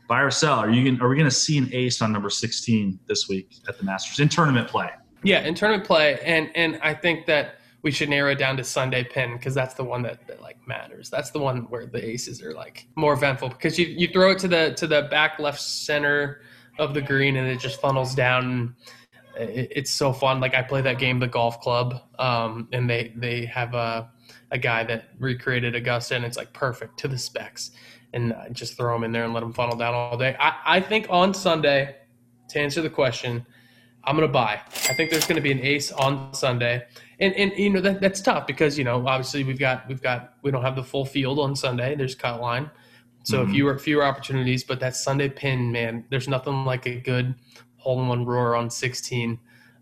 buy 0.08 0.22
or 0.22 0.30
sell, 0.30 0.58
are 0.58 0.70
you 0.70 0.90
gonna, 0.90 1.04
are 1.04 1.10
we 1.10 1.16
going 1.16 1.28
to 1.28 1.36
see 1.36 1.58
an 1.58 1.68
ace 1.74 2.00
on 2.00 2.12
number 2.12 2.30
16 2.30 2.98
this 3.06 3.28
week 3.28 3.56
at 3.68 3.76
the 3.76 3.84
Masters 3.84 4.20
in 4.20 4.30
tournament 4.30 4.68
play? 4.68 4.88
Yeah, 5.22 5.40
in 5.40 5.54
tournament 5.54 5.86
play, 5.86 6.18
and 6.24 6.50
and 6.54 6.78
I 6.82 6.94
think 6.94 7.26
that 7.26 7.56
we 7.86 7.92
should 7.92 8.08
narrow 8.08 8.32
it 8.32 8.34
down 8.36 8.56
to 8.56 8.64
Sunday 8.64 9.04
pin 9.04 9.34
because 9.34 9.54
that's 9.54 9.74
the 9.74 9.84
one 9.84 10.02
that, 10.02 10.26
that 10.26 10.42
like 10.42 10.58
matters. 10.66 11.08
That's 11.08 11.30
the 11.30 11.38
one 11.38 11.68
where 11.70 11.86
the 11.86 12.04
aces 12.04 12.42
are 12.42 12.52
like 12.52 12.88
more 12.96 13.12
eventful 13.12 13.50
because 13.50 13.78
you 13.78 13.86
you 13.86 14.08
throw 14.08 14.32
it 14.32 14.40
to 14.40 14.48
the 14.48 14.74
to 14.74 14.88
the 14.88 15.02
back 15.02 15.38
left 15.38 15.60
center 15.60 16.40
of 16.80 16.94
the 16.94 17.00
green 17.00 17.36
and 17.36 17.46
it 17.46 17.60
just 17.60 17.80
funnels 17.80 18.12
down. 18.12 18.74
It, 19.38 19.70
it's 19.70 19.92
so 19.92 20.12
fun. 20.12 20.40
Like 20.40 20.52
I 20.52 20.62
play 20.62 20.80
that 20.80 20.98
game, 20.98 21.20
the 21.20 21.28
golf 21.28 21.60
club, 21.60 22.02
um, 22.18 22.66
and 22.72 22.90
they 22.90 23.12
they 23.14 23.44
have 23.44 23.72
a 23.74 24.10
a 24.50 24.58
guy 24.58 24.82
that 24.82 25.10
recreated 25.20 25.76
Augusta, 25.76 26.16
and 26.16 26.24
it's 26.24 26.36
like 26.36 26.52
perfect 26.52 26.98
to 26.98 27.08
the 27.08 27.18
specs. 27.18 27.70
And 28.12 28.34
just 28.50 28.76
throw 28.76 28.94
them 28.94 29.04
in 29.04 29.12
there 29.12 29.24
and 29.24 29.32
let 29.32 29.40
them 29.40 29.52
funnel 29.52 29.76
down 29.76 29.94
all 29.94 30.16
day. 30.16 30.34
I, 30.40 30.78
I 30.78 30.80
think 30.80 31.06
on 31.10 31.34
Sunday, 31.34 31.96
to 32.48 32.58
answer 32.58 32.80
the 32.80 32.90
question, 32.90 33.44
I'm 34.06 34.14
gonna 34.16 34.28
buy. 34.28 34.60
I 34.88 34.94
think 34.94 35.10
there's 35.10 35.26
gonna 35.26 35.40
be 35.40 35.52
an 35.52 35.60
ace 35.60 35.90
on 35.92 36.32
Sunday, 36.32 36.84
and 37.18 37.34
and 37.34 37.52
you 37.56 37.70
know 37.70 37.80
that 37.80 38.00
that's 38.00 38.20
tough 38.20 38.46
because 38.46 38.78
you 38.78 38.84
know 38.84 39.06
obviously 39.06 39.42
we've 39.44 39.58
got 39.58 39.86
we've 39.88 40.02
got 40.02 40.34
we 40.42 40.50
don't 40.50 40.62
have 40.62 40.76
the 40.76 40.82
full 40.84 41.04
field 41.04 41.38
on 41.38 41.56
Sunday. 41.56 41.94
There's 41.96 42.14
cut 42.14 42.40
line, 42.40 42.70
so 43.24 43.44
Mhm. 43.44 43.50
fewer 43.50 43.78
fewer 43.78 44.04
opportunities. 44.04 44.62
But 44.64 44.80
that 44.80 44.94
Sunday 44.94 45.28
pin, 45.28 45.72
man, 45.72 46.04
there's 46.10 46.28
nothing 46.28 46.64
like 46.64 46.86
a 46.86 46.94
good 47.00 47.34
hole 47.78 48.00
in 48.00 48.08
one 48.08 48.24
roar 48.24 48.54
on 48.56 48.70
16 48.70 49.38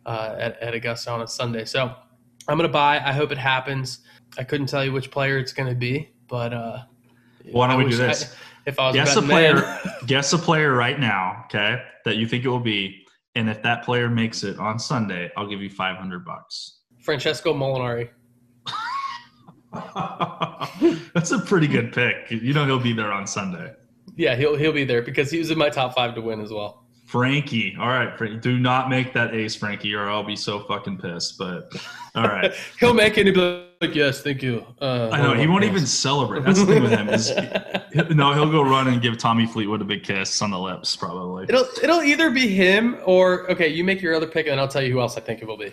uh, 0.07 0.35
at 0.39 0.59
at 0.63 0.75
Augusta 0.75 1.11
on 1.11 1.21
a 1.23 1.27
Sunday. 1.29 1.65
So 1.67 1.95
I'm 2.49 2.57
gonna 2.57 2.69
buy. 2.69 2.97
I 3.05 3.13
hope 3.13 3.31
it 3.31 3.39
happens. 3.39 4.01
I 4.39 4.45
couldn't 4.45 4.67
tell 4.67 4.85
you 4.85 4.93
which 4.93 5.11
player 5.11 5.39
it's 5.39 5.53
gonna 5.53 5.75
be, 5.75 6.11
but 6.29 6.53
uh, 6.55 6.79
Why 7.53 7.67
don't 7.69 7.77
I 7.77 7.85
we 7.85 7.91
do 7.91 7.91
wish 7.91 8.01
I- 8.01 8.07
this? 8.09 8.35
if 8.67 8.81
I 8.81 8.87
was 8.87 8.95
guess 8.97 9.15
a 9.17 9.21
player 9.23 9.79
guess 10.07 10.33
a 10.33 10.39
player 10.39 10.73
right 10.73 10.99
now 10.99 11.45
okay 11.45 11.83
that 12.07 12.17
you 12.17 12.27
think 12.27 12.47
it 12.47 12.49
will 12.49 12.59
be 12.59 13.04
and 13.35 13.49
if 13.49 13.63
that 13.63 13.85
player 13.85 14.09
makes 14.09 14.43
it 14.43 14.59
on 14.59 14.79
sunday 14.79 15.31
i'll 15.37 15.47
give 15.47 15.61
you 15.61 15.71
500 15.71 16.25
bucks. 16.25 16.81
Francesco 17.01 17.53
Molinari. 17.53 18.09
that's 21.15 21.33
a 21.33 21.39
pretty 21.41 21.67
good 21.67 21.93
pick. 21.93 22.31
You 22.31 22.53
know 22.55 22.65
he'll 22.65 22.79
be 22.81 22.93
there 22.93 23.13
on 23.13 23.27
sunday. 23.27 23.73
Yeah, 24.17 24.37
he'll 24.37 24.57
he'll 24.57 24.73
be 24.73 24.85
there 24.85 25.03
because 25.03 25.31
he 25.31 25.39
was 25.39 25.51
in 25.51 25.59
my 25.59 25.69
top 25.69 25.95
five 25.95 26.15
to 26.15 26.21
win 26.21 26.41
as 26.41 26.51
well. 26.51 26.87
frankie. 27.07 27.77
All 27.79 27.89
right 27.89 28.17
Frankie, 28.17 28.39
do 28.39 28.59
not 28.59 28.89
make 28.89 29.13
that 29.13 29.35
ace 29.35 29.55
frankie 29.55 29.95
or 29.95 30.09
i'll 30.09 30.25
be 30.25 30.37
so 30.37 30.61
fucking 30.61 30.99
pissed 30.99 31.37
but 31.39 31.71
all 32.15 32.25
right. 32.25 32.53
He'll 32.81 32.95
make 32.95 33.19
it 33.19 33.27
like, 33.87 33.95
"Yes, 33.95 34.23
thank 34.23 34.43
you." 34.43 34.65
Uh, 34.81 35.09
i 35.13 35.21
know 35.23 35.35
he 35.35 35.47
won't 35.47 35.65
even 35.65 35.85
celebrate 35.87 36.45
that's 36.45 36.59
the 36.61 36.67
thing 36.67 36.83
with 36.83 36.91
him 36.93 37.09
is 37.09 37.31
no 38.11 38.33
he'll 38.33 38.51
go 38.51 38.63
run 38.63 38.89
and 38.89 39.01
give 39.03 39.17
tommy 39.19 39.47
fleetwood 39.47 39.81
a 39.81 39.85
big 39.85 40.03
kiss 40.03 40.41
on 40.43 40.51
the 40.51 40.59
lips 40.59 40.97
probably 40.97 41.45
it'll 41.49 41.67
it'll 41.83 42.03
either 42.03 42.31
be 42.31 42.49
him 42.49 42.97
or 43.05 43.51
okay. 43.51 43.69
You 43.69 43.85
make 43.85 44.01
your 44.03 44.15
other 44.15 44.27
pick, 44.27 44.47
and 44.47 44.59
I'll 44.61 44.69
tell 44.69 44.83
you 44.83 44.93
who 44.93 45.01
else 45.01 45.17
I 45.17 45.21
think 45.21 45.43
it 45.43 45.47
will 45.49 45.57
be. 45.57 45.73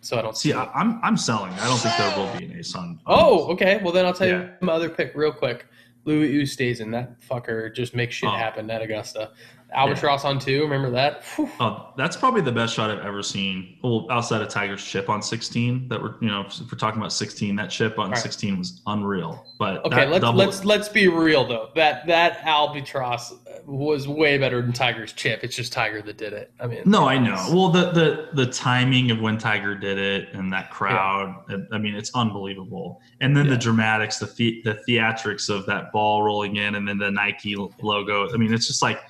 So 0.00 0.18
I 0.18 0.22
don't 0.22 0.36
see 0.36 0.52
I, 0.52 0.64
i'm 0.74 0.98
i'm 1.02 1.16
selling 1.16 1.52
i 1.54 1.66
don't 1.68 1.78
think 1.78 1.96
there 1.96 2.16
will 2.18 2.36
be 2.38 2.44
an 2.46 2.58
ace 2.58 2.74
on 2.74 2.98
Oh, 3.06 3.46
okay. 3.52 3.80
Well, 3.82 3.92
then 3.92 4.04
I'll 4.04 4.12
tell 4.14 4.26
Yeah. 4.28 4.42
you 4.42 4.50
my 4.60 4.72
other 4.72 4.88
pick 4.90 5.12
real 5.14 5.32
quick. 5.32 5.66
Louis 6.04 6.42
Oosthuizen, 6.42 6.90
that 6.90 7.20
fucker 7.20 7.72
just 7.72 7.94
makes 7.94 8.16
shit 8.16 8.28
Oh. 8.28 8.32
happen 8.32 8.68
at 8.70 8.82
Augusta. 8.82 9.30
Albatross 9.74 10.24
on 10.24 10.38
two, 10.38 10.62
remember 10.62 10.90
that? 10.90 11.22
Whew. 11.36 11.48
Oh, 11.60 11.92
that's 11.96 12.16
probably 12.16 12.40
the 12.42 12.52
best 12.52 12.74
shot 12.74 12.90
I've 12.90 13.04
ever 13.04 13.22
seen. 13.22 13.78
Well, 13.82 14.06
outside 14.10 14.42
of 14.42 14.48
Tiger's 14.48 14.84
chip 14.84 15.08
on 15.08 15.22
16, 15.22 15.88
that 15.88 16.00
we're 16.02 16.14
you 16.20 16.28
know 16.28 16.42
if 16.42 16.60
we're 16.60 16.78
talking 16.78 17.00
about 17.00 17.12
16, 17.12 17.56
that 17.56 17.70
chip 17.70 17.98
on 17.98 18.10
Right. 18.10 18.18
16 18.20 18.58
was 18.58 18.82
unreal. 18.86 19.44
But 19.58 19.84
Okay, 19.86 20.06
let's 20.06 20.20
double- 20.22 20.38
let's 20.38 20.64
let's 20.64 20.88
be 20.88 21.08
real 21.08 21.46
though. 21.46 21.70
That 21.74 22.06
that 22.06 22.40
albatross 22.44 23.34
was 23.66 24.08
way 24.08 24.38
better 24.38 24.60
than 24.60 24.72
Tiger's 24.72 25.12
chip. 25.12 25.40
It's 25.44 25.54
just 25.54 25.72
Tiger 25.72 26.02
that 26.02 26.18
did 26.18 26.32
it. 26.32 26.52
I 26.60 26.66
mean, 26.66 26.80
No, 26.84 27.06
I 27.08 27.16
know. 27.18 27.36
Well, 27.50 27.68
the 27.68 27.90
the 27.92 28.28
the 28.34 28.46
timing 28.46 29.10
of 29.10 29.20
when 29.20 29.38
Tiger 29.38 29.74
did 29.74 29.98
it 29.98 30.28
and 30.34 30.52
that 30.52 30.70
crowd, 30.70 31.34
I 31.72 31.78
mean, 31.78 31.94
it's 31.94 32.10
unbelievable. 32.14 33.00
And 33.20 33.36
then 33.36 33.44
Yeah. 33.46 33.52
the 33.52 33.58
dramatics, 33.58 34.18
the 34.18 34.26
the 34.36 34.62
the 34.64 34.80
theatrics 34.88 35.48
of 35.48 35.64
that 35.66 35.92
ball 35.92 36.22
rolling 36.22 36.56
in, 36.56 36.74
and 36.74 36.86
then 36.88 36.98
the 36.98 37.10
Nike 37.10 37.54
logo. 37.80 38.28
I 38.32 38.36
mean, 38.36 38.52
it's 38.52 38.66
just 38.66 38.82
like 38.82 39.00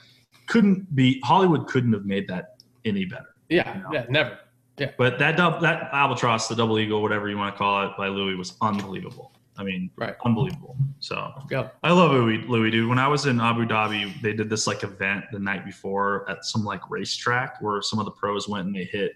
couldn't 0.53 0.95
be 0.95 1.19
Hollywood 1.25 1.67
couldn't 1.67 1.95
have 1.95 2.05
made 2.05 2.29
that 2.29 2.61
any 2.85 3.07
better. 3.07 3.35
yeah, 3.49 3.81
No. 3.83 3.93
yeah, 3.95 4.05
never. 4.11 4.39
Yeah. 4.79 4.91
But 4.99 5.19
that 5.19 5.37
dub, 5.37 5.61
that 5.63 5.89
albatross, 5.93 6.49
the 6.49 6.55
double 6.55 6.79
eagle, 6.79 7.01
whatever 7.03 7.29
you 7.31 7.39
want 7.39 7.55
to 7.55 7.59
call 7.59 7.87
it, 7.87 7.93
by 7.97 8.09
Louis 8.09 8.35
was 8.35 8.55
unbelievable. 8.61 9.33
I 9.57 9.65
mean, 9.65 9.91
Right. 9.97 10.15
unbelievable. 10.25 10.77
So 10.99 11.31
yeah. 11.51 11.69
I 11.83 11.93
love 11.93 12.11
Louis, 12.13 12.39
Louis, 12.49 12.71
dude. 12.71 12.89
When 12.89 12.99
I 12.99 13.07
was 13.09 13.27
in 13.27 13.41
Abu 13.41 13.65
Dhabi, 13.67 14.21
they 14.23 14.33
did 14.33 14.49
this 14.51 14.67
like 14.67 14.83
event 14.83 15.25
the 15.33 15.39
night 15.39 15.65
before 15.65 16.29
at 16.31 16.45
some 16.45 16.65
like 16.65 16.83
racetrack 16.91 17.61
where 17.63 17.81
some 17.83 17.99
of 17.99 18.05
the 18.07 18.11
pros 18.13 18.49
went 18.49 18.67
and 18.67 18.75
they 18.75 18.85
hit. 18.85 19.13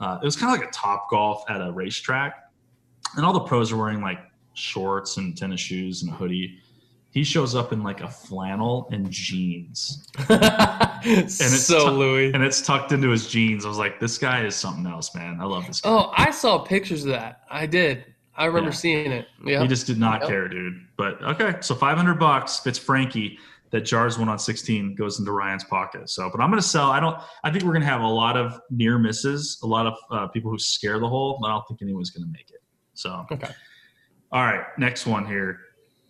Uh, 0.00 0.18
it 0.22 0.24
was 0.24 0.36
kind 0.36 0.52
of 0.54 0.60
like 0.60 0.68
a 0.68 0.72
top 0.72 1.08
golf 1.10 1.42
at 1.48 1.60
a 1.60 1.72
racetrack, 1.72 2.50
and 3.16 3.24
all 3.26 3.32
the 3.32 3.40
pros 3.40 3.72
are 3.72 3.76
wearing 3.76 4.00
like 4.00 4.18
shorts 4.54 5.16
and 5.16 5.36
tennis 5.36 5.60
shoes 5.60 6.02
and 6.02 6.12
a 6.12 6.14
hoodie. 6.14 6.58
He 7.10 7.24
shows 7.24 7.54
up 7.54 7.72
in 7.72 7.82
like 7.82 8.00
a 8.02 8.08
flannel 8.08 8.88
and 8.92 9.10
jeans, 9.10 10.06
and 10.28 11.00
it's 11.04 11.64
so 11.64 11.86
tu- 11.86 11.90
Louis. 11.90 12.32
and 12.32 12.42
it's 12.42 12.60
tucked 12.60 12.92
into 12.92 13.08
his 13.08 13.28
jeans. 13.28 13.64
I 13.64 13.68
was 13.68 13.78
like, 13.78 13.98
this 13.98 14.18
guy 14.18 14.44
is 14.44 14.54
something 14.54 14.86
else, 14.86 15.14
man. 15.14 15.38
I 15.40 15.44
love 15.44 15.66
this 15.66 15.80
guy. 15.80 15.90
Oh, 15.90 16.12
I 16.16 16.30
saw 16.30 16.58
pictures 16.58 17.04
of 17.04 17.10
that. 17.12 17.42
I 17.50 17.66
did. 17.66 18.04
I 18.36 18.44
remember 18.44 18.70
Yeah. 18.70 18.74
seeing 18.76 19.10
it. 19.12 19.26
Yeah. 19.44 19.62
He 19.62 19.68
just 19.68 19.86
did 19.86 19.98
not 19.98 20.20
Yep. 20.20 20.28
care, 20.28 20.48
dude. 20.48 20.74
But 20.96 21.22
okay, 21.24 21.54
so 21.60 21.74
500 21.74 22.18
bucks 22.18 22.60
fits 22.60 22.78
Frankie. 22.78 23.38
That 23.70 23.82
jars 23.82 24.18
one 24.18 24.30
on 24.30 24.38
16 24.38 24.94
goes 24.94 25.18
into 25.18 25.30
Ryan's 25.30 25.64
pocket. 25.64 26.08
So, 26.08 26.30
but 26.32 26.40
I'm 26.40 26.48
going 26.50 26.62
to 26.62 26.66
sell. 26.66 26.90
I 26.90 27.00
don't. 27.00 27.18
I 27.44 27.50
think 27.50 27.64
we're 27.64 27.72
going 27.72 27.82
to 27.82 27.86
have 27.88 28.00
a 28.00 28.06
lot 28.06 28.34
of 28.34 28.58
near 28.70 28.96
misses, 28.98 29.60
a 29.62 29.66
lot 29.66 29.86
of 29.86 29.94
uh, 30.10 30.26
people 30.28 30.50
who 30.50 30.58
scare 30.58 30.98
the 30.98 31.06
hole. 31.06 31.36
But 31.38 31.48
I 31.48 31.50
don't 31.50 31.68
think 31.68 31.82
anyone's 31.82 32.08
going 32.08 32.24
to 32.26 32.32
make 32.32 32.48
it. 32.50 32.62
So, 32.94 33.26
Okay. 33.30 33.50
All 34.32 34.42
right, 34.42 34.64
next 34.78 35.06
one 35.06 35.26
here. 35.26 35.60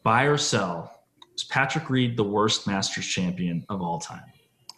Buy 0.09 0.23
or 0.23 0.39
sell. 0.39 1.03
Is 1.37 1.45
Patrick 1.45 1.91
Reed 1.91 2.17
the 2.17 2.25
worst 2.25 2.67
Masters 2.67 3.07
champion 3.07 3.67
of 3.69 3.83
all 3.83 3.99
time? 4.01 4.23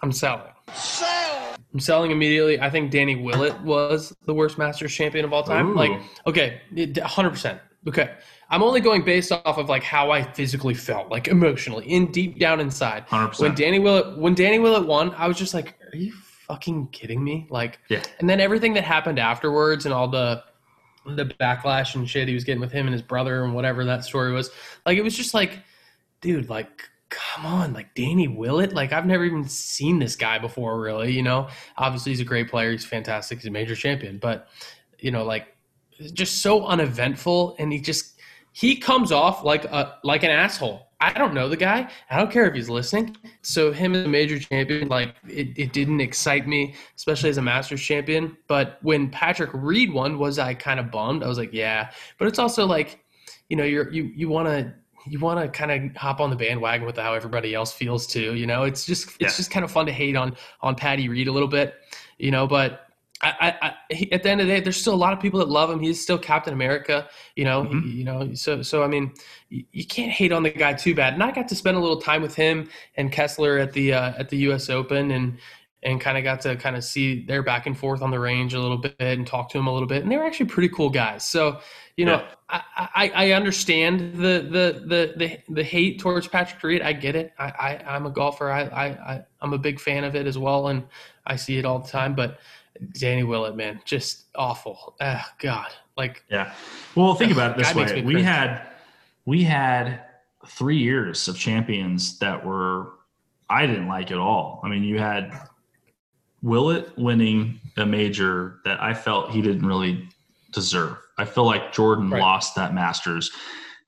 I'm 0.02 0.10
selling. 0.10 0.50
Sell. 0.74 1.54
I'm 1.72 1.78
selling 1.78 2.10
immediately. 2.10 2.60
I 2.60 2.68
think 2.68 2.90
Danny 2.90 3.14
Willett 3.14 3.60
was 3.60 4.12
the 4.26 4.34
worst 4.34 4.58
Masters 4.58 4.92
champion 4.92 5.24
of 5.24 5.32
all 5.32 5.44
time. 5.44 5.68
Ooh. 5.68 5.74
Like, 5.74 6.00
okay, 6.26 6.60
100%. 6.74 7.60
Okay. 7.86 8.10
I'm 8.50 8.60
only 8.64 8.80
going 8.80 9.04
based 9.04 9.30
off 9.30 9.56
of 9.56 9.68
like 9.68 9.84
how 9.84 10.10
I 10.10 10.24
physically 10.32 10.74
felt, 10.74 11.12
like 11.12 11.28
emotionally, 11.28 11.86
in 11.86 12.10
deep 12.10 12.40
down 12.40 12.58
inside. 12.58 13.04
100. 13.08 13.40
When 13.40 13.54
Danny 13.54 13.78
Willett 13.78 14.18
when 14.18 14.34
Danny 14.34 14.58
Willett 14.58 14.84
won, 14.84 15.14
I 15.14 15.28
was 15.28 15.38
just 15.38 15.54
like, 15.54 15.78
are 15.92 15.96
you 15.96 16.10
fucking 16.48 16.88
kidding 16.88 17.22
me? 17.22 17.46
Like 17.50 17.78
Yeah. 17.88 18.02
and 18.18 18.28
then 18.28 18.40
everything 18.40 18.72
that 18.72 18.82
happened 18.82 19.20
afterwards 19.20 19.84
and 19.86 19.94
all 19.94 20.08
the 20.08 20.42
the 21.16 21.26
backlash 21.26 21.94
and 21.94 22.08
shit 22.08 22.28
he 22.28 22.34
was 22.34 22.44
getting 22.44 22.60
with 22.60 22.72
him 22.72 22.86
and 22.86 22.92
his 22.92 23.02
brother 23.02 23.44
and 23.44 23.54
whatever 23.54 23.84
that 23.84 24.04
story 24.04 24.32
was. 24.32 24.50
Like 24.86 24.98
it 24.98 25.02
was 25.02 25.16
just 25.16 25.34
like, 25.34 25.60
dude, 26.20 26.48
like 26.48 26.88
come 27.10 27.44
on, 27.44 27.72
like 27.72 27.94
Danny 27.94 28.28
Willett, 28.28 28.72
like 28.72 28.92
I've 28.92 29.06
never 29.06 29.24
even 29.24 29.44
seen 29.44 29.98
this 29.98 30.16
guy 30.16 30.38
before, 30.38 30.80
really. 30.80 31.12
You 31.12 31.22
know, 31.22 31.48
obviously 31.76 32.12
he's 32.12 32.20
a 32.20 32.24
great 32.24 32.48
player, 32.48 32.70
he's 32.70 32.84
fantastic, 32.84 33.38
he's 33.38 33.46
a 33.46 33.50
major 33.50 33.74
champion, 33.74 34.18
but 34.18 34.48
you 34.98 35.10
know, 35.10 35.24
like 35.24 35.48
just 36.12 36.40
so 36.42 36.64
uneventful, 36.64 37.56
and 37.58 37.72
he 37.72 37.80
just 37.80 38.18
he 38.52 38.76
comes 38.76 39.12
off 39.12 39.44
like 39.44 39.64
a 39.64 39.98
like 40.02 40.22
an 40.22 40.30
asshole. 40.30 40.89
I 41.02 41.12
don't 41.14 41.32
know 41.32 41.48
the 41.48 41.56
guy. 41.56 41.88
I 42.10 42.16
don't 42.18 42.30
care 42.30 42.46
if 42.46 42.54
he's 42.54 42.68
listening. 42.68 43.16
So 43.42 43.72
him 43.72 43.94
as 43.94 44.04
a 44.04 44.08
major 44.08 44.38
champion, 44.38 44.88
like 44.88 45.14
it, 45.26 45.48
it 45.56 45.72
didn't 45.72 46.00
excite 46.00 46.46
me, 46.46 46.74
especially 46.96 47.30
as 47.30 47.38
a 47.38 47.42
Masters 47.42 47.80
champion. 47.80 48.36
But 48.48 48.78
when 48.82 49.08
Patrick 49.10 49.50
Reed 49.54 49.92
won, 49.92 50.18
was 50.18 50.38
I 50.38 50.52
kind 50.54 50.78
of 50.78 50.90
bummed? 50.90 51.22
I 51.24 51.28
was 51.28 51.38
like, 51.38 51.52
yeah. 51.54 51.90
But 52.18 52.28
it's 52.28 52.38
also 52.38 52.66
like, 52.66 53.00
you 53.48 53.56
know, 53.56 53.64
you're 53.64 53.90
you 53.90 54.10
you 54.14 54.28
want 54.28 54.48
to 54.48 54.74
you 55.06 55.18
want 55.18 55.40
to 55.40 55.48
kind 55.48 55.70
of 55.72 55.96
hop 55.96 56.20
on 56.20 56.28
the 56.28 56.36
bandwagon 56.36 56.86
with 56.86 56.98
how 56.98 57.14
everybody 57.14 57.54
else 57.54 57.72
feels 57.72 58.06
too. 58.06 58.34
You 58.34 58.46
know, 58.46 58.64
it's 58.64 58.84
just 58.84 59.08
it's 59.08 59.16
Yeah. 59.20 59.28
just 59.28 59.50
kind 59.50 59.64
of 59.64 59.70
fun 59.70 59.86
to 59.86 59.92
hate 59.92 60.16
on 60.16 60.36
on 60.60 60.74
Patty 60.74 61.08
Reed 61.08 61.28
a 61.28 61.32
little 61.32 61.48
bit. 61.48 61.76
You 62.18 62.30
know, 62.30 62.46
but 62.46 62.89
I, 63.22 63.54
I, 63.60 63.74
at 64.12 64.22
the 64.22 64.30
end 64.30 64.40
of 64.40 64.46
the 64.46 64.54
day, 64.54 64.60
there's 64.60 64.80
still 64.80 64.94
a 64.94 64.96
lot 64.96 65.12
of 65.12 65.20
people 65.20 65.40
that 65.40 65.48
love 65.48 65.70
him. 65.70 65.80
He's 65.80 66.00
still 66.00 66.16
Captain 66.18 66.54
America. 66.54 67.08
You 67.36 67.44
know, 67.44 67.64
Mhm. 67.64 67.82
he- 67.84 67.90
you 67.98 68.04
know. 68.04 68.32
So 68.34 68.62
so 68.62 68.82
I 68.82 68.86
mean, 68.86 69.12
you, 69.50 69.64
you 69.72 69.84
can't 69.86 70.10
hate 70.10 70.32
on 70.32 70.42
the 70.42 70.50
guy 70.50 70.72
too 70.74 70.94
bad. 70.94 71.14
And 71.14 71.22
I 71.22 71.30
got 71.30 71.48
to 71.48 71.54
spend 71.54 71.76
a 71.76 71.80
little 71.80 72.00
time 72.00 72.22
with 72.22 72.34
him 72.34 72.68
and 72.96 73.12
Kessler 73.12 73.58
at 73.58 73.72
the 73.74 73.92
uh, 73.92 74.12
at 74.18 74.28
the 74.30 74.38
U.S. 74.38 74.70
Open, 74.70 75.10
and 75.10 75.38
and 75.82 75.98
kind 76.00 76.18
of 76.18 76.24
got 76.24 76.40
to 76.42 76.56
kind 76.56 76.76
of 76.76 76.84
see 76.84 77.24
their 77.24 77.42
back 77.42 77.66
and 77.66 77.76
forth 77.76 78.02
on 78.02 78.10
the 78.10 78.18
range 78.20 78.52
a 78.52 78.60
little 78.60 78.76
bit 78.76 78.94
and 78.98 79.26
talk 79.26 79.48
to 79.50 79.56
them 79.58 79.66
a 79.66 79.72
little 79.72 79.88
bit. 79.88 80.02
And 80.02 80.12
they 80.12 80.16
were 80.18 80.24
actually 80.24 80.44
pretty 80.46 80.68
cool 80.68 80.90
guys. 80.90 81.26
So, 81.26 81.58
you 81.96 82.04
know, 82.04 82.22
yeah. 82.50 82.60
I, 82.76 82.88
I, 82.94 83.12
I, 83.14 83.30
understand 83.32 84.16
the, 84.16 84.46
the, 84.50 84.82
the, 84.86 85.14
the, 85.16 85.38
the 85.48 85.64
hate 85.64 85.98
towards 85.98 86.28
Patrick 86.28 86.62
Reed. 86.62 86.82
I 86.82 86.92
get 86.92 87.16
it. 87.16 87.32
I, 87.38 87.44
I, 87.46 87.94
I'm 87.94 88.04
a 88.04 88.10
golfer. 88.10 88.50
I, 88.50 88.64
I, 88.64 88.84
I, 88.88 89.24
I'm 89.40 89.54
a 89.54 89.58
big 89.58 89.80
fan 89.80 90.04
of 90.04 90.14
it 90.14 90.26
as 90.26 90.36
well. 90.36 90.68
And 90.68 90.84
I 91.26 91.36
see 91.36 91.56
it 91.56 91.64
all 91.64 91.78
the 91.78 91.88
time, 91.88 92.14
but 92.14 92.40
Danny 92.92 93.22
Willett, 93.24 93.56
man, 93.56 93.80
just 93.84 94.26
awful. 94.34 94.94
Oh, 95.00 95.22
God. 95.38 95.68
Like, 95.96 96.24
yeah. 96.30 96.54
Well, 96.94 97.14
think 97.14 97.32
about 97.32 97.52
it 97.52 97.56
this 97.58 97.74
way. 97.74 98.02
We 98.02 98.22
had, 98.22 98.66
we 99.26 99.42
had 99.42 100.02
three 100.46 100.78
years 100.78 101.28
of 101.28 101.36
champions 101.36 102.18
that 102.18 102.44
were, 102.44 102.92
I 103.48 103.66
didn't 103.66 103.88
like 103.88 104.10
at 104.10 104.18
all. 104.18 104.60
I 104.64 104.68
mean, 104.68 104.82
you 104.84 104.98
had 104.98 105.38
Willett 106.42 106.96
winning 106.96 107.60
a 107.76 107.84
major 107.84 108.60
that 108.64 108.82
I 108.82 108.94
felt 108.94 109.30
he 109.30 109.42
didn't 109.42 109.66
really 109.66 110.08
deserve. 110.52 110.96
I 111.18 111.24
feel 111.24 111.44
like 111.44 111.72
Jordan 111.72 112.10
right. 112.10 112.20
lost 112.20 112.54
that 112.56 112.74
Masters. 112.74 113.30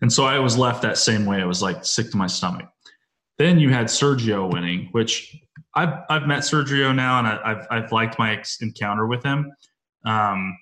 And 0.02 0.12
so 0.12 0.24
I 0.24 0.38
was 0.38 0.58
left 0.58 0.82
that 0.82 0.98
same 0.98 1.24
way. 1.24 1.40
I 1.40 1.46
was 1.46 1.62
like 1.62 1.84
sick 1.84 2.10
to 2.10 2.16
my 2.16 2.26
stomach. 2.26 2.68
Then 3.38 3.58
you 3.58 3.70
had 3.70 3.86
Sergio 3.86 4.52
winning, 4.52 4.88
which 4.92 5.36
I've, 5.74 5.94
I've 6.10 6.26
met 6.26 6.40
Sergio 6.40 6.94
now 6.94 7.18
and 7.18 7.28
I, 7.28 7.48
have 7.48 7.66
I've 7.70 7.92
liked 7.92 8.18
my 8.18 8.42
encounter 8.60 9.06
with 9.06 9.22
him. 9.22 9.50
Um, 10.04 10.56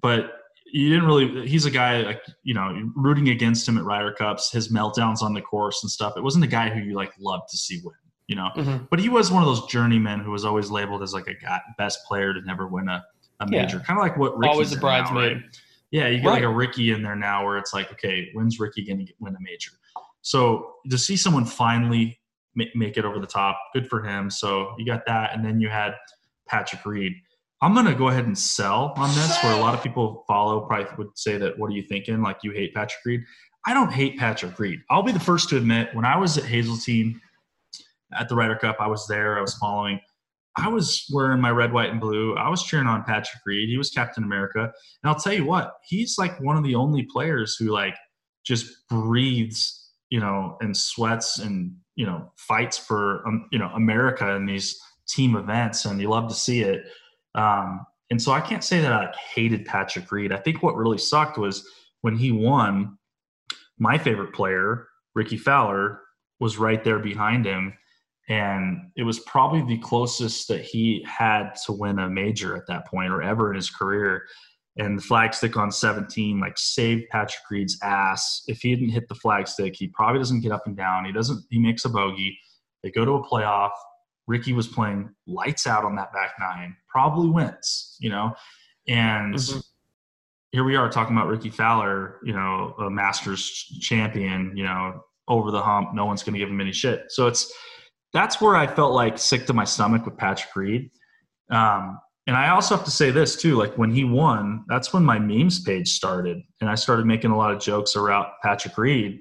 but 0.00 0.32
you 0.72 0.88
didn't 0.88 1.04
really, 1.04 1.46
he's 1.46 1.66
a 1.66 1.70
guy 1.70 2.02
like, 2.02 2.22
you 2.42 2.54
know, 2.54 2.90
rooting 2.96 3.28
against 3.28 3.68
him 3.68 3.78
at 3.78 3.84
Ryder 3.84 4.12
Cups, 4.12 4.50
his 4.50 4.72
meltdowns 4.72 5.22
on 5.22 5.34
the 5.34 5.42
course 5.42 5.82
and 5.82 5.90
stuff. 5.90 6.14
It 6.16 6.22
wasn't 6.22 6.44
a 6.44 6.48
guy 6.48 6.70
who 6.70 6.80
you 6.80 6.94
like 6.94 7.12
loved 7.18 7.48
to 7.50 7.56
see 7.56 7.80
win 7.84 7.94
you 8.32 8.36
know. 8.36 8.48
Mm-hmm. 8.56 8.84
But 8.90 8.98
he 8.98 9.08
was 9.08 9.30
one 9.30 9.42
of 9.42 9.48
those 9.48 9.66
journeymen 9.66 10.20
who 10.20 10.30
was 10.30 10.44
always 10.44 10.70
labeled 10.70 11.02
as 11.02 11.12
like 11.12 11.28
a 11.28 11.60
best 11.76 12.00
player 12.06 12.32
to 12.32 12.40
never 12.42 12.66
win 12.66 12.88
a, 12.88 13.04
a 13.40 13.46
major, 13.48 13.76
yeah. 13.76 13.82
kind 13.82 13.98
of 13.98 14.02
like 14.02 14.16
what 14.16 14.36
Rickie's 14.38 14.52
always 14.52 14.72
a 14.72 14.78
bridesmaid. 14.78 15.32
Right? 15.32 15.42
Yeah, 15.90 16.08
you 16.08 16.20
get 16.20 16.26
right. 16.26 16.34
like 16.34 16.42
a 16.44 16.48
Rickie 16.48 16.92
in 16.92 17.02
there 17.02 17.16
now, 17.16 17.44
where 17.44 17.58
it's 17.58 17.74
like, 17.74 17.92
okay, 17.92 18.30
when's 18.32 18.58
Rickie 18.58 18.84
going 18.84 19.04
to 19.04 19.12
win 19.20 19.34
a 19.34 19.40
major? 19.40 19.72
So 20.22 20.76
to 20.88 20.96
see 20.96 21.16
someone 21.16 21.44
finally 21.44 22.18
make 22.54 22.96
it 22.96 23.04
over 23.04 23.18
the 23.18 23.26
top, 23.26 23.58
good 23.74 23.88
for 23.88 24.02
him. 24.02 24.30
So 24.30 24.74
you 24.78 24.86
got 24.86 25.06
that, 25.06 25.34
and 25.34 25.44
then 25.44 25.60
you 25.60 25.68
had 25.68 25.94
Patrick 26.48 26.84
Reed. 26.84 27.14
I'm 27.60 27.74
gonna 27.74 27.94
go 27.94 28.08
ahead 28.08 28.26
and 28.26 28.36
sell 28.36 28.92
on 28.96 29.08
this, 29.14 29.38
where 29.42 29.52
a 29.52 29.60
lot 29.60 29.74
of 29.74 29.82
people 29.82 30.24
follow 30.26 30.60
probably 30.66 30.86
would 30.98 31.16
say 31.16 31.38
that, 31.38 31.58
"What 31.58 31.70
are 31.70 31.74
you 31.74 31.82
thinking? 31.82 32.22
Like 32.22 32.38
you 32.42 32.50
hate 32.50 32.74
Patrick 32.74 33.04
Reed?" 33.04 33.22
I 33.64 33.74
don't 33.74 33.92
hate 33.92 34.18
Patrick 34.18 34.58
Reed. 34.58 34.80
I'll 34.90 35.04
be 35.04 35.12
the 35.12 35.20
first 35.20 35.48
to 35.50 35.56
admit 35.56 35.94
when 35.94 36.04
I 36.04 36.16
was 36.16 36.36
at 36.36 36.44
Hazeltine 36.44 37.20
at 38.12 38.28
the 38.28 38.34
Ryder 38.34 38.56
Cup. 38.56 38.76
I 38.80 38.88
was 38.88 39.06
there. 39.06 39.38
I 39.38 39.40
was 39.40 39.54
following. 39.54 40.00
I 40.56 40.68
was 40.68 41.06
wearing 41.12 41.40
my 41.40 41.50
red, 41.50 41.72
white, 41.72 41.90
and 41.90 42.00
blue. 42.00 42.34
I 42.36 42.48
was 42.48 42.62
cheering 42.62 42.86
on 42.86 43.04
Patrick 43.04 43.40
Reed. 43.46 43.68
He 43.68 43.78
was 43.78 43.90
Captain 43.90 44.22
America. 44.24 44.60
And 44.62 45.10
I'll 45.10 45.14
tell 45.14 45.32
you 45.32 45.46
what, 45.46 45.74
he's 45.84 46.18
like 46.18 46.38
one 46.40 46.56
of 46.56 46.64
the 46.64 46.74
only 46.74 47.04
players 47.04 47.56
who 47.56 47.70
like 47.70 47.96
just 48.44 48.66
breathes, 48.88 49.90
you 50.10 50.20
know, 50.20 50.58
and 50.60 50.76
sweats 50.76 51.38
and 51.38 51.74
you 51.96 52.06
know 52.06 52.32
fights 52.36 52.78
for 52.78 53.26
um, 53.26 53.48
you 53.52 53.58
know 53.58 53.70
America 53.74 54.30
in 54.34 54.46
these 54.46 54.80
team 55.08 55.36
events, 55.36 55.84
and 55.84 56.00
you 56.00 56.08
love 56.08 56.28
to 56.28 56.34
see 56.34 56.60
it. 56.62 56.84
Um, 57.34 57.84
and 58.10 58.20
so 58.20 58.32
I 58.32 58.40
can't 58.40 58.64
say 58.64 58.80
that 58.80 58.92
I 58.92 59.12
hated 59.34 59.64
Patrick 59.64 60.10
Reed. 60.12 60.32
I 60.32 60.36
think 60.36 60.62
what 60.62 60.76
really 60.76 60.98
sucked 60.98 61.38
was 61.38 61.66
when 62.02 62.16
he 62.16 62.30
won. 62.32 62.98
My 63.78 63.98
favorite 63.98 64.34
player, 64.34 64.86
Rickie 65.14 65.38
Fowler, 65.38 66.02
was 66.38 66.58
right 66.58 66.84
there 66.84 66.98
behind 66.98 67.46
him 67.46 67.72
and 68.28 68.90
it 68.96 69.02
was 69.02 69.20
probably 69.20 69.62
the 69.62 69.82
closest 69.82 70.48
that 70.48 70.62
he 70.62 71.04
had 71.06 71.54
to 71.66 71.72
win 71.72 71.98
a 71.98 72.08
major 72.08 72.56
at 72.56 72.66
that 72.68 72.86
point 72.86 73.12
or 73.12 73.22
ever 73.22 73.50
in 73.50 73.56
his 73.56 73.70
career 73.70 74.26
and 74.76 74.98
the 74.98 75.02
flag 75.02 75.34
stick 75.34 75.56
on 75.56 75.70
17 75.70 76.40
like 76.40 76.56
saved 76.56 77.08
patrick 77.10 77.42
reed's 77.50 77.78
ass. 77.82 78.42
If 78.46 78.60
he 78.60 78.74
didn't 78.74 78.90
hit 78.90 79.08
the 79.08 79.14
flagstick, 79.14 79.76
he 79.76 79.88
probably 79.88 80.18
doesn't 80.18 80.40
get 80.40 80.52
up 80.52 80.66
and 80.66 80.76
down. 80.76 81.04
He 81.04 81.12
doesn't 81.12 81.44
he 81.50 81.58
makes 81.58 81.84
a 81.84 81.88
bogey. 81.88 82.38
They 82.82 82.90
go 82.90 83.04
to 83.04 83.12
a 83.12 83.28
playoff. 83.28 83.72
Rickie 84.26 84.52
was 84.52 84.68
playing 84.68 85.10
lights 85.26 85.66
out 85.66 85.84
on 85.84 85.96
that 85.96 86.12
back 86.12 86.34
nine 86.38 86.76
probably 86.88 87.28
wins 87.28 87.96
you 88.00 88.10
know? 88.10 88.34
And 88.88 89.34
mm-hmm. 89.34 89.60
here 90.52 90.64
we 90.64 90.76
are 90.76 90.88
talking 90.88 91.16
about 91.16 91.28
Rickie 91.28 91.50
fowler 91.50 92.18
you 92.24 92.32
know 92.32 92.74
a 92.78 92.90
masters 92.90 93.48
champion 93.80 94.56
you 94.56 94.64
know 94.64 95.02
over 95.28 95.50
the 95.50 95.62
hump. 95.62 95.94
No 95.94 96.04
one's 96.06 96.22
going 96.22 96.34
to 96.34 96.38
give 96.38 96.48
him 96.48 96.60
any 96.60 96.72
shit. 96.72 97.04
So 97.08 97.26
it's 97.26 97.52
that's 98.12 98.40
where 98.40 98.56
I 98.56 98.66
felt 98.66 98.92
like 98.92 99.18
sick 99.18 99.46
to 99.46 99.52
my 99.52 99.64
stomach 99.64 100.04
with 100.04 100.16
Patrick 100.16 100.54
Reed. 100.54 100.90
Um, 101.50 101.98
and 102.26 102.36
I 102.36 102.50
also 102.50 102.76
have 102.76 102.84
to 102.84 102.90
say 102.90 103.10
this 103.10 103.34
too, 103.34 103.56
like 103.56 103.76
when 103.76 103.90
he 103.90 104.04
won, 104.04 104.64
that's 104.68 104.92
when 104.92 105.04
my 105.04 105.18
memes 105.18 105.60
page 105.60 105.88
started, 105.88 106.40
and 106.60 106.70
I 106.70 106.76
started 106.76 107.04
making 107.04 107.32
a 107.32 107.36
lot 107.36 107.52
of 107.52 107.60
jokes 107.60 107.96
around 107.96 108.26
Patrick 108.42 108.78
Reed, 108.78 109.20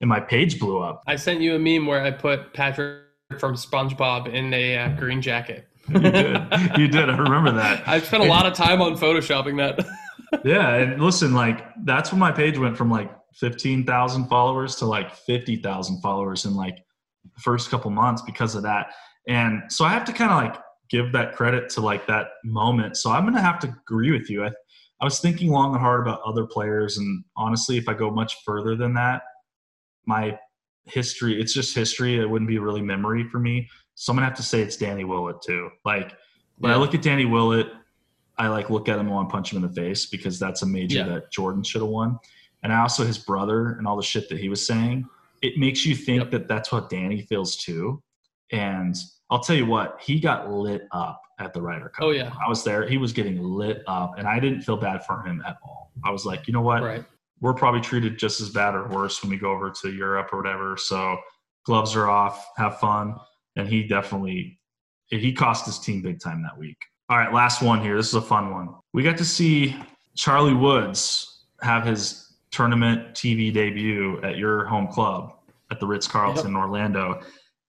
and 0.00 0.08
my 0.08 0.18
page 0.18 0.58
blew 0.58 0.80
up. 0.80 1.02
I 1.06 1.16
sent 1.16 1.40
you 1.40 1.54
a 1.54 1.58
meme 1.58 1.86
where 1.86 2.02
I 2.02 2.10
put 2.10 2.52
Patrick 2.52 3.04
from 3.38 3.54
SpongeBob 3.54 4.32
in 4.32 4.52
a 4.52 4.78
uh, 4.78 4.88
green 4.96 5.22
jacket. 5.22 5.68
you 5.88 6.00
did. 6.00 6.36
You 6.76 6.88
did. 6.88 7.08
I 7.08 7.16
remember 7.16 7.52
that. 7.52 7.84
I 7.86 8.00
spent 8.00 8.24
a 8.24 8.26
lot 8.26 8.46
of 8.46 8.54
time 8.54 8.82
on 8.82 8.96
photoshopping 8.96 9.56
that. 9.58 9.86
yeah, 10.44 10.74
and 10.74 11.00
listen, 11.00 11.32
like 11.32 11.64
that's 11.84 12.10
when 12.10 12.18
my 12.18 12.32
page 12.32 12.58
went 12.58 12.76
from 12.76 12.90
like 12.90 13.12
fifteen 13.34 13.86
thousand 13.86 14.26
followers 14.26 14.74
to 14.76 14.86
like 14.86 15.14
fifty 15.14 15.56
thousand 15.56 16.00
followers 16.00 16.44
in 16.46 16.54
like 16.54 16.78
the 17.24 17.40
first 17.40 17.70
couple 17.70 17.92
months 17.92 18.22
because 18.22 18.56
of 18.56 18.64
that. 18.64 18.92
And 19.28 19.62
so 19.68 19.84
I 19.84 19.90
have 19.90 20.04
to 20.06 20.12
kind 20.12 20.32
of 20.32 20.52
like 20.52 20.60
give 20.90 21.12
that 21.12 21.34
credit 21.36 21.68
to 21.70 21.80
like 21.80 22.06
that 22.06 22.28
moment. 22.44 22.96
So 22.96 23.10
I'm 23.10 23.22
going 23.22 23.34
to 23.34 23.40
have 23.40 23.58
to 23.60 23.68
agree 23.68 24.10
with 24.10 24.28
you. 24.28 24.44
I, 24.44 24.50
I 25.00 25.04
was 25.04 25.20
thinking 25.20 25.50
long 25.50 25.72
and 25.72 25.80
hard 25.80 26.00
about 26.00 26.20
other 26.22 26.44
players. 26.44 26.98
And 26.98 27.24
honestly, 27.36 27.78
if 27.78 27.88
I 27.88 27.94
go 27.94 28.10
much 28.10 28.42
further 28.44 28.76
than 28.76 28.94
that, 28.94 29.22
my 30.06 30.38
history, 30.84 31.40
it's 31.40 31.54
just 31.54 31.74
history. 31.74 32.18
It 32.18 32.28
wouldn't 32.28 32.48
be 32.48 32.58
really 32.58 32.82
memory 32.82 33.24
for 33.28 33.38
me. 33.38 33.68
So 33.94 34.12
I'm 34.12 34.16
going 34.16 34.22
to 34.22 34.28
have 34.28 34.36
to 34.36 34.42
say 34.42 34.60
it's 34.60 34.76
Danny 34.76 35.04
Willett 35.04 35.42
too. 35.42 35.70
Like 35.84 36.12
when 36.58 36.70
yeah. 36.70 36.76
I 36.76 36.80
look 36.80 36.94
at 36.94 37.02
Danny 37.02 37.24
Willett, 37.24 37.68
I 38.36 38.48
like 38.48 38.70
look 38.70 38.88
at 38.88 38.94
him 38.94 39.06
and 39.06 39.10
want 39.10 39.28
to 39.28 39.32
punch 39.32 39.52
him 39.52 39.62
in 39.62 39.68
the 39.68 39.74
face 39.74 40.06
because 40.06 40.38
that's 40.38 40.62
a 40.62 40.66
major 40.66 40.98
yeah. 40.98 41.06
that 41.06 41.30
Jordan 41.30 41.62
should 41.62 41.82
have 41.82 41.90
won. 41.90 42.18
And 42.62 42.72
I 42.72 42.80
also 42.80 43.04
his 43.04 43.18
brother 43.18 43.72
and 43.72 43.86
all 43.86 43.96
the 43.96 44.02
shit 44.02 44.28
that 44.30 44.38
he 44.38 44.48
was 44.48 44.66
saying 44.66 45.06
it 45.42 45.56
makes 45.56 45.86
you 45.86 45.94
think 45.94 46.22
yep. 46.22 46.30
that 46.30 46.48
that's 46.48 46.70
what 46.70 46.90
Danny 46.90 47.22
feels 47.22 47.56
too. 47.56 48.02
And 48.52 48.96
I'll 49.30 49.40
tell 49.40 49.56
you 49.56 49.66
what, 49.66 50.00
he 50.00 50.18
got 50.18 50.50
lit 50.50 50.88
up 50.92 51.20
at 51.38 51.52
the 51.52 51.62
Ryder 51.62 51.88
Cup. 51.88 52.04
Oh 52.04 52.10
yeah, 52.10 52.32
I 52.44 52.48
was 52.48 52.64
there. 52.64 52.88
He 52.88 52.98
was 52.98 53.12
getting 53.12 53.42
lit 53.42 53.82
up, 53.86 54.18
and 54.18 54.26
I 54.26 54.40
didn't 54.40 54.62
feel 54.62 54.76
bad 54.76 55.04
for 55.04 55.22
him 55.22 55.42
at 55.46 55.56
all. 55.64 55.92
I 56.04 56.10
was 56.10 56.26
like, 56.26 56.46
you 56.46 56.52
know 56.52 56.62
what? 56.62 56.82
Right. 56.82 57.04
We're 57.40 57.54
probably 57.54 57.80
treated 57.80 58.18
just 58.18 58.40
as 58.40 58.50
bad 58.50 58.74
or 58.74 58.88
worse 58.88 59.22
when 59.22 59.30
we 59.30 59.38
go 59.38 59.50
over 59.50 59.70
to 59.70 59.90
Europe 59.90 60.28
or 60.32 60.42
whatever. 60.42 60.76
So 60.76 61.16
gloves 61.64 61.96
are 61.96 62.08
off, 62.08 62.46
have 62.56 62.78
fun. 62.78 63.16
And 63.56 63.66
he 63.66 63.82
definitely 63.82 64.58
he 65.08 65.32
cost 65.32 65.66
his 65.66 65.78
team 65.78 66.02
big 66.02 66.20
time 66.20 66.42
that 66.42 66.56
week. 66.56 66.76
All 67.08 67.18
right, 67.18 67.32
last 67.32 67.62
one 67.62 67.82
here. 67.82 67.96
This 67.96 68.08
is 68.08 68.14
a 68.14 68.22
fun 68.22 68.52
one. 68.52 68.74
We 68.92 69.02
got 69.02 69.18
to 69.18 69.24
see 69.24 69.76
Charlie 70.14 70.54
Woods 70.54 71.46
have 71.62 71.84
his 71.84 72.34
tournament 72.50 73.14
TV 73.14 73.52
debut 73.52 74.20
at 74.22 74.36
your 74.36 74.66
home 74.66 74.86
club 74.86 75.34
at 75.70 75.80
the 75.80 75.86
Ritz 75.86 76.06
Carlton 76.06 76.36
yep. 76.36 76.46
in 76.46 76.56
Orlando, 76.56 77.20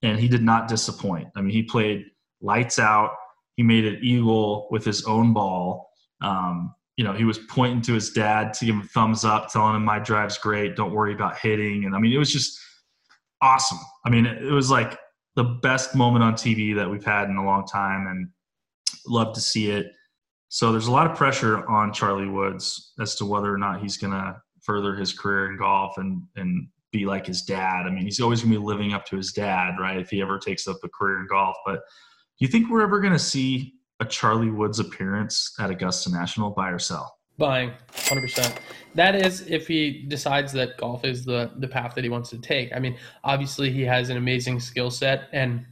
and 0.03 0.19
he 0.19 0.27
did 0.27 0.43
not 0.43 0.67
disappoint. 0.67 1.27
I 1.35 1.41
mean, 1.41 1.53
he 1.53 1.63
played 1.63 2.05
lights 2.41 2.79
out. 2.79 3.11
He 3.55 3.63
made 3.63 3.85
an 3.85 3.99
eagle 4.01 4.67
with 4.71 4.83
his 4.83 5.05
own 5.05 5.33
ball. 5.33 5.89
Um, 6.21 6.73
you 6.97 7.03
know, 7.03 7.13
he 7.13 7.23
was 7.23 7.39
pointing 7.49 7.81
to 7.83 7.93
his 7.93 8.11
dad 8.11 8.53
to 8.55 8.65
give 8.65 8.75
him 8.75 8.81
a 8.81 8.85
thumbs 8.85 9.25
up, 9.25 9.51
telling 9.51 9.75
him 9.75 9.85
my 9.85 9.99
drive's 9.99 10.37
great. 10.37 10.75
Don't 10.75 10.93
worry 10.93 11.13
about 11.13 11.37
hitting. 11.37 11.85
And 11.85 11.95
I 11.95 11.99
mean, 11.99 12.13
it 12.13 12.17
was 12.17 12.31
just 12.31 12.59
awesome. 13.41 13.79
I 14.05 14.09
mean, 14.09 14.25
it 14.25 14.51
was 14.51 14.69
like 14.69 14.97
the 15.35 15.43
best 15.43 15.95
moment 15.95 16.23
on 16.23 16.33
TV 16.33 16.75
that 16.75 16.89
we've 16.89 17.03
had 17.03 17.29
in 17.29 17.37
a 17.37 17.45
long 17.45 17.65
time, 17.65 18.07
and 18.07 18.29
love 19.07 19.33
to 19.33 19.41
see 19.41 19.71
it. 19.71 19.87
So 20.49 20.71
there's 20.71 20.87
a 20.87 20.91
lot 20.91 21.09
of 21.09 21.15
pressure 21.15 21.67
on 21.69 21.93
Charlie 21.93 22.27
Woods 22.27 22.93
as 22.99 23.15
to 23.15 23.25
whether 23.25 23.53
or 23.53 23.57
not 23.57 23.81
he's 23.81 23.97
going 23.97 24.11
to 24.11 24.35
further 24.61 24.95
his 24.95 25.13
career 25.13 25.49
in 25.49 25.57
golf 25.57 25.97
and 25.97 26.23
and 26.35 26.67
be 26.91 27.05
like 27.05 27.25
his 27.25 27.41
dad. 27.41 27.85
I 27.85 27.89
mean, 27.89 28.03
he's 28.03 28.19
always 28.19 28.41
going 28.41 28.53
to 28.53 28.59
be 28.59 28.65
living 28.65 28.93
up 28.93 29.05
to 29.07 29.17
his 29.17 29.31
dad, 29.31 29.75
right? 29.79 29.97
If 29.97 30.09
he 30.09 30.21
ever 30.21 30.37
takes 30.37 30.67
up 30.67 30.77
a 30.83 30.89
career 30.89 31.19
in 31.19 31.27
golf. 31.27 31.55
But 31.65 31.75
do 31.75 32.45
you 32.45 32.47
think 32.47 32.69
we're 32.69 32.81
ever 32.81 32.99
going 32.99 33.13
to 33.13 33.19
see 33.19 33.75
a 33.99 34.05
Charlie 34.05 34.49
Woods 34.49 34.79
appearance 34.79 35.53
at 35.59 35.69
Augusta 35.69 36.11
National, 36.11 36.49
buy 36.51 36.69
or 36.69 36.79
sell? 36.79 37.17
Buying, 37.37 37.71
hundred 38.07 38.21
percent. 38.21 38.59
That 38.93 39.15
is 39.15 39.41
if 39.47 39.67
he 39.67 40.03
decides 40.07 40.51
that 40.53 40.77
golf 40.77 41.05
is 41.05 41.25
the 41.25 41.51
the 41.57 41.67
path 41.67 41.95
that 41.95 42.03
he 42.03 42.09
wants 42.09 42.29
to 42.31 42.37
take. 42.37 42.75
I 42.75 42.79
mean, 42.79 42.97
obviously 43.23 43.71
he 43.71 43.81
has 43.83 44.09
an 44.09 44.17
amazing 44.17 44.59
skill 44.59 44.91
set, 44.91 45.29
and 45.31 45.65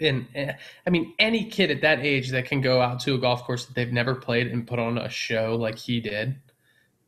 and 0.00 0.26
eh, 0.34 0.52
I 0.86 0.90
mean, 0.90 1.14
any 1.18 1.44
kid 1.44 1.70
at 1.70 1.82
that 1.82 2.00
age 2.00 2.30
that 2.30 2.46
can 2.46 2.60
go 2.60 2.80
out 2.80 2.98
to 3.00 3.14
a 3.14 3.18
golf 3.18 3.44
course 3.44 3.66
that 3.66 3.74
they've 3.74 3.92
never 3.92 4.14
played 4.14 4.48
and 4.48 4.66
put 4.66 4.78
on 4.78 4.98
a 4.98 5.08
show 5.08 5.54
like 5.54 5.76
he 5.76 6.00
did 6.00 6.36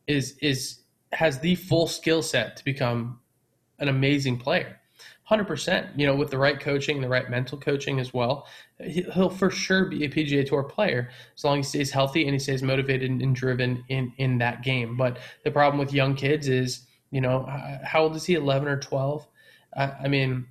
is 0.07 0.37
is 0.37 0.79
has 1.11 1.39
the 1.39 1.55
full 1.55 1.87
skill 1.87 2.21
set 2.21 2.57
to 2.57 2.63
become 2.63 3.19
an 3.79 3.87
amazing 3.87 4.37
player. 4.37 4.79
Hundred 5.23 5.45
percent. 5.45 5.87
You 5.95 6.07
know, 6.07 6.15
with 6.15 6.31
the 6.31 6.39
right 6.39 6.59
coaching, 6.59 7.01
the 7.01 7.07
right 7.07 7.29
mental 7.29 7.57
coaching 7.57 7.99
as 7.99 8.13
well, 8.13 8.47
he'll 8.79 9.29
for 9.29 9.51
sure 9.51 9.85
be 9.85 10.03
a 10.03 10.09
PGA 10.09 10.45
Tour 10.45 10.63
player 10.63 11.11
as 11.35 11.43
long 11.43 11.59
as 11.59 11.71
he 11.71 11.77
stays 11.77 11.91
healthy 11.91 12.23
and 12.23 12.33
he 12.33 12.39
stays 12.39 12.63
motivated 12.63 13.11
and 13.11 13.35
driven 13.35 13.83
in 13.89 14.11
in 14.17 14.39
that 14.39 14.63
game. 14.63 14.97
But 14.97 15.19
the 15.43 15.51
problem 15.51 15.79
with 15.79 15.93
young 15.93 16.15
kids 16.15 16.47
is, 16.47 16.87
you 17.11 17.21
know, 17.21 17.45
how 17.83 18.03
old 18.03 18.15
is 18.15 18.25
he? 18.25 18.33
Eleven 18.33 18.67
or 18.67 18.79
twelve? 18.79 19.27
I, 19.77 19.91
I 20.03 20.07
mean, 20.07 20.47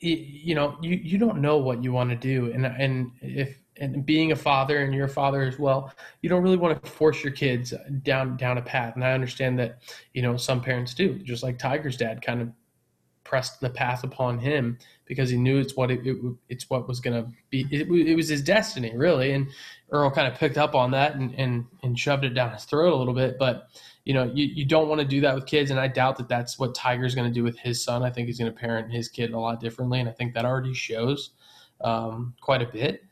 you 0.00 0.54
know, 0.54 0.78
you 0.80 0.96
you 0.96 1.18
don't 1.18 1.42
know 1.42 1.58
what 1.58 1.84
you 1.84 1.92
want 1.92 2.08
to 2.08 2.16
do, 2.16 2.50
and 2.52 2.64
and 2.64 3.12
if 3.20 3.59
and 3.80 4.04
being 4.04 4.32
a 4.32 4.36
father 4.36 4.78
and 4.78 4.94
you're 4.94 5.06
a 5.06 5.08
father 5.08 5.42
as 5.42 5.58
well, 5.58 5.92
you 6.22 6.28
don't 6.28 6.42
really 6.42 6.56
want 6.56 6.82
to 6.82 6.90
force 6.90 7.24
your 7.24 7.32
kids 7.32 7.74
down 8.02 8.36
down 8.36 8.58
a 8.58 8.62
path. 8.62 8.94
And 8.94 9.04
I 9.04 9.12
understand 9.12 9.58
that, 9.58 9.80
you 10.14 10.22
know, 10.22 10.36
some 10.36 10.60
parents 10.60 10.94
do, 10.94 11.18
just 11.18 11.42
like 11.42 11.58
Tiger's 11.58 11.96
dad 11.96 12.22
kind 12.22 12.42
of 12.42 12.50
pressed 13.24 13.60
the 13.60 13.70
path 13.70 14.02
upon 14.02 14.38
him 14.38 14.76
because 15.06 15.30
he 15.30 15.36
knew 15.36 15.58
it's 15.58 15.76
what 15.76 15.90
it, 15.90 16.04
it 16.04 16.16
it's 16.48 16.68
what 16.68 16.88
was 16.88 17.00
going 17.00 17.22
to 17.22 17.30
be. 17.48 17.66
It, 17.70 17.88
it, 17.88 18.16
was 18.16 18.28
his 18.28 18.42
destiny, 18.42 18.96
really. 18.96 19.32
And 19.32 19.46
Earl 19.90 20.10
kind 20.10 20.26
of 20.26 20.38
picked 20.38 20.58
up 20.58 20.74
on 20.74 20.90
that 20.90 21.14
and, 21.14 21.34
and 21.36 21.64
and 21.82 21.98
shoved 21.98 22.24
it 22.24 22.30
down 22.30 22.52
his 22.52 22.64
throat 22.64 22.92
a 22.92 22.96
little 22.96 23.14
bit. 23.14 23.38
But 23.38 23.68
you 24.04 24.14
know, 24.14 24.30
you, 24.34 24.46
you 24.46 24.64
don't 24.64 24.88
want 24.88 25.00
to 25.00 25.06
do 25.06 25.20
that 25.20 25.34
with 25.34 25.46
kids, 25.46 25.70
and 25.70 25.78
I 25.78 25.86
doubt 25.86 26.16
that 26.16 26.28
that's 26.28 26.58
what 26.58 26.74
Tiger's 26.74 27.14
going 27.14 27.28
to 27.28 27.32
do 27.32 27.44
with 27.44 27.58
his 27.58 27.82
son. 27.82 28.02
I 28.02 28.10
think 28.10 28.26
he's 28.26 28.38
going 28.38 28.52
to 28.52 28.58
parent 28.58 28.92
his 28.92 29.08
kid 29.08 29.32
a 29.32 29.38
lot 29.38 29.60
differently, 29.60 30.00
and 30.00 30.08
I 30.08 30.12
think 30.12 30.34
that 30.34 30.44
already 30.44 30.74
shows 30.74 31.30
um, 31.82 32.34
quite 32.40 32.62
a 32.62 32.66
bit. 32.66 33.04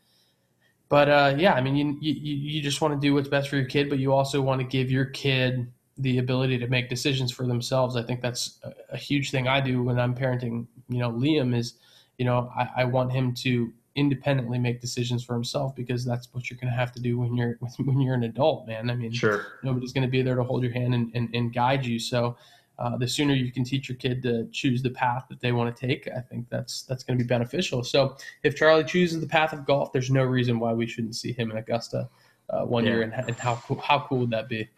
But 0.88 1.08
uh, 1.08 1.34
yeah, 1.36 1.52
I 1.52 1.60
mean, 1.60 1.76
you, 1.76 1.96
you 2.00 2.34
you 2.34 2.62
just 2.62 2.80
want 2.80 2.94
to 2.94 3.00
do 3.00 3.14
what's 3.14 3.28
best 3.28 3.48
for 3.48 3.56
your 3.56 3.66
kid, 3.66 3.90
but 3.90 3.98
you 3.98 4.12
also 4.12 4.40
want 4.40 4.60
to 4.60 4.66
give 4.66 4.90
your 4.90 5.04
kid 5.04 5.70
the 5.98 6.18
ability 6.18 6.58
to 6.58 6.66
make 6.68 6.88
decisions 6.88 7.30
for 7.30 7.46
themselves. 7.46 7.96
I 7.96 8.02
think 8.02 8.22
that's 8.22 8.58
a, 8.62 8.72
a 8.94 8.96
huge 8.96 9.30
thing 9.30 9.48
I 9.48 9.60
do 9.60 9.82
when 9.82 9.98
I'm 9.98 10.14
parenting. 10.14 10.66
You 10.88 10.98
know, 10.98 11.10
Liam 11.10 11.54
is, 11.54 11.74
you 12.16 12.24
know, 12.24 12.50
I, 12.56 12.68
I, 12.78 12.84
want 12.84 13.12
him 13.12 13.34
to 13.34 13.72
independently 13.96 14.58
make 14.58 14.80
decisions 14.80 15.24
for 15.24 15.34
himself 15.34 15.74
because 15.74 16.04
that's 16.04 16.28
what 16.32 16.48
you're 16.48 16.58
going 16.58 16.72
to 16.72 16.78
have 16.78 16.92
to 16.92 17.00
do 17.00 17.18
when 17.18 17.36
you're 17.36 17.58
when 17.84 18.00
you're 18.00 18.14
an 18.14 18.24
adult, 18.24 18.66
man. 18.66 18.88
I 18.88 18.94
mean, 18.94 19.12
sure, 19.12 19.46
nobody's 19.62 19.92
going 19.92 20.06
to 20.06 20.10
be 20.10 20.22
there 20.22 20.36
to 20.36 20.44
hold 20.44 20.62
your 20.62 20.72
hand 20.72 20.94
and, 20.94 21.10
and, 21.14 21.28
and 21.34 21.52
guide 21.52 21.84
you. 21.84 21.98
So. 21.98 22.36
Uh, 22.78 22.96
the 22.96 23.08
sooner 23.08 23.34
you 23.34 23.50
can 23.50 23.64
teach 23.64 23.88
your 23.88 23.96
kid 23.96 24.22
to 24.22 24.46
choose 24.52 24.82
the 24.82 24.90
path 24.90 25.26
that 25.28 25.40
they 25.40 25.50
want 25.50 25.74
to 25.74 25.86
take, 25.86 26.08
I 26.16 26.20
think 26.20 26.48
that's 26.48 26.82
that's 26.82 27.02
going 27.02 27.18
to 27.18 27.24
be 27.24 27.28
beneficial. 27.28 27.82
So 27.82 28.16
if 28.44 28.54
Charlie 28.54 28.84
chooses 28.84 29.20
the 29.20 29.26
path 29.26 29.52
of 29.52 29.66
golf, 29.66 29.92
there's 29.92 30.10
no 30.10 30.22
reason 30.22 30.60
why 30.60 30.72
we 30.72 30.86
shouldn't 30.86 31.16
see 31.16 31.32
him 31.32 31.50
in 31.50 31.56
Augusta 31.56 32.08
uh, 32.50 32.64
one 32.64 32.84
yeah. 32.84 32.90
year. 32.92 33.02
And, 33.02 33.12
and 33.12 33.36
how 33.36 33.56
how 33.82 34.06
cool 34.06 34.20
would 34.20 34.30
that 34.30 34.48
be? 34.48 34.68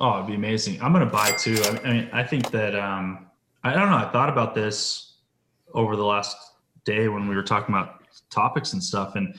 Oh, 0.00 0.14
it'd 0.14 0.28
be 0.28 0.34
amazing. 0.34 0.80
I'm 0.80 0.92
going 0.92 1.04
to 1.04 1.10
buy 1.12 1.32
too. 1.32 1.60
I 1.64 1.92
mean, 1.92 2.08
I 2.12 2.22
think 2.22 2.52
that, 2.52 2.76
um, 2.76 3.26
I 3.64 3.72
don't 3.72 3.90
know. 3.90 3.96
I 3.96 4.08
thought 4.12 4.28
about 4.28 4.54
this 4.54 5.16
over 5.74 5.96
the 5.96 6.04
last 6.04 6.36
day 6.84 7.08
when 7.08 7.26
we 7.26 7.34
were 7.34 7.42
talking 7.42 7.74
about 7.74 8.04
topics 8.30 8.72
and 8.74 8.82
stuff. 8.82 9.16
And 9.16 9.36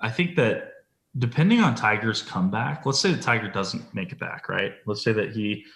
I 0.00 0.08
think 0.08 0.34
that 0.36 0.72
depending 1.18 1.60
on 1.60 1.74
Tiger's 1.74 2.22
comeback, 2.22 2.86
let's 2.86 3.00
say 3.00 3.12
the 3.12 3.20
Tiger 3.20 3.50
doesn't 3.50 3.92
make 3.94 4.10
it 4.12 4.18
back, 4.18 4.48
right? 4.48 4.72
Let's 4.86 5.04
say 5.04 5.12
that 5.12 5.32
he 5.32 5.66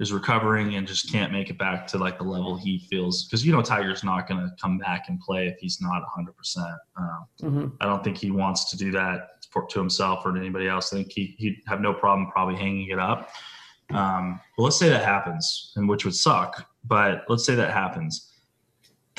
is 0.00 0.12
recovering 0.12 0.76
and 0.76 0.88
just 0.88 1.12
can't 1.12 1.30
make 1.30 1.50
it 1.50 1.58
back 1.58 1.86
to 1.86 1.98
like 1.98 2.16
the 2.16 2.24
level 2.24 2.56
he 2.56 2.78
feels. 2.90 3.24
Because, 3.24 3.44
you 3.44 3.52
know, 3.52 3.60
Tiger's 3.60 4.02
not 4.02 4.26
going 4.26 4.40
to 4.40 4.50
come 4.60 4.78
back 4.78 5.04
and 5.08 5.20
play 5.20 5.46
if 5.46 5.58
he's 5.58 5.80
not 5.82 6.02
100%. 6.18 6.76
Um, 6.96 7.26
mm-hmm. 7.42 7.66
I 7.80 7.84
don't 7.84 8.02
think 8.02 8.16
he 8.16 8.30
wants 8.30 8.70
to 8.70 8.78
do 8.78 8.90
that 8.92 9.44
for, 9.50 9.66
to 9.66 9.78
himself 9.78 10.24
or 10.24 10.32
to 10.32 10.40
anybody 10.40 10.68
else. 10.68 10.90
I 10.92 10.96
think 10.96 11.12
he, 11.12 11.34
he'd 11.38 11.58
have 11.66 11.82
no 11.82 11.92
problem 11.92 12.30
probably 12.30 12.56
hanging 12.56 12.88
it 12.88 12.98
up. 12.98 13.28
Um, 13.90 14.40
well, 14.56 14.64
let's 14.64 14.78
say 14.78 14.88
that 14.88 15.04
happens, 15.04 15.72
and 15.76 15.88
which 15.88 16.04
would 16.04 16.14
suck, 16.14 16.66
but 16.84 17.24
let's 17.28 17.44
say 17.44 17.56
that 17.56 17.72
happens. 17.72 18.32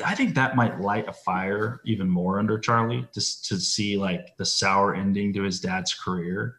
I 0.04 0.14
think 0.14 0.34
that 0.34 0.56
might 0.56 0.80
light 0.80 1.06
a 1.06 1.12
fire 1.12 1.80
even 1.84 2.08
more 2.08 2.38
under 2.38 2.58
Charlie, 2.58 3.06
just 3.14 3.44
to 3.50 3.60
see 3.60 3.98
like 3.98 4.34
the 4.38 4.46
sour 4.46 4.94
ending 4.94 5.32
to 5.34 5.42
his 5.42 5.60
dad's 5.60 5.92
career, 5.92 6.56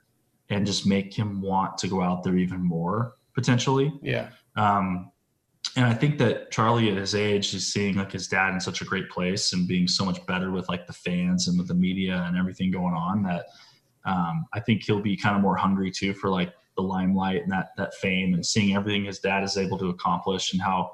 and 0.50 0.66
just 0.66 0.86
make 0.86 1.14
him 1.14 1.42
want 1.42 1.78
to 1.80 1.88
go 1.88 2.02
out 2.02 2.24
there 2.24 2.38
even 2.38 2.62
more 2.62 3.16
potentially. 3.34 3.94
Yeah. 4.02 4.30
Um, 4.56 5.12
and 5.76 5.86
I 5.86 5.94
think 5.94 6.18
that 6.20 6.52
Charlie 6.52 6.92
at 6.92 6.98
his 6.98 7.16
age 7.16 7.54
is 7.54 7.72
seeing 7.72 7.96
like 7.96 8.12
his 8.12 8.28
dad 8.28 8.54
in 8.54 8.60
such 8.60 8.82
a 8.82 8.86
great 8.86 9.10
place 9.10 9.54
and 9.54 9.68
being 9.68 9.88
so 9.88 10.06
much 10.06 10.24
better 10.26 10.52
with 10.52 10.70
like 10.70 10.86
the 10.86 10.94
fans 10.94 11.48
and 11.48 11.58
with 11.58 11.68
the 11.68 11.74
media 11.74 12.24
and 12.28 12.38
everything 12.38 12.70
going 12.70 12.94
on 12.94 13.24
that 13.24 13.46
um, 14.06 14.46
I 14.54 14.60
think 14.60 14.84
he'll 14.84 15.02
be 15.02 15.16
kind 15.16 15.36
of 15.36 15.42
more 15.42 15.56
hungry 15.56 15.90
too 15.90 16.14
for 16.14 16.30
like 16.30 16.54
the 16.76 16.84
limelight 16.84 17.44
and 17.44 17.52
that 17.52 17.70
that 17.78 17.94
fame 17.96 18.34
and 18.34 18.46
seeing 18.46 18.76
everything 18.76 19.06
his 19.06 19.20
dad 19.20 19.44
is 19.44 19.58
able 19.58 19.78
to 19.80 19.90
accomplish 19.90 20.54
and 20.54 20.62
how 20.62 20.92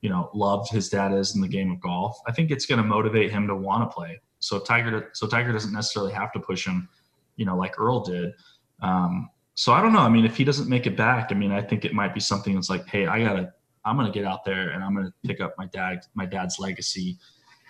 you 0.00 0.10
know 0.10 0.30
loved 0.34 0.70
his 0.70 0.88
dad 0.88 1.12
is 1.12 1.34
in 1.34 1.40
the 1.40 1.48
game 1.48 1.70
of 1.70 1.80
golf. 1.80 2.18
I 2.26 2.32
think 2.32 2.50
it's 2.50 2.66
going 2.66 2.80
to 2.80 2.86
motivate 2.86 3.30
him 3.30 3.46
to 3.48 3.56
want 3.56 3.88
to 3.88 3.94
play. 3.94 4.20
So 4.38 4.58
Tiger, 4.58 5.10
so 5.12 5.26
Tiger 5.26 5.52
doesn't 5.52 5.72
necessarily 5.72 6.12
have 6.12 6.32
to 6.32 6.40
push 6.40 6.66
him, 6.66 6.88
you 7.36 7.46
know, 7.46 7.56
like 7.56 7.78
Earl 7.78 8.00
did. 8.00 8.32
Um, 8.80 9.30
so 9.54 9.72
I 9.72 9.82
don't 9.82 9.92
know. 9.92 10.00
I 10.00 10.08
mean, 10.08 10.24
if 10.24 10.36
he 10.36 10.44
doesn't 10.44 10.68
make 10.68 10.86
it 10.86 10.96
back, 10.96 11.30
I 11.30 11.34
mean, 11.34 11.52
I 11.52 11.60
think 11.60 11.84
it 11.84 11.92
might 11.92 12.14
be 12.14 12.20
something 12.20 12.54
that's 12.54 12.70
like, 12.70 12.86
hey, 12.86 13.06
I 13.06 13.22
gotta, 13.22 13.52
I'm 13.84 13.96
gonna 13.96 14.12
get 14.12 14.24
out 14.24 14.44
there 14.44 14.70
and 14.70 14.82
I'm 14.82 14.94
gonna 14.94 15.12
pick 15.24 15.40
up 15.40 15.54
my 15.58 15.66
dad, 15.66 16.00
my 16.14 16.26
dad's 16.26 16.58
legacy, 16.58 17.18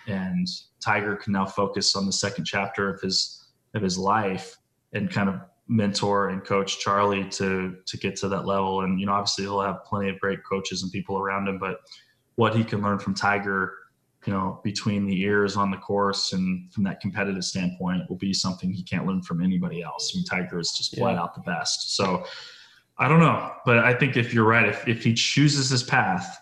and 0.07 0.47
Tiger 0.83 1.15
can 1.15 1.33
now 1.33 1.45
focus 1.45 1.95
on 1.95 2.05
the 2.05 2.13
second 2.13 2.45
chapter 2.45 2.89
of 2.89 3.01
his 3.01 3.47
of 3.73 3.81
his 3.81 3.97
life 3.97 4.57
and 4.93 5.09
kind 5.09 5.29
of 5.29 5.41
mentor 5.67 6.29
and 6.29 6.43
coach 6.43 6.79
Charlie 6.79 7.27
to 7.29 7.77
to 7.85 7.97
get 7.97 8.15
to 8.17 8.27
that 8.29 8.45
level. 8.45 8.81
And 8.81 8.99
you 8.99 9.05
know, 9.05 9.13
obviously 9.13 9.45
he'll 9.45 9.61
have 9.61 9.83
plenty 9.85 10.09
of 10.09 10.19
great 10.19 10.43
coaches 10.43 10.83
and 10.83 10.91
people 10.91 11.17
around 11.17 11.47
him, 11.47 11.57
but 11.57 11.79
what 12.35 12.55
he 12.55 12.63
can 12.63 12.81
learn 12.81 12.99
from 12.99 13.13
Tiger, 13.13 13.73
you 14.25 14.33
know, 14.33 14.59
between 14.63 15.05
the 15.05 15.21
ears 15.21 15.55
on 15.57 15.71
the 15.71 15.77
course 15.77 16.33
and 16.33 16.71
from 16.71 16.83
that 16.83 16.99
competitive 16.99 17.43
standpoint 17.43 18.09
will 18.09 18.17
be 18.17 18.33
something 18.33 18.71
he 18.71 18.83
can't 18.83 19.05
learn 19.05 19.21
from 19.21 19.43
anybody 19.43 19.81
else. 19.81 20.11
I 20.13 20.17
mean, 20.17 20.25
Tiger 20.25 20.59
is 20.59 20.71
just 20.71 20.95
flat 20.95 21.13
yeah. 21.13 21.21
out 21.21 21.35
the 21.35 21.41
best. 21.41 21.95
So 21.95 22.25
I 22.97 23.07
don't 23.07 23.19
know, 23.19 23.51
but 23.65 23.79
I 23.79 23.93
think 23.93 24.17
if 24.17 24.33
you're 24.33 24.45
right, 24.45 24.67
if 24.67 24.87
if 24.87 25.03
he 25.03 25.13
chooses 25.13 25.69
this 25.69 25.83
path, 25.83 26.39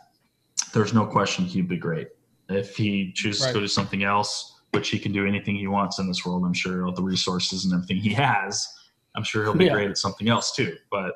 there's 0.73 0.93
no 0.93 1.05
question 1.05 1.45
he'd 1.45 1.67
be 1.67 1.77
great. 1.77 2.09
If 2.49 2.75
he 2.75 3.13
chooses 3.13 3.43
right. 3.43 3.47
to 3.49 3.53
go 3.53 3.59
to 3.61 3.69
something 3.69 4.03
else, 4.03 4.59
which 4.71 4.89
he 4.89 4.99
can 4.99 5.11
do 5.11 5.25
anything 5.25 5.55
he 5.55 5.67
wants 5.67 5.99
in 5.99 6.07
this 6.07 6.25
world, 6.25 6.43
I'm 6.45 6.53
sure 6.53 6.85
all 6.85 6.93
the 6.93 7.03
resources 7.03 7.65
and 7.65 7.73
everything 7.73 7.97
he 7.97 8.13
has 8.13 8.67
I'm 9.15 9.23
sure 9.23 9.43
he'll 9.43 9.55
be 9.55 9.65
yeah. 9.65 9.73
great 9.73 9.89
at 9.89 9.97
something 9.97 10.29
else 10.29 10.55
too. 10.55 10.75
But 10.89 11.13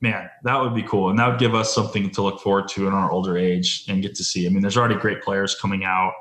man, 0.00 0.30
that 0.44 0.60
would 0.60 0.74
be 0.74 0.82
cool. 0.82 1.10
And 1.10 1.18
that 1.18 1.28
would 1.28 1.38
give 1.38 1.54
us 1.54 1.74
something 1.74 2.10
to 2.10 2.22
look 2.22 2.40
forward 2.40 2.68
to 2.68 2.86
in 2.86 2.92
our 2.92 3.10
older 3.10 3.36
age 3.36 3.84
and 3.88 4.02
get 4.02 4.14
to 4.16 4.24
see. 4.24 4.46
I 4.46 4.50
mean, 4.50 4.62
there's 4.62 4.76
already 4.76 4.94
great 4.94 5.22
players 5.22 5.54
coming 5.54 5.84
out 5.84 6.12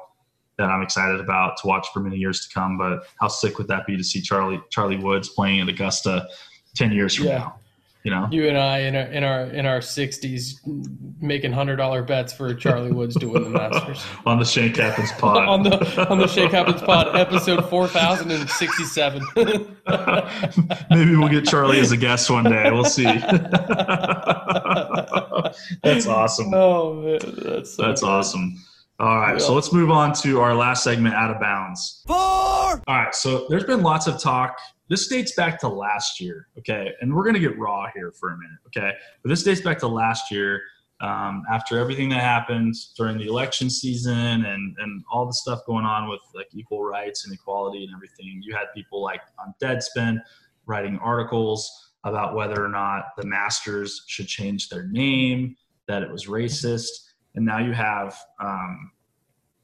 that 0.58 0.70
I'm 0.70 0.82
excited 0.82 1.20
about 1.20 1.58
to 1.62 1.68
watch 1.68 1.88
for 1.94 2.00
many 2.00 2.18
years 2.18 2.46
to 2.48 2.54
come. 2.54 2.78
But 2.78 3.04
how 3.20 3.28
sick 3.28 3.58
would 3.58 3.68
that 3.68 3.86
be 3.86 3.96
to 3.96 4.04
see 4.04 4.22
Charlie 4.22 4.62
Charlie 4.70 4.98
Woods 4.98 5.30
playing 5.30 5.62
at 5.62 5.70
Augusta 5.70 6.28
ten 6.76 6.92
years 6.92 7.16
from 7.16 7.28
yeah. 7.28 7.38
now? 7.38 7.60
You 8.08 8.12
know, 8.12 8.28
you 8.32 8.48
and 8.48 8.58
I 8.58 8.78
in 8.80 8.96
our 8.96 9.02
in 9.02 9.24
our 9.26 9.42
in 9.48 9.66
our 9.66 9.82
sixties 9.82 10.62
making 11.20 11.52
hundred 11.52 11.76
dollar 11.76 12.02
bets 12.02 12.32
for 12.32 12.54
Charlie 12.54 12.94
Woods 12.94 13.18
to 13.18 13.28
win 13.28 13.44
the 13.44 13.50
Masters 13.50 14.02
on 14.26 14.40
the 14.40 14.46
Shane 14.46 14.74
Happens 14.74 15.12
pod 15.12 15.46
on 15.46 15.64
the 15.64 16.08
on 16.10 16.18
the 16.18 16.28
Shane 16.28 16.50
Happens 16.50 16.82
pod 16.82 17.14
episode 17.18 17.70
four 17.70 17.86
thousand 17.86 18.32
and 18.32 18.50
sixty 18.50 18.86
seven. 18.86 19.22
Maybe 19.36 21.18
we'll 21.18 21.28
get 21.28 21.44
Charlie 21.44 21.82
as 21.82 21.92
a 21.92 21.98
guest 21.98 22.30
one 22.30 22.46
day. 22.46 22.72
We'll 22.72 22.86
see. 22.86 23.04
that's 25.84 26.08
awesome. 26.08 26.54
Oh 26.54 26.94
man, 26.94 27.20
that's 27.44 27.76
so 27.76 27.82
that's 27.82 28.00
good. 28.00 28.10
awesome. 28.10 28.56
All 29.02 29.20
right, 29.20 29.34
yeah. 29.34 29.38
so 29.40 29.54
let's 29.54 29.74
move 29.74 29.92
on 29.92 30.14
to 30.22 30.40
our 30.40 30.56
last 30.56 30.82
segment, 30.84 31.14
out 31.14 31.30
of 31.30 31.42
bounds. 31.42 32.04
Four. 32.08 32.16
All 32.18 32.82
right, 32.88 32.97
so 33.16 33.48
there's 33.50 33.64
been 33.64 33.82
lots 33.82 34.08
of 34.08 34.22
talk 34.22 34.58
this 34.90 35.08
dates 35.08 35.34
back 35.34 35.60
to 35.60 35.68
last 35.68 36.22
year, 36.22 36.48
okay? 36.58 36.94
And 37.02 37.14
we're 37.14 37.24
going 37.24 37.34
to 37.34 37.40
get 37.40 37.58
raw 37.58 37.88
here 37.94 38.12
for 38.12 38.32
a 38.32 38.38
minute, 38.38 38.60
okay? 38.68 38.94
But 39.22 39.30
this 39.30 39.44
dates 39.44 39.62
back 39.62 39.80
to 39.80 39.88
last 39.88 40.32
year 40.32 40.62
um, 41.02 41.44
after 41.52 41.78
everything 41.78 42.10
that 42.10 42.22
happened 42.22 42.74
during 42.96 43.18
the 43.18 43.28
election 43.28 43.70
season 43.70 44.46
and, 44.46 44.76
and 44.80 45.04
all 45.12 45.26
the 45.26 45.34
stuff 45.34 45.60
going 45.66 45.86
on 45.86 46.10
with 46.10 46.22
like 46.34 46.48
equal 46.54 46.84
rights 46.84 47.26
and 47.26 47.34
equality 47.34 47.84
and 47.84 47.94
everything. 47.94 48.42
You 48.42 48.56
had 48.56 48.68
people 48.74 49.04
like 49.04 49.22
on 49.40 49.54
Deadspin 49.62 50.22
writing 50.66 50.98
articles 51.00 51.92
about 52.04 52.36
whether 52.36 52.64
or 52.64 52.70
not 52.70 53.08
the 53.18 53.26
Masters 53.26 54.04
should 54.08 54.28
change 54.28 54.70
their 54.70 54.88
name, 54.88 55.56
that 55.88 56.02
it 56.02 56.10
was 56.10 56.28
racist. 56.28 57.12
And 57.36 57.46
now 57.46 57.60
you 57.60 57.74
have 57.74 58.18
um, 58.40 58.92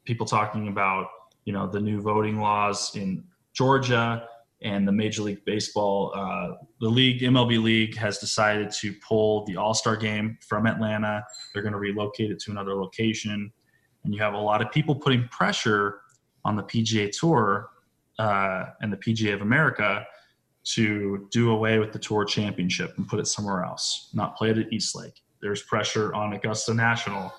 people 0.04 0.26
talking 0.26 0.68
about, 0.68 1.08
you 1.46 1.52
know, 1.52 1.66
the 1.66 1.80
new 1.80 2.00
voting 2.00 2.40
laws 2.40 2.94
in 2.94 3.24
Georgia 3.54 4.26
and 4.62 4.88
the 4.88 4.92
Major 4.92 5.22
League 5.22 5.44
Baseball, 5.44 6.12
uh, 6.14 6.56
the 6.80 6.88
league, 6.88 7.20
MLB 7.20 7.62
League, 7.62 7.96
has 7.96 8.18
decided 8.18 8.70
to 8.72 8.94
pull 9.06 9.44
the 9.44 9.56
All 9.56 9.74
Star 9.74 9.96
game 9.96 10.38
from 10.46 10.66
Atlanta. 10.66 11.24
They're 11.52 11.62
going 11.62 11.72
to 11.72 11.78
relocate 11.78 12.30
it 12.30 12.40
to 12.40 12.50
another 12.50 12.74
location. 12.74 13.52
And 14.04 14.14
you 14.14 14.22
have 14.22 14.34
a 14.34 14.38
lot 14.38 14.62
of 14.62 14.70
people 14.72 14.94
putting 14.94 15.28
pressure 15.28 16.00
on 16.44 16.56
the 16.56 16.62
PGA 16.62 17.10
Tour 17.10 17.70
uh, 18.18 18.66
and 18.80 18.92
the 18.92 18.96
PGA 18.96 19.34
of 19.34 19.42
America 19.42 20.06
to 20.64 21.28
do 21.30 21.50
away 21.50 21.78
with 21.78 21.92
the 21.92 21.98
Tour 21.98 22.24
Championship 22.24 22.94
and 22.96 23.06
put 23.06 23.20
it 23.20 23.26
somewhere 23.26 23.64
else, 23.64 24.08
not 24.14 24.36
play 24.36 24.50
it 24.50 24.58
at 24.58 24.72
East 24.72 24.96
Lake. 24.96 25.20
There's 25.42 25.62
pressure 25.62 26.14
on 26.14 26.32
Augusta 26.32 26.72
National 26.72 27.32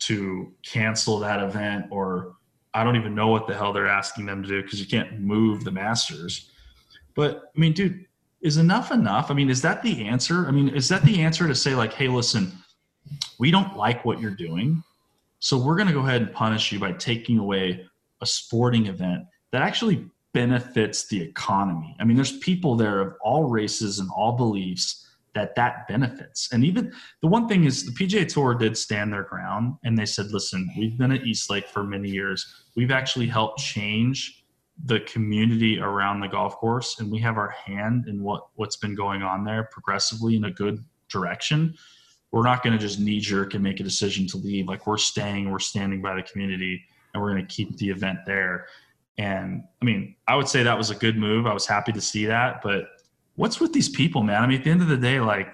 to 0.00 0.52
cancel 0.64 1.18
that 1.20 1.42
event 1.42 1.86
or 1.90 2.36
I 2.74 2.82
don't 2.82 2.96
even 2.96 3.14
know 3.14 3.28
what 3.28 3.46
the 3.46 3.54
hell 3.54 3.72
they're 3.72 3.88
asking 3.88 4.26
them 4.26 4.42
to 4.42 4.48
do 4.48 4.62
because 4.62 4.80
you 4.80 4.86
can't 4.86 5.20
move 5.20 5.64
the 5.64 5.70
Masters. 5.70 6.50
But 7.14 7.52
I 7.56 7.58
mean, 7.58 7.72
dude, 7.72 8.06
is 8.40 8.56
enough 8.56 8.90
enough? 8.90 9.30
I 9.30 9.34
mean, 9.34 9.48
is 9.48 9.62
that 9.62 9.82
the 9.82 10.06
answer? 10.06 10.46
I 10.46 10.50
mean, 10.50 10.68
is 10.68 10.88
that 10.88 11.02
the 11.04 11.22
answer 11.22 11.46
to 11.46 11.54
say 11.54 11.74
like, 11.74 11.92
hey, 11.92 12.08
listen, 12.08 12.52
we 13.38 13.50
don't 13.50 13.76
like 13.76 14.04
what 14.04 14.20
you're 14.20 14.30
doing, 14.30 14.82
so 15.38 15.56
we're 15.56 15.76
going 15.76 15.88
to 15.88 15.94
go 15.94 16.00
ahead 16.00 16.22
and 16.22 16.32
punish 16.32 16.72
you 16.72 16.78
by 16.78 16.92
taking 16.92 17.38
away 17.38 17.86
a 18.20 18.26
sporting 18.26 18.86
event 18.86 19.24
that 19.52 19.62
actually 19.62 20.08
benefits 20.32 21.06
the 21.06 21.20
economy. 21.20 21.94
I 22.00 22.04
mean, 22.04 22.16
there's 22.16 22.38
people 22.38 22.76
there 22.76 23.00
of 23.00 23.14
all 23.22 23.44
races 23.44 23.98
and 23.98 24.10
all 24.14 24.32
beliefs 24.32 25.06
that 25.34 25.54
that 25.56 25.86
benefits. 25.88 26.48
And 26.52 26.64
even 26.64 26.92
the 27.20 27.28
one 27.28 27.48
thing 27.48 27.64
is 27.64 27.84
the 27.84 27.92
PGA 27.92 28.26
Tour 28.26 28.54
did 28.54 28.76
stand 28.76 29.12
their 29.12 29.24
ground 29.24 29.74
and 29.84 29.98
they 29.98 30.06
said, 30.06 30.26
listen, 30.30 30.68
we've 30.76 30.96
been 30.96 31.12
at 31.12 31.26
East 31.26 31.50
Lake 31.50 31.68
for 31.68 31.84
many 31.84 32.08
years. 32.08 32.64
We've 32.76 32.90
actually 32.90 33.26
helped 33.26 33.58
change 33.58 34.44
the 34.86 35.00
community 35.00 35.78
around 35.78 36.20
the 36.20 36.28
golf 36.28 36.56
course 36.56 36.98
and 36.98 37.10
we 37.10 37.20
have 37.20 37.36
our 37.36 37.50
hand 37.50 38.08
in 38.08 38.20
what 38.20 38.48
what's 38.56 38.76
been 38.76 38.94
going 38.96 39.22
on 39.22 39.44
there 39.44 39.68
progressively 39.70 40.34
in 40.34 40.44
a 40.44 40.50
good 40.50 40.82
direction. 41.08 41.74
We're 42.32 42.42
not 42.42 42.64
going 42.64 42.76
to 42.76 42.78
just 42.78 42.98
knee 42.98 43.20
jerk 43.20 43.54
and 43.54 43.62
make 43.62 43.78
a 43.78 43.84
decision 43.84 44.26
to 44.28 44.36
leave. 44.36 44.66
Like 44.66 44.86
we're 44.86 44.98
staying, 44.98 45.50
we're 45.50 45.60
standing 45.60 46.02
by 46.02 46.16
the 46.16 46.22
community 46.22 46.82
and 47.12 47.22
we're 47.22 47.32
going 47.32 47.46
to 47.46 47.54
keep 47.54 47.76
the 47.76 47.88
event 47.88 48.18
there. 48.26 48.66
And 49.18 49.62
I 49.80 49.84
mean, 49.84 50.16
I 50.26 50.34
would 50.34 50.48
say 50.48 50.64
that 50.64 50.76
was 50.76 50.90
a 50.90 50.96
good 50.96 51.16
move. 51.16 51.46
I 51.46 51.54
was 51.54 51.66
happy 51.66 51.92
to 51.92 52.00
see 52.00 52.26
that, 52.26 52.60
but 52.62 52.86
what's 53.36 53.60
with 53.60 53.72
these 53.72 53.88
people, 53.88 54.22
man? 54.22 54.42
I 54.42 54.46
mean, 54.46 54.58
at 54.58 54.64
the 54.64 54.70
end 54.70 54.82
of 54.82 54.88
the 54.88 54.96
day, 54.96 55.20
like 55.20 55.48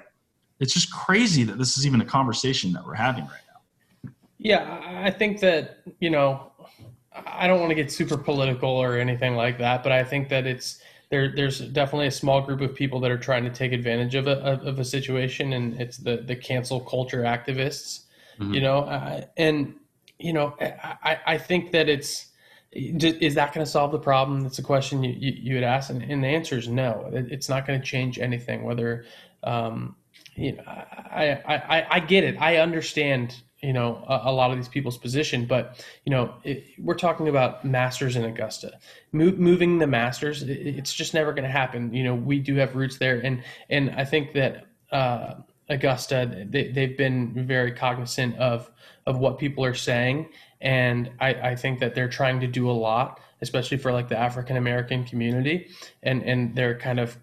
it's 0.59 0.75
just 0.75 0.93
crazy 0.93 1.43
that 1.45 1.59
this 1.59 1.79
is 1.79 1.87
even 1.87 2.01
a 2.01 2.05
conversation 2.05 2.73
that 2.73 2.87
we're 2.87 2.95
having 2.95 3.25
right 3.25 3.41
now. 4.05 4.11
Yeah, 4.39 5.03
I 5.05 5.11
think 5.11 5.41
that, 5.41 5.79
you 6.01 6.11
know, 6.11 6.53
I 7.27 7.47
don't 7.47 7.61
want 7.61 7.71
to 7.71 7.75
get 7.75 7.91
super 7.91 8.17
political 8.17 8.71
or 8.71 8.99
anything 8.99 9.35
like 9.35 9.59
that, 9.59 9.83
but 9.83 9.93
I 9.93 10.05
think 10.05 10.29
that 10.29 10.47
it's 10.47 10.81
there. 11.11 11.35
There's 11.35 11.61
definitely 11.61 12.07
a 12.07 12.13
small 12.13 12.41
group 12.41 12.61
of 12.61 12.75
people 12.75 13.01
that 13.01 13.11
are 13.11 13.19
trying 13.19 13.45
to 13.45 13.51
take 13.51 13.73
advantage 13.73 14.15
of 14.15 14.29
a 14.29 14.39
of 14.63 14.79
a 14.79 14.85
situation, 14.85 15.55
and 15.55 15.79
it's 15.81 15.97
the 15.97 16.19
the 16.19 16.37
cancel 16.37 16.81
culture 16.81 17.23
activists. 17.23 18.05
Mm-hmm. 18.39 18.55
You 18.55 18.61
know, 18.61 18.79
uh, 18.81 19.23
and 19.37 19.75
you 20.19 20.33
know, 20.33 20.55
I 20.61 21.19
I 21.27 21.39
think 21.39 21.73
that 21.73 21.89
it's 21.89 22.30
is 22.73 23.35
that 23.35 23.53
going 23.53 23.65
to 23.65 23.71
solve 23.71 23.91
the 23.91 23.99
problem? 23.99 24.43
That's 24.43 24.59
a 24.59 24.63
question 24.63 25.03
you, 25.03 25.13
you, 25.19 25.33
you 25.37 25.55
would 25.55 25.65
ask, 25.65 25.91
and, 25.91 26.03
and, 26.03 26.23
the 26.23 26.29
answer 26.29 26.57
is 26.57 26.69
no. 26.69 27.11
It's 27.13 27.49
not 27.49 27.67
going 27.67 27.81
to 27.81 27.85
change 27.85 28.19
anything. 28.19 28.63
Whether 28.63 29.05
um, 29.43 29.97
you 30.37 30.57
know, 30.57 30.63
I, 30.67 31.41
I 31.47 31.87
I 31.91 32.01
get 32.01 32.23
it. 32.23 32.37
I 32.41 32.59
understand 32.59 33.43
you 33.61 33.73
know 33.73 34.05
a, 34.07 34.31
a, 34.31 34.33
lot 34.33 34.53
of 34.53 34.57
these 34.57 34.69
people's 34.69 34.99
position, 34.99 35.47
but 35.47 35.85
you 36.05 36.11
know 36.11 36.35
it, 36.45 36.65
we're 36.79 36.95
talking 36.95 37.27
about 37.27 37.65
Masters 37.65 38.15
in 38.15 38.25
Augusta, 38.25 38.79
Mo- 39.11 39.33
moving 39.33 39.79
the 39.79 39.89
Masters. 39.89 40.43
It, 40.43 40.51
it's 40.51 40.95
just 40.95 41.13
never 41.13 41.33
going 41.33 41.45
to 41.45 41.51
happen. 41.51 41.93
You 41.93 42.05
know 42.05 42.15
we 42.15 42.39
do 42.39 42.55
have 42.57 42.77
roots 42.77 42.99
there, 42.99 43.19
and 43.19 43.43
and 43.69 43.91
I 43.91 44.05
think 44.05 44.33
that. 44.35 44.67
Uh, 44.93 45.35
Augusta, 45.69 46.47
they, 46.49 46.73
they've 46.73 46.99
been 46.99 47.47
very 47.47 47.71
cognizant 47.71 48.37
of 48.39 48.69
of 49.07 49.19
what 49.19 49.39
people 49.39 49.65
are 49.65 49.73
saying 49.73 50.29
and 50.61 51.11
I, 51.21 51.35
I 51.35 51.57
think 51.57 51.81
that 51.81 51.95
they're 51.95 52.09
trying 52.09 52.41
to 52.41 52.47
do 52.47 52.71
a 52.71 52.73
lot 52.73 53.21
especially 53.43 53.79
for 53.79 53.93
like 53.93 54.09
the 54.09 54.19
african 54.19 54.57
american 54.57 55.05
community. 55.05 55.69
And 56.03 56.23
and 56.23 56.55
they're 56.55 56.79
kind 56.79 57.01
of 57.01 57.17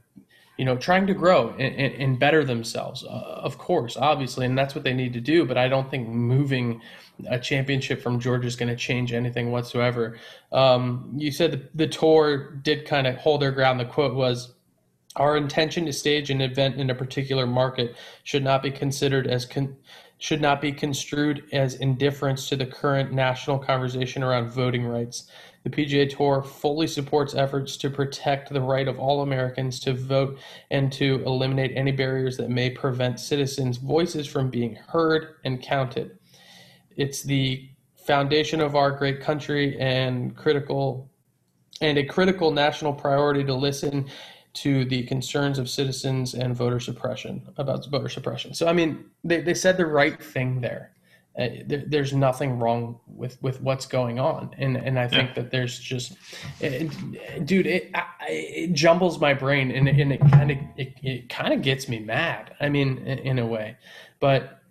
you 0.57 0.65
know 0.65 0.77
trying 0.77 1.07
to 1.07 1.13
grow 1.13 1.49
and, 1.59 1.75
and, 1.75 2.19
better 2.19 2.43
themselves 2.43 3.03
uh, 3.03 3.07
of 3.07 3.59
course 3.59 3.95
obviously 3.95 4.47
and 4.47 4.57
that's 4.57 4.73
what 4.73 4.83
they 4.83 4.93
need 4.93 5.13
to 5.13 5.21
do. 5.21 5.45
But 5.45 5.57
i 5.57 5.67
don't 5.67 5.89
think 5.89 6.07
moving 6.07 6.81
a 7.27 7.39
championship 7.39 8.01
from 8.01 8.19
georgia 8.19 8.47
is 8.47 8.55
going 8.55 8.69
to 8.69 8.75
change 8.75 9.13
anything 9.13 9.51
whatsoever. 9.51 10.17
Um, 10.51 11.13
you 11.15 11.31
said 11.31 11.51
the, 11.51 11.69
the 11.73 11.87
tour 11.87 12.51
did 12.61 12.85
kind 12.85 13.07
of 13.07 13.15
hold 13.15 13.41
their 13.41 13.51
ground. 13.51 13.79
The 13.79 13.85
quote 13.85 14.15
was 14.15 14.53
our 15.15 15.35
intention 15.35 15.85
to 15.85 15.93
stage 15.93 16.29
an 16.29 16.41
event 16.41 16.75
in 16.75 16.89
a 16.89 16.95
particular 16.95 17.47
market 17.47 17.95
should 18.23 18.43
not 18.43 18.61
be 18.61 18.69
considered 18.71 19.25
as 19.25 19.45
con- 19.45 19.75
should 20.19 20.41
not 20.41 20.61
be 20.61 20.71
construed 20.71 21.43
as 21.53 21.75
indifference 21.75 22.49
to 22.49 22.55
the 22.55 22.65
current 22.65 23.11
national 23.11 23.59
conversation 23.59 24.23
around 24.23 24.49
voting 24.49 24.85
rights. 24.85 25.29
The 25.63 25.69
PGA 25.69 26.09
Tour 26.15 26.41
fully 26.41 26.87
supports 26.87 27.35
efforts 27.35 27.77
to 27.77 27.89
protect 27.89 28.51
the 28.51 28.61
right 28.61 28.87
of 28.87 28.99
all 28.99 29.21
Americans 29.21 29.79
to 29.81 29.93
vote 29.93 30.39
and 30.71 30.91
to 30.93 31.21
eliminate 31.25 31.73
any 31.75 31.91
barriers 31.91 32.37
that 32.37 32.49
may 32.49 32.69
prevent 32.69 33.19
citizens' 33.19 33.77
voices 33.77 34.25
from 34.25 34.49
being 34.49 34.75
heard 34.75 35.35
and 35.43 35.61
counted. 35.61 36.17
It's 36.95 37.21
the 37.21 37.69
foundation 37.95 38.61
of 38.61 38.75
our 38.75 38.91
great 38.91 39.19
country 39.19 39.77
and 39.79 40.35
critical 40.35 41.11
and 41.81 41.97
a 41.97 42.03
critical 42.03 42.49
national 42.49 42.93
priority 42.93 43.43
to 43.43 43.53
listen 43.53 44.07
to 44.61 44.85
the 44.85 45.03
concerns 45.03 45.59
of 45.59 45.69
citizens 45.69 46.33
and 46.33 46.55
voter 46.55 46.79
suppression 46.79 47.41
about 47.57 47.85
voter 47.89 48.09
suppression. 48.09 48.53
So 48.53 48.67
I 48.67 48.73
mean, 48.73 49.05
they, 49.23 49.41
they 49.41 49.53
said 49.53 49.77
the 49.77 49.85
right 49.85 50.21
thing 50.21 50.61
there. 50.61 50.91
Uh, 51.37 51.49
there. 51.67 51.83
There's 51.85 52.13
nothing 52.13 52.57
wrong 52.57 52.99
with, 53.05 53.37
with 53.43 53.61
what's 53.61 53.85
going 53.85 54.19
on, 54.19 54.55
and 54.57 54.75
and 54.75 54.97
I 54.97 55.07
think 55.07 55.29
yeah. 55.29 55.35
that 55.35 55.51
there's 55.51 55.77
just, 55.77 56.17
it, 56.59 56.89
dude, 57.45 57.67
it 57.67 57.91
it 58.27 58.73
jumbles 58.73 59.21
my 59.21 59.35
brain, 59.35 59.69
and 59.69 59.87
and 59.87 60.11
it 60.13 60.21
kind 60.31 60.49
of 60.49 60.57
it, 60.77 60.93
it 61.03 61.29
kind 61.29 61.53
of 61.53 61.61
gets 61.61 61.87
me 61.87 61.99
mad. 61.99 62.55
I 62.59 62.69
mean, 62.69 62.97
in, 63.05 63.19
in 63.19 63.39
a 63.39 63.45
way, 63.45 63.77
but 64.19 64.61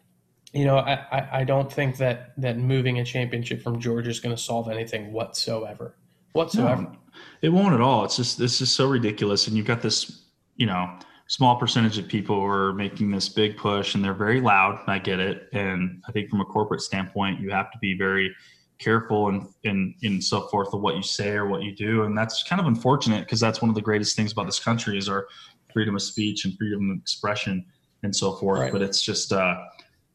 you 0.53 0.65
know, 0.65 0.79
I, 0.79 1.41
I 1.41 1.45
don't 1.45 1.73
think 1.73 1.99
that 1.99 2.33
that 2.39 2.59
moving 2.59 2.99
a 2.99 3.05
championship 3.05 3.63
from 3.63 3.79
Georgia 3.79 4.11
is 4.11 4.19
going 4.19 4.35
to 4.35 4.43
solve 4.43 4.69
anything 4.69 5.13
whatsoever, 5.13 5.95
whatsoever. 6.33 6.83
No 6.83 6.97
it 7.43 7.49
won't 7.51 7.75
at 7.75 7.81
all. 7.81 8.05
It's 8.05 8.17
just 8.17 8.39
this 8.39 8.61
is 8.61 8.73
so 8.73 8.89
ridiculous, 8.89 9.47
and 9.47 9.57
you've 9.57 9.67
got 9.67 9.83
this, 9.83 10.23
you 10.57 10.67
know, 10.67 10.99
small 11.29 11.57
percentage 11.57 11.99
of 11.99 12.09
people 12.09 12.37
who 12.37 12.47
are 12.47 12.73
making 12.73 13.11
this 13.11 13.29
big 13.29 13.57
push, 13.57 13.95
and 13.95 14.05
they're 14.05 14.15
very 14.15 14.41
loud. 14.41 14.81
I 14.87 14.99
get 14.99 15.21
it, 15.21 15.49
and 15.53 16.03
I 16.09 16.13
think 16.13 16.31
from 16.31 16.41
a 16.41 16.45
corporate 16.45 16.81
standpoint, 16.81 17.41
you 17.41 17.51
have 17.51 17.71
to 17.73 17.79
be 17.79 17.97
very 17.97 18.35
careful 18.79 19.29
and 19.29 19.49
and 19.65 19.95
and 20.03 20.23
so 20.23 20.43
forth 20.49 20.75
of 20.75 20.81
what 20.81 20.97
you 20.97 21.03
say 21.03 21.31
or 21.31 21.47
what 21.47 21.63
you 21.63 21.75
do, 21.75 22.05
and 22.05 22.17
that's 22.17 22.43
kind 22.43 22.61
of 22.61 22.67
unfortunate 22.67 23.25
because 23.25 23.41
that's 23.41 23.61
one 23.63 23.69
of 23.69 23.75
the 23.75 23.83
greatest 23.83 24.17
things 24.17 24.33
about 24.33 24.47
this 24.47 24.61
country 24.61 24.99
is 24.99 25.09
our 25.09 25.27
freedom 25.73 25.95
of 25.95 26.03
speech 26.03 26.45
and 26.45 26.57
freedom 26.57 26.91
of 26.91 26.99
expression 26.99 27.65
and 28.03 28.15
so 28.15 28.35
forth. 28.35 28.61
Right. 28.61 28.73
But 28.73 28.83
it's 28.83 29.03
just. 29.03 29.33
uh 29.33 29.57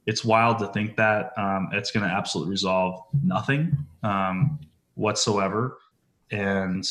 it's 0.08 0.26
wild 0.26 0.58
to 0.60 0.68
think 0.68 0.96
that 0.98 1.32
um, 1.38 1.70
it's 1.74 1.92
going 1.92 2.08
to 2.08 2.12
absolutely 2.12 2.52
resolve 2.52 3.04
nothing 3.24 3.78
um, 4.04 4.60
whatsoever 4.96 5.78
and 6.32 6.88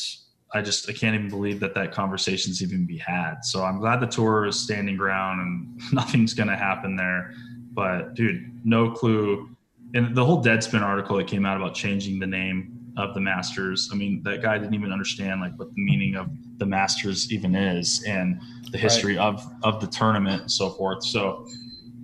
I 0.53 0.61
just 0.61 0.89
I 0.89 0.93
can't 0.93 1.15
even 1.15 1.29
believe 1.29 1.59
that 1.61 1.73
that 1.75 1.91
conversation's 1.91 2.61
even 2.61 2.85
be 2.85 2.97
had. 2.97 3.43
So 3.43 3.63
I'm 3.63 3.79
glad 3.79 3.99
the 3.99 4.07
tour 4.07 4.45
is 4.45 4.59
standing 4.59 4.97
ground 4.97 5.41
and 5.41 5.81
nothing's 5.93 6.33
going 6.33 6.49
to 6.49 6.57
happen 6.57 6.95
there. 6.95 7.33
But 7.73 8.15
dude, 8.15 8.51
no 8.65 8.91
clue. 8.91 9.49
And 9.93 10.15
the 10.15 10.25
whole 10.25 10.43
Deadspin 10.43 10.81
article 10.81 11.17
that 11.17 11.27
came 11.27 11.45
out 11.45 11.57
about 11.57 11.73
changing 11.73 12.19
the 12.19 12.27
name 12.27 12.77
of 12.97 13.13
the 13.13 13.21
Masters. 13.21 13.89
I 13.91 13.95
mean, 13.95 14.21
that 14.23 14.41
guy 14.41 14.57
didn't 14.57 14.73
even 14.73 14.91
understand 14.91 15.39
like 15.39 15.57
what 15.57 15.73
the 15.73 15.81
meaning 15.81 16.15
of 16.15 16.29
the 16.57 16.65
Masters 16.65 17.31
even 17.31 17.55
is 17.55 18.03
and 18.03 18.41
the 18.71 18.77
history 18.77 19.17
right. 19.17 19.25
of 19.25 19.45
of 19.63 19.79
the 19.79 19.87
tournament 19.87 20.41
and 20.41 20.51
so 20.51 20.69
forth. 20.71 21.03
So 21.03 21.47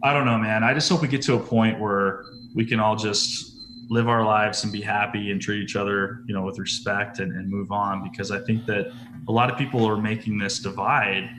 I 0.03 0.13
don't 0.13 0.25
know, 0.25 0.37
man. 0.37 0.63
I 0.63 0.73
just 0.73 0.89
hope 0.89 1.01
we 1.01 1.07
get 1.07 1.21
to 1.23 1.35
a 1.35 1.39
point 1.39 1.79
where 1.79 2.23
we 2.55 2.65
can 2.65 2.79
all 2.79 2.95
just 2.95 3.56
live 3.89 4.07
our 4.07 4.25
lives 4.25 4.63
and 4.63 4.71
be 4.71 4.81
happy 4.81 5.31
and 5.31 5.41
treat 5.41 5.61
each 5.61 5.75
other, 5.75 6.21
you 6.27 6.33
know, 6.33 6.43
with 6.43 6.59
respect 6.59 7.19
and, 7.19 7.31
and 7.33 7.49
move 7.49 7.71
on. 7.71 8.03
Because 8.09 8.31
I 8.31 8.39
think 8.39 8.65
that 8.65 8.91
a 9.27 9.31
lot 9.31 9.49
of 9.49 9.57
people 9.57 9.85
are 9.85 9.97
making 9.97 10.37
this 10.37 10.59
divide 10.59 11.29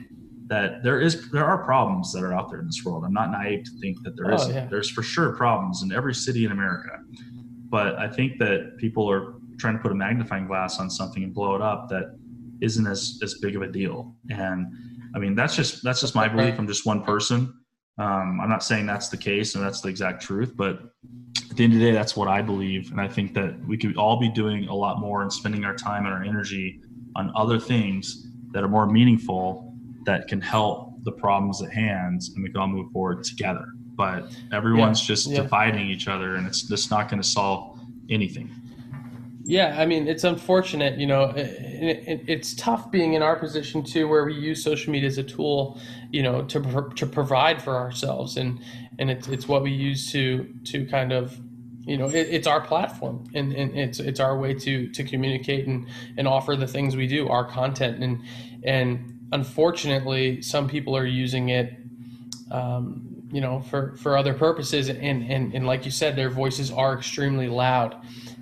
that 0.49 0.81
there 0.81 0.99
is 0.99 1.29
there 1.29 1.45
are 1.45 1.63
problems 1.63 2.11
that 2.11 2.23
are 2.23 2.33
out 2.33 2.49
there 2.49 2.59
in 2.59 2.65
this 2.65 2.83
world. 2.83 3.03
I'm 3.05 3.13
not 3.13 3.31
naive 3.31 3.63
to 3.65 3.71
think 3.79 4.03
that 4.03 4.15
there 4.15 4.33
oh, 4.33 4.49
Yeah. 4.49 4.65
There's 4.65 4.89
for 4.89 5.03
sure 5.03 5.35
problems 5.35 5.83
in 5.83 5.91
every 5.91 6.15
city 6.15 6.43
in 6.43 6.51
America. 6.51 6.99
But 7.69 7.99
I 7.99 8.07
think 8.07 8.39
that 8.39 8.77
people 8.77 9.09
are 9.09 9.35
trying 9.59 9.75
to 9.77 9.79
put 9.81 9.91
a 9.91 9.95
magnifying 9.95 10.47
glass 10.47 10.79
on 10.79 10.89
something 10.89 11.23
and 11.23 11.33
blow 11.33 11.55
it 11.55 11.61
up 11.61 11.87
that 11.89 12.17
isn't 12.61 12.87
as 12.87 13.19
as 13.21 13.35
big 13.35 13.55
of 13.55 13.61
a 13.61 13.67
deal. 13.67 14.15
And 14.31 14.67
I 15.15 15.19
mean 15.19 15.35
that's 15.35 15.55
just 15.55 15.83
that's 15.83 16.01
just 16.01 16.15
my 16.15 16.27
belief. 16.27 16.55
I'm 16.57 16.67
just 16.67 16.85
one 16.85 17.03
person. 17.03 17.53
Um, 17.99 18.39
I'm 18.41 18.49
not 18.49 18.63
saying 18.63 18.85
that's 18.85 19.09
the 19.09 19.17
case 19.17 19.55
and 19.55 19.63
that's 19.63 19.81
the 19.81 19.89
exact 19.89 20.23
truth, 20.23 20.53
but 20.55 20.79
the 21.59 21.65
end 21.65 21.73
of 21.73 21.79
the 21.79 21.85
day, 21.85 21.91
that's 21.91 22.15
what 22.15 22.27
I 22.27 22.41
believe. 22.41 22.91
And 22.91 22.99
I 22.99 23.07
think 23.07 23.33
that 23.35 23.59
we 23.67 23.77
could 23.77 23.97
all 23.97 24.17
be 24.19 24.29
doing 24.29 24.67
a 24.67 24.73
lot 24.73 24.99
more 24.99 25.21
and 25.21 25.31
spending 25.31 25.65
our 25.65 25.75
time 25.75 26.05
and 26.05 26.13
our 26.13 26.23
energy 26.23 26.81
on 27.15 27.31
other 27.35 27.59
things 27.59 28.27
that 28.51 28.63
are 28.63 28.67
more 28.69 28.87
meaningful 28.87 29.75
that 30.05 30.27
can 30.27 30.41
help 30.41 31.03
the 31.03 31.11
problems 31.11 31.61
at 31.61 31.71
hand 31.71 32.21
and 32.33 32.43
we 32.43 32.49
can 32.49 32.61
all 32.61 32.67
move 32.67 32.91
forward 32.91 33.23
together. 33.23 33.65
But 33.95 34.31
everyone's 34.53 35.01
yeah, 35.01 35.07
just 35.07 35.27
yeah. 35.27 35.41
dividing 35.41 35.87
each 35.87 36.07
other 36.07 36.35
and 36.35 36.47
it's 36.47 36.63
just 36.63 36.89
not 36.89 37.09
going 37.09 37.21
to 37.21 37.27
solve 37.27 37.77
anything. 38.09 38.49
Yeah, 39.43 39.75
I 39.77 39.85
mean, 39.85 40.07
it's 40.07 40.23
unfortunate, 40.23 40.97
you 40.97 41.07
know, 41.07 41.23
it, 41.31 41.47
it, 42.07 42.23
it's 42.27 42.53
tough 42.53 42.89
being 42.91 43.15
in 43.15 43.21
our 43.21 43.35
position 43.35 43.83
too, 43.83 44.07
where 44.07 44.23
we 44.23 44.35
use 44.35 44.63
social 44.63 44.91
media 44.91 45.07
as 45.07 45.17
a 45.17 45.23
tool, 45.23 45.79
you 46.11 46.23
know, 46.23 46.43
to, 46.43 46.91
to 46.95 47.05
provide 47.05 47.61
for 47.61 47.75
ourselves. 47.75 48.37
And, 48.37 48.59
and 48.99 49.11
it's, 49.11 49.27
it's 49.27 49.47
what 49.47 49.63
we 49.63 49.71
use 49.71 50.11
to, 50.13 50.47
to 50.65 50.85
kind 50.85 51.11
of, 51.11 51.37
you 51.89 51.97
know, 51.97 52.07
it, 52.07 52.27
it's 52.29 52.45
our 52.45 52.61
platform 52.61 53.27
and, 53.33 53.51
and 53.51 53.75
it's 53.75 53.99
it's 53.99 54.19
our 54.19 54.37
way 54.37 54.53
to 54.53 54.89
to 54.89 55.03
communicate 55.03 55.65
and 55.65 55.87
and 56.17 56.27
offer 56.27 56.55
the 56.55 56.67
things 56.67 56.95
we 56.95 57.07
do, 57.07 57.27
our 57.27 57.43
content. 57.43 58.03
And 58.03 58.23
and 58.63 59.27
unfortunately, 59.31 60.43
some 60.43 60.67
people 60.67 60.95
are 60.95 61.05
using 61.05 61.49
it. 61.49 61.73
Um, 62.51 63.05
you 63.31 63.41
know, 63.41 63.61
for, 63.61 63.95
for 63.97 64.17
other 64.17 64.33
purposes, 64.33 64.89
and, 64.89 65.23
and 65.23 65.53
and 65.53 65.67
like 65.67 65.85
you 65.85 65.91
said, 65.91 66.15
their 66.15 66.31
voices 66.31 66.71
are 66.71 66.95
extremely 66.97 67.47
loud, 67.47 67.95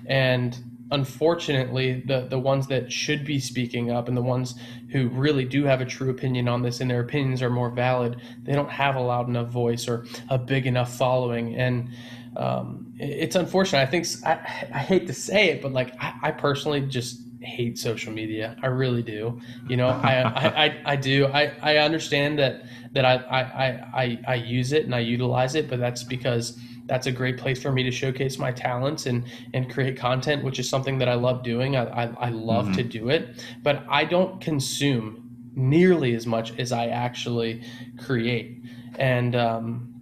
and 0.06 0.58
unfortunately, 0.92 2.04
the 2.06 2.28
the 2.30 2.40
ones 2.40 2.68
that 2.68 2.90
should 2.90 3.26
be 3.26 3.38
speaking 3.38 3.92
up 3.92 4.08
and 4.08 4.16
the 4.16 4.22
ones 4.22 4.56
who 4.94 5.10
really 5.10 5.44
do 5.44 5.66
have 5.66 5.82
a 5.82 5.86
true 5.86 6.10
opinion 6.10 6.48
on 6.48 6.62
this 6.62 6.80
and 6.80 6.90
their 6.90 7.02
opinions 7.02 7.42
are 7.42 7.50
more 7.50 7.70
valid, 7.70 8.16
they 8.44 8.54
don't 8.54 8.72
have 8.72 8.96
a 8.96 9.02
loud 9.02 9.28
enough 9.28 9.50
voice 9.50 9.90
or 9.90 10.06
a 10.30 10.38
big 10.38 10.66
enough 10.66 10.96
following, 10.96 11.56
and 11.56 11.90
um, 12.38 12.94
it's 13.00 13.36
unfortunate. 13.36 13.82
I 13.82 13.86
think 13.88 14.06
I, 14.26 14.34
I 14.74 14.80
hate 14.80 15.08
to 15.08 15.14
say 15.14 15.50
it, 15.50 15.62
but 15.62 15.74
like 15.74 15.94
I, 16.00 16.14
I 16.24 16.32
personally 16.32 16.82
just 16.82 17.20
hate 17.42 17.80
social 17.80 18.14
media. 18.14 18.56
I 18.62 18.68
really 18.68 19.02
do. 19.02 19.42
You 19.68 19.78
know, 19.78 19.88
I, 19.88 20.22
I, 20.22 20.66
I, 20.66 20.82
I, 20.86 20.96
do. 20.96 21.26
I, 21.28 21.52
I 21.62 21.78
understand 21.78 22.40
that 22.40 22.64
that 22.94 23.06
I, 23.06 23.16
I, 23.16 24.02
I, 24.04 24.20
I 24.28 24.36
use 24.36 24.72
it 24.72 24.86
and 24.86 24.94
I 24.96 25.00
utilize 25.00 25.56
it, 25.56 25.70
but 25.70 25.80
that's 25.80 26.04
because 26.04 26.58
that's 26.86 27.06
a 27.06 27.12
great 27.12 27.38
place 27.38 27.62
for 27.62 27.72
me 27.72 27.84
to 27.84 27.92
showcase 27.92 28.38
my 28.38 28.52
talents 28.52 29.08
and 29.08 29.26
and 29.54 29.72
create 29.72 29.98
content, 29.98 30.44
which 30.44 30.60
is 30.60 30.70
something 30.70 31.00
that 31.00 31.10
I 31.10 31.16
love 31.16 31.44
doing. 31.44 31.76
I, 31.76 31.86
I, 31.86 32.04
I 32.28 32.30
love 32.30 32.66
mm-hmm. 32.66 32.76
to 32.76 32.84
do 32.84 33.10
it, 33.10 33.44
but 33.64 33.84
I 33.90 34.06
don't 34.06 34.40
consume 34.40 35.24
nearly 35.56 36.14
as 36.14 36.28
much 36.28 36.58
as 36.60 36.72
I 36.72 36.88
actually 36.88 37.64
create. 37.98 38.62
And 39.00 39.36
um, 39.36 39.97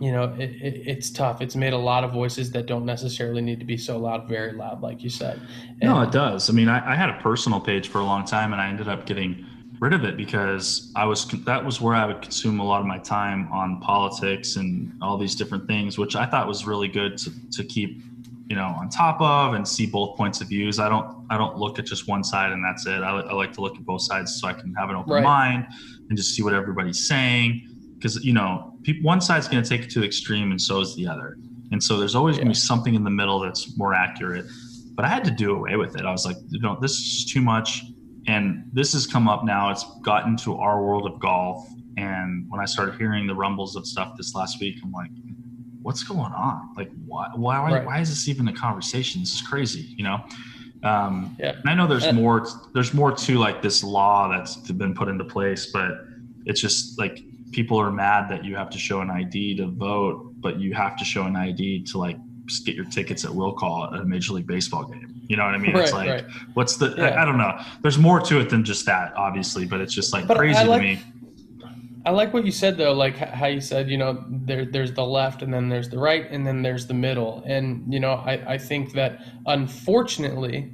you 0.00 0.10
know, 0.10 0.34
it, 0.38 0.50
it, 0.62 0.82
it's 0.86 1.10
tough. 1.10 1.42
It's 1.42 1.54
made 1.54 1.74
a 1.74 1.78
lot 1.78 2.04
of 2.04 2.12
voices 2.12 2.50
that 2.52 2.66
don't 2.66 2.86
necessarily 2.86 3.42
need 3.42 3.60
to 3.60 3.66
be 3.66 3.76
so 3.76 3.98
loud, 3.98 4.26
very 4.26 4.52
loud, 4.52 4.82
like 4.82 5.02
you 5.02 5.10
said. 5.10 5.38
And, 5.80 5.90
no, 5.90 6.00
it 6.00 6.10
does. 6.10 6.48
I 6.48 6.54
mean, 6.54 6.68
I, 6.68 6.92
I, 6.92 6.96
had 6.96 7.10
a 7.10 7.18
personal 7.20 7.60
page 7.60 7.88
for 7.88 7.98
a 7.98 8.04
long 8.04 8.24
time, 8.24 8.54
and 8.54 8.62
I 8.62 8.68
ended 8.68 8.88
up 8.88 9.04
getting 9.04 9.44
rid 9.78 9.92
of 9.92 10.04
it 10.04 10.16
because 10.16 10.90
I 10.96 11.04
was 11.04 11.26
that 11.44 11.64
was 11.64 11.82
where 11.82 11.94
I 11.94 12.06
would 12.06 12.22
consume 12.22 12.60
a 12.60 12.64
lot 12.64 12.80
of 12.80 12.86
my 12.86 12.98
time 12.98 13.52
on 13.52 13.80
politics 13.80 14.56
and 14.56 14.90
all 15.02 15.18
these 15.18 15.34
different 15.34 15.66
things, 15.66 15.98
which 15.98 16.16
I 16.16 16.24
thought 16.24 16.48
was 16.48 16.66
really 16.66 16.88
good 16.88 17.18
to, 17.18 17.50
to 17.50 17.64
keep, 17.64 18.02
you 18.48 18.56
know, 18.56 18.74
on 18.78 18.88
top 18.88 19.20
of 19.20 19.52
and 19.52 19.68
see 19.68 19.84
both 19.84 20.16
points 20.16 20.40
of 20.40 20.48
views. 20.48 20.78
I 20.78 20.88
don't 20.88 21.26
I 21.28 21.36
don't 21.36 21.58
look 21.58 21.78
at 21.78 21.84
just 21.84 22.08
one 22.08 22.24
side 22.24 22.52
and 22.52 22.64
that's 22.64 22.86
it. 22.86 23.02
I, 23.02 23.20
I 23.20 23.32
like 23.34 23.52
to 23.54 23.60
look 23.60 23.76
at 23.76 23.84
both 23.84 24.02
sides 24.02 24.40
so 24.40 24.48
I 24.48 24.54
can 24.54 24.72
have 24.74 24.88
an 24.88 24.96
open 24.96 25.12
right. 25.12 25.22
mind 25.22 25.66
and 26.08 26.16
just 26.16 26.34
see 26.34 26.42
what 26.42 26.54
everybody's 26.54 27.06
saying 27.06 27.69
because 28.00 28.24
you 28.24 28.32
know 28.32 28.72
people, 28.82 29.06
one 29.06 29.20
side's 29.20 29.46
going 29.46 29.62
to 29.62 29.68
take 29.68 29.82
it 29.82 29.90
to 29.90 30.00
the 30.00 30.06
extreme 30.06 30.50
and 30.50 30.60
so 30.60 30.80
is 30.80 30.96
the 30.96 31.06
other. 31.06 31.36
And 31.70 31.82
so 31.82 31.98
there's 31.98 32.14
always 32.14 32.36
yeah. 32.36 32.44
going 32.44 32.54
to 32.54 32.58
be 32.58 32.60
something 32.60 32.94
in 32.94 33.04
the 33.04 33.10
middle 33.10 33.38
that's 33.38 33.76
more 33.76 33.94
accurate. 33.94 34.46
But 34.94 35.04
i 35.04 35.08
had 35.08 35.24
to 35.24 35.30
do 35.30 35.54
away 35.54 35.76
with 35.76 35.96
it. 35.96 36.04
I 36.04 36.10
was 36.10 36.24
like 36.24 36.36
you 36.48 36.60
know 36.60 36.78
this 36.80 36.92
is 36.92 37.24
too 37.26 37.40
much. 37.40 37.82
And 38.26 38.64
this 38.72 38.92
has 38.92 39.06
come 39.06 39.28
up 39.28 39.44
now. 39.44 39.70
It's 39.70 39.84
gotten 40.02 40.36
to 40.38 40.56
our 40.56 40.82
world 40.82 41.06
of 41.10 41.20
golf. 41.20 41.68
And 41.96 42.46
when 42.48 42.60
i 42.60 42.64
started 42.64 42.94
hearing 42.96 43.26
the 43.26 43.34
rumbles 43.34 43.76
of 43.76 43.86
stuff 43.86 44.16
this 44.16 44.34
last 44.34 44.60
week 44.60 44.76
i'm 44.82 44.92
like 44.92 45.10
what's 45.82 46.02
going 46.02 46.32
on? 46.32 46.70
Like 46.76 46.90
why 47.06 47.28
why, 47.34 47.72
right. 47.72 47.86
why 47.86 48.00
is 48.00 48.10
this 48.10 48.28
even 48.28 48.48
a 48.48 48.52
conversation? 48.52 49.20
This 49.20 49.34
is 49.34 49.42
crazy 49.42 49.94
you 49.96 50.04
know? 50.04 50.24
Um, 50.82 51.36
yeah. 51.38 51.56
I 51.66 51.74
know 51.74 51.86
there's 51.86 52.12
more 52.12 52.46
there's 52.72 52.94
more 52.94 53.12
to 53.12 53.38
like 53.38 53.60
this 53.60 53.84
law 53.84 54.28
that's 54.28 54.56
been 54.56 54.94
put 54.94 55.08
into 55.08 55.24
place, 55.24 55.66
but 55.66 55.92
it's 56.46 56.60
just 56.60 56.98
like 56.98 57.20
people 57.52 57.80
are 57.80 57.90
mad 57.90 58.28
that 58.30 58.44
you 58.44 58.56
have 58.56 58.70
to 58.70 58.78
show 58.78 59.00
an 59.00 59.10
ID 59.10 59.56
to 59.56 59.66
vote, 59.66 60.32
but 60.40 60.58
you 60.60 60.74
have 60.74 60.96
to 60.96 61.04
show 61.04 61.24
an 61.24 61.36
ID 61.36 61.84
to 61.84 61.98
like 61.98 62.16
get 62.64 62.74
your 62.74 62.84
tickets 62.86 63.24
at 63.24 63.34
will 63.34 63.52
call 63.52 63.92
at 63.92 64.00
a 64.00 64.04
major 64.04 64.32
league 64.32 64.46
baseball 64.46 64.84
game. 64.84 65.22
You 65.28 65.36
know 65.36 65.44
what 65.44 65.54
I 65.54 65.58
mean? 65.58 65.74
Right, 65.74 65.84
it's 65.84 65.92
like, 65.92 66.08
right. 66.08 66.24
what's 66.54 66.76
the? 66.76 66.94
Yeah. 66.96 67.22
I, 67.22 67.24
don't 67.24 67.38
know. 67.38 67.56
There's 67.82 67.98
more 67.98 68.20
to 68.20 68.40
it 68.40 68.50
than 68.50 68.64
just 68.64 68.84
that, 68.86 69.12
obviously, 69.16 69.64
but 69.64 69.80
it's 69.80 69.94
just 69.94 70.12
like 70.12 70.26
but 70.26 70.36
crazy 70.36 70.64
like, 70.64 70.80
to 70.80 70.86
me. 70.86 71.02
I 72.04 72.10
like 72.10 72.32
what 72.32 72.44
you 72.46 72.50
said 72.50 72.78
though, 72.78 72.94
like 72.94 73.16
how 73.16 73.46
you 73.46 73.60
said, 73.60 73.90
you 73.90 73.98
know, 73.98 74.24
there 74.28 74.64
there's 74.64 74.92
the 74.92 75.04
left 75.04 75.42
and 75.42 75.52
then 75.52 75.68
there's 75.68 75.88
the 75.88 75.98
right 75.98 76.28
and 76.30 76.46
then 76.46 76.62
there's 76.62 76.86
the 76.86 76.94
middle, 76.94 77.42
and 77.46 77.92
you 77.92 78.00
know, 78.00 78.14
I 78.14 78.54
I 78.54 78.58
think 78.58 78.92
that 78.94 79.20
unfortunately 79.46 80.72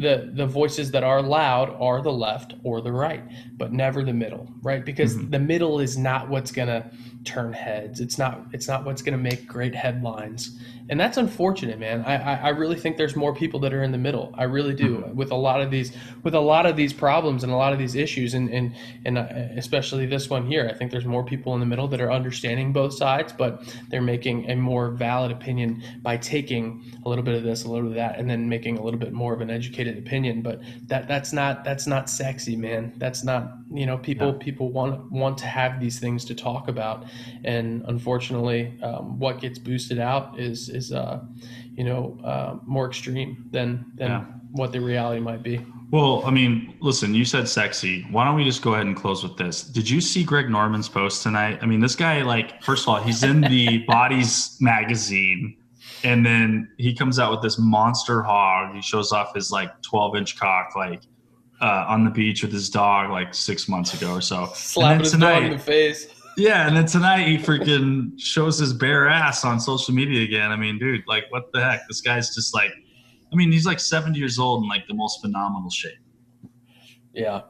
the 0.00 0.30
the 0.34 0.46
voices 0.46 0.90
that 0.90 1.04
are 1.04 1.22
loud 1.22 1.70
are 1.78 2.02
the 2.02 2.12
left 2.12 2.54
or 2.64 2.80
the 2.80 2.92
right, 2.92 3.22
but 3.56 3.72
never 3.72 4.02
the 4.02 4.12
middle, 4.12 4.48
right? 4.62 4.84
Because 4.84 5.16
mm-hmm. 5.16 5.30
the 5.30 5.38
middle 5.38 5.80
is 5.80 5.96
not 5.98 6.28
what's 6.28 6.50
gonna 6.50 6.90
turn 7.24 7.52
heads. 7.52 8.00
It's 8.00 8.18
not 8.18 8.46
it's 8.52 8.66
not 8.66 8.84
what's 8.84 9.02
gonna 9.02 9.18
make 9.18 9.46
great 9.46 9.74
headlines 9.74 10.58
and 10.90 10.98
that's 10.98 11.16
unfortunate, 11.16 11.78
man. 11.78 12.02
I, 12.04 12.16
I, 12.16 12.34
I 12.34 12.48
really 12.48 12.74
think 12.74 12.96
there's 12.96 13.14
more 13.14 13.32
people 13.32 13.60
that 13.60 13.72
are 13.72 13.84
in 13.84 13.92
the 13.92 13.98
middle. 13.98 14.34
I 14.36 14.42
really 14.42 14.74
do 14.74 14.98
mm-hmm. 14.98 15.14
with 15.14 15.30
a 15.30 15.36
lot 15.36 15.60
of 15.60 15.70
these 15.70 15.92
with 16.24 16.34
a 16.34 16.40
lot 16.40 16.66
of 16.66 16.74
these 16.74 16.92
problems 16.92 17.44
and 17.44 17.52
a 17.52 17.56
lot 17.56 17.72
of 17.72 17.78
these 17.78 17.94
issues, 17.94 18.34
and 18.34 18.50
and 18.50 18.74
and 19.06 19.16
uh, 19.16 19.28
especially 19.56 20.04
this 20.06 20.28
one 20.28 20.44
here. 20.44 20.68
I 20.68 20.76
think 20.76 20.90
there's 20.90 21.04
more 21.06 21.24
people 21.24 21.54
in 21.54 21.60
the 21.60 21.66
middle 21.66 21.86
that 21.88 22.00
are 22.00 22.10
understanding 22.10 22.72
both 22.72 22.92
sides, 22.92 23.32
but 23.32 23.72
they're 23.88 24.02
making 24.02 24.50
a 24.50 24.56
more 24.56 24.90
valid 24.90 25.30
opinion 25.30 25.80
by 26.02 26.16
taking 26.16 26.84
a 27.06 27.08
little 27.08 27.24
bit 27.24 27.36
of 27.36 27.44
this, 27.44 27.62
a 27.62 27.68
little 27.68 27.88
bit 27.88 27.90
of 27.90 28.08
that, 28.08 28.18
and 28.18 28.28
then 28.28 28.48
making 28.48 28.76
a 28.76 28.82
little 28.82 28.98
bit 28.98 29.12
more 29.12 29.32
of 29.32 29.40
an 29.40 29.48
educated 29.48 29.96
opinion. 29.96 30.42
But 30.42 30.60
that 30.88 31.06
that's 31.06 31.32
not 31.32 31.62
that's 31.62 31.86
not 31.86 32.10
sexy, 32.10 32.56
man. 32.56 32.94
That's 32.96 33.22
not 33.22 33.69
you 33.72 33.86
know 33.86 33.98
people 33.98 34.32
people 34.34 34.70
want 34.70 35.10
want 35.12 35.38
to 35.38 35.46
have 35.46 35.80
these 35.80 35.98
things 35.98 36.24
to 36.26 36.34
talk 36.34 36.68
about, 36.68 37.06
and 37.44 37.84
unfortunately, 37.86 38.78
um, 38.82 39.18
what 39.18 39.40
gets 39.40 39.58
boosted 39.58 39.98
out 39.98 40.38
is 40.38 40.68
is 40.68 40.92
uh, 40.92 41.20
you 41.74 41.84
know 41.84 42.18
uh, 42.24 42.56
more 42.66 42.86
extreme 42.86 43.46
than 43.50 43.92
than 43.94 44.10
yeah. 44.10 44.24
what 44.52 44.72
the 44.72 44.80
reality 44.80 45.20
might 45.20 45.42
be. 45.42 45.64
Well, 45.90 46.22
I 46.24 46.30
mean, 46.30 46.74
listen, 46.80 47.14
you 47.14 47.24
said 47.24 47.48
sexy. 47.48 48.06
Why 48.10 48.24
don't 48.24 48.36
we 48.36 48.44
just 48.44 48.62
go 48.62 48.74
ahead 48.74 48.86
and 48.86 48.96
close 48.96 49.24
with 49.24 49.36
this? 49.36 49.62
Did 49.62 49.90
you 49.90 50.00
see 50.00 50.22
Greg 50.22 50.48
Norman's 50.48 50.88
post 50.88 51.24
tonight? 51.24 51.58
I 51.62 51.66
mean, 51.66 51.80
this 51.80 51.96
guy, 51.96 52.22
like, 52.22 52.62
first 52.62 52.84
of 52.84 52.90
all, 52.90 53.00
he's 53.00 53.24
in 53.24 53.40
the 53.40 53.78
Bodies 53.88 54.56
magazine, 54.60 55.56
and 56.04 56.24
then 56.24 56.68
he 56.78 56.94
comes 56.94 57.18
out 57.18 57.32
with 57.32 57.42
this 57.42 57.58
monster 57.58 58.22
hog. 58.22 58.72
He 58.74 58.82
shows 58.82 59.10
off 59.10 59.34
his 59.34 59.50
like 59.50 59.70
12 59.82 60.16
inch 60.16 60.38
cock, 60.38 60.76
like 60.76 61.02
uh, 61.60 61.84
on 61.88 62.04
the 62.04 62.10
beach 62.10 62.42
with 62.42 62.52
his 62.52 62.70
dog, 62.70 63.10
like 63.10 63.34
six 63.34 63.68
months 63.68 63.94
ago 63.94 64.12
or 64.12 64.20
so. 64.20 64.50
Slapping 64.54 65.00
his 65.00 65.12
tonight, 65.12 65.34
dog 65.34 65.42
in 65.44 65.50
the 65.52 65.58
face. 65.58 66.08
Yeah, 66.36 66.66
and 66.66 66.76
then 66.76 66.86
tonight 66.86 67.26
he 67.26 67.36
freaking 67.36 68.18
shows 68.18 68.58
his 68.58 68.72
bare 68.72 69.08
ass 69.08 69.44
on 69.44 69.60
social 69.60 69.94
media 69.94 70.22
again. 70.24 70.50
I 70.50 70.56
mean, 70.56 70.78
dude, 70.78 71.02
like 71.06 71.24
what 71.30 71.52
the 71.52 71.62
heck? 71.62 71.86
This 71.88 72.00
guy's 72.00 72.34
just 72.34 72.54
like, 72.54 72.70
I 73.32 73.36
mean, 73.36 73.52
he's 73.52 73.66
like 73.66 73.78
70 73.80 74.18
years 74.18 74.38
old 74.38 74.62
in 74.62 74.68
like 74.68 74.86
the 74.86 74.94
most 74.94 75.20
phenomenal 75.20 75.70
shape. 75.70 75.98
Yeah. 77.12 77.42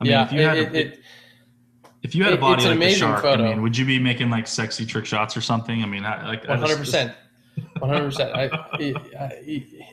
I 0.00 0.04
mean, 0.04 0.12
yeah, 0.12 0.24
if 0.24 0.32
you 0.32 0.42
had 0.42 0.56
it, 0.56 0.72
a, 0.72 0.78
it, 0.78 1.00
if 2.02 2.14
you 2.16 2.24
had 2.24 2.32
a 2.32 2.36
body 2.36 2.66
like 2.66 2.80
a 2.80 2.94
shark, 2.94 3.22
photo. 3.22 3.44
I 3.44 3.48
mean, 3.50 3.62
would 3.62 3.76
you 3.76 3.84
be 3.84 4.00
making 4.00 4.30
like 4.30 4.48
sexy 4.48 4.84
trick 4.84 5.04
shots 5.04 5.36
or 5.36 5.40
something? 5.40 5.82
I 5.82 5.86
mean, 5.86 6.02
like 6.02 6.46
100. 6.48 6.76
percent 6.76 7.14
100. 7.78 8.04
percent. 8.04 8.30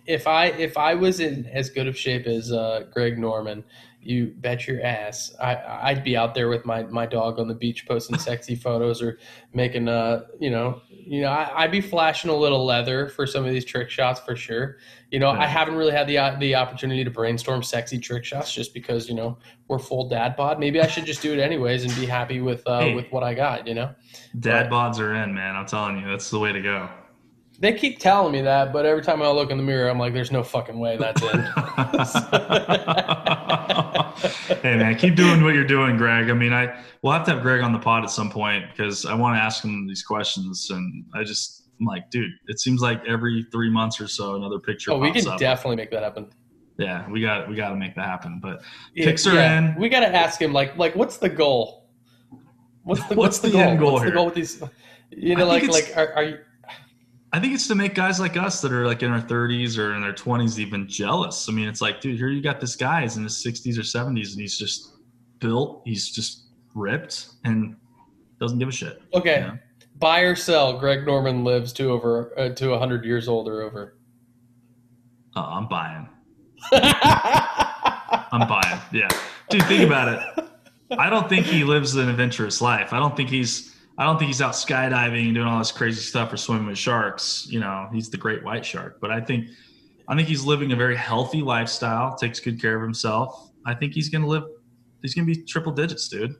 If 0.05 0.27
I 0.27 0.45
if 0.45 0.77
I 0.77 0.95
was 0.95 1.19
in 1.19 1.45
as 1.47 1.69
good 1.69 1.87
of 1.87 1.97
shape 1.97 2.27
as 2.27 2.51
uh, 2.51 2.85
Greg 2.91 3.17
Norman, 3.17 3.63
you 4.01 4.33
bet 4.37 4.65
your 4.67 4.81
ass 4.81 5.35
I, 5.41 5.93
would 5.93 6.03
be 6.03 6.15
out 6.15 6.33
there 6.33 6.47
with 6.47 6.65
my, 6.65 6.83
my 6.83 7.05
dog 7.05 7.37
on 7.37 7.47
the 7.47 7.53
beach 7.53 7.85
posting 7.85 8.17
sexy 8.19 8.55
photos 8.55 9.01
or 9.01 9.19
making 9.53 9.89
uh 9.89 10.23
you 10.39 10.49
know 10.49 10.81
you 10.89 11.21
know 11.21 11.27
I, 11.27 11.65
would 11.65 11.71
be 11.71 11.81
flashing 11.81 12.29
a 12.29 12.35
little 12.35 12.65
leather 12.65 13.09
for 13.09 13.27
some 13.27 13.45
of 13.45 13.51
these 13.51 13.65
trick 13.65 13.89
shots 13.89 14.19
for 14.19 14.35
sure. 14.35 14.77
You 15.11 15.19
know 15.19 15.33
yeah. 15.33 15.39
I 15.39 15.47
haven't 15.47 15.75
really 15.75 15.91
had 15.91 16.07
the 16.07 16.17
the 16.39 16.55
opportunity 16.55 17.03
to 17.03 17.09
brainstorm 17.09 17.63
sexy 17.63 17.99
trick 17.99 18.23
shots 18.23 18.53
just 18.53 18.73
because 18.73 19.09
you 19.09 19.15
know 19.15 19.37
we're 19.67 19.79
full 19.79 20.07
dad 20.07 20.35
bod. 20.35 20.59
Maybe 20.59 20.79
I 20.79 20.87
should 20.87 21.05
just 21.05 21.21
do 21.21 21.33
it 21.33 21.39
anyways 21.39 21.83
and 21.83 21.95
be 21.95 22.05
happy 22.05 22.41
with 22.41 22.65
uh, 22.67 22.79
hey, 22.79 22.95
with 22.95 23.11
what 23.11 23.23
I 23.23 23.33
got 23.33 23.67
you 23.67 23.73
know? 23.73 23.93
Dad 24.39 24.69
but, 24.69 24.93
bods 24.93 24.99
are 24.99 25.15
in 25.15 25.33
man. 25.33 25.55
I'm 25.55 25.65
telling 25.65 25.99
you 25.99 26.07
that's 26.07 26.29
the 26.29 26.39
way 26.39 26.53
to 26.53 26.61
go 26.61 26.89
they 27.59 27.73
keep 27.73 27.99
telling 27.99 28.31
me 28.31 28.41
that, 28.41 28.71
but 28.71 28.85
every 28.85 29.03
time 29.03 29.21
I 29.21 29.27
look 29.29 29.51
in 29.51 29.57
the 29.57 29.63
mirror, 29.63 29.89
I'm 29.89 29.99
like, 29.99 30.13
"There's 30.13 30.31
no 30.31 30.43
fucking 30.43 30.79
way 30.79 30.95
that's 30.95 31.21
it." 31.23 31.29
hey 34.61 34.77
man, 34.77 34.95
keep 34.95 35.15
doing 35.15 35.43
what 35.43 35.53
you're 35.53 35.65
doing, 35.65 35.97
Greg. 35.97 36.29
I 36.29 36.33
mean, 36.33 36.53
I 36.53 36.81
we'll 37.01 37.11
have 37.11 37.25
to 37.25 37.31
have 37.31 37.41
Greg 37.41 37.61
on 37.61 37.73
the 37.73 37.79
pod 37.79 38.03
at 38.03 38.09
some 38.09 38.29
point 38.29 38.65
because 38.71 39.05
I 39.05 39.13
want 39.13 39.35
to 39.35 39.41
ask 39.41 39.63
him 39.63 39.87
these 39.87 40.03
questions, 40.03 40.69
and 40.69 41.05
I 41.13 41.25
just 41.25 41.67
I'm 41.79 41.85
like, 41.85 42.09
dude, 42.09 42.31
it 42.47 42.61
seems 42.61 42.81
like 42.81 43.03
every 43.05 43.45
three 43.51 43.69
months 43.69 43.99
or 43.99 44.07
so 44.07 44.35
another 44.35 44.59
picture. 44.59 44.91
Oh, 44.91 44.97
we 44.97 45.11
can 45.11 45.27
up. 45.27 45.37
definitely 45.37 45.75
make 45.75 45.91
that 45.91 46.03
happen. 46.03 46.29
Yeah, 46.77 47.09
we 47.09 47.21
got 47.21 47.49
we 47.49 47.55
got 47.55 47.71
to 47.71 47.75
make 47.75 47.93
that 47.95 48.05
happen. 48.05 48.39
But 48.41 48.61
picks 48.95 49.27
are 49.27 49.33
yeah, 49.33 49.57
in. 49.57 49.75
We 49.75 49.89
got 49.89 49.99
to 49.99 50.15
ask 50.15 50.41
him 50.41 50.53
like 50.53 50.77
like 50.77 50.95
what's 50.95 51.17
the 51.17 51.27
goal? 51.27 51.89
What's 52.83 53.05
the 53.07 53.15
what's, 53.15 53.17
what's 53.17 53.39
the, 53.39 53.51
goal? 53.51 53.61
end 53.61 53.79
goal 53.79 53.93
what's 53.93 54.03
here? 54.03 54.11
the 54.11 54.15
goal 54.15 54.25
with 54.25 54.35
these? 54.35 54.63
You 55.11 55.35
know, 55.35 55.45
like 55.45 55.67
like 55.67 55.91
are, 55.97 56.13
are 56.13 56.23
you 56.23 56.37
I 57.31 57.39
think 57.39 57.53
it's 57.53 57.67
to 57.67 57.75
make 57.75 57.93
guys 57.93 58.19
like 58.19 58.37
us 58.37 58.61
that 58.61 58.71
are 58.71 58.87
like 58.87 59.03
in 59.03 59.11
our 59.11 59.21
30s 59.21 59.77
or 59.77 59.93
in 59.93 60.01
their 60.01 60.13
20s 60.13 60.57
even 60.57 60.87
jealous. 60.87 61.47
I 61.47 61.51
mean, 61.51 61.67
it's 61.67 61.81
like, 61.81 62.01
dude, 62.01 62.17
here 62.17 62.29
you 62.29 62.41
got 62.41 62.59
this 62.59 62.75
guy 62.75 63.03
is 63.03 63.17
in 63.17 63.23
his 63.23 63.43
60s 63.45 63.77
or 63.77 63.81
70s 63.81 64.31
and 64.31 64.41
he's 64.41 64.57
just 64.57 64.93
built, 65.39 65.83
he's 65.85 66.09
just 66.09 66.45
ripped 66.73 67.27
and 67.43 67.75
doesn't 68.39 68.57
give 68.57 68.69
a 68.69 68.71
shit. 68.71 69.01
Okay. 69.13 69.41
You 69.41 69.47
know? 69.47 69.57
Buy 69.99 70.21
or 70.21 70.35
sell? 70.35 70.79
Greg 70.79 71.05
Norman 71.05 71.43
lives 71.43 71.73
to 71.73 71.91
over 71.91 72.31
uh, 72.39 72.49
to 72.49 72.77
hundred 72.79 73.03
years 73.03 73.27
old 73.27 73.49
or 73.49 73.61
over. 73.61 73.97
Oh, 75.35 75.41
I'm 75.41 75.67
buying. 75.67 76.07
I'm 76.71 78.47
buying. 78.47 78.79
Yeah, 78.93 79.09
dude, 79.49 79.63
think 79.63 79.85
about 79.85 80.07
it. 80.07 80.49
I 80.97 81.09
don't 81.09 81.27
think 81.27 81.45
he 81.45 81.65
lives 81.65 81.95
an 81.95 82.07
adventurous 82.07 82.61
life. 82.61 82.93
I 82.93 82.99
don't 82.99 83.15
think 83.15 83.29
he's. 83.29 83.75
I 83.99 84.05
don't 84.05 84.17
think 84.17 84.27
he's 84.27 84.41
out 84.41 84.53
skydiving 84.53 85.25
and 85.25 85.35
doing 85.35 85.45
all 85.45 85.59
this 85.59 85.73
crazy 85.73 85.99
stuff 85.99 86.31
or 86.31 86.37
swimming 86.37 86.67
with 86.67 86.77
sharks. 86.77 87.45
You 87.49 87.59
know, 87.59 87.89
he's 87.91 88.09
the 88.09 88.15
great 88.15 88.41
white 88.45 88.65
shark. 88.65 88.99
But 89.01 89.11
I 89.11 89.19
think, 89.19 89.49
I 90.07 90.15
think 90.15 90.29
he's 90.29 90.45
living 90.45 90.71
a 90.71 90.75
very 90.77 90.95
healthy 90.95 91.41
lifestyle. 91.41 92.15
Takes 92.15 92.39
good 92.39 92.61
care 92.61 92.77
of 92.77 92.81
himself. 92.81 93.51
I 93.65 93.75
think 93.75 93.93
he's 93.93 94.07
gonna 94.07 94.25
live. 94.25 94.43
He's 95.01 95.13
gonna 95.13 95.27
be 95.27 95.43
triple 95.43 95.73
digits, 95.73 96.07
dude. 96.07 96.33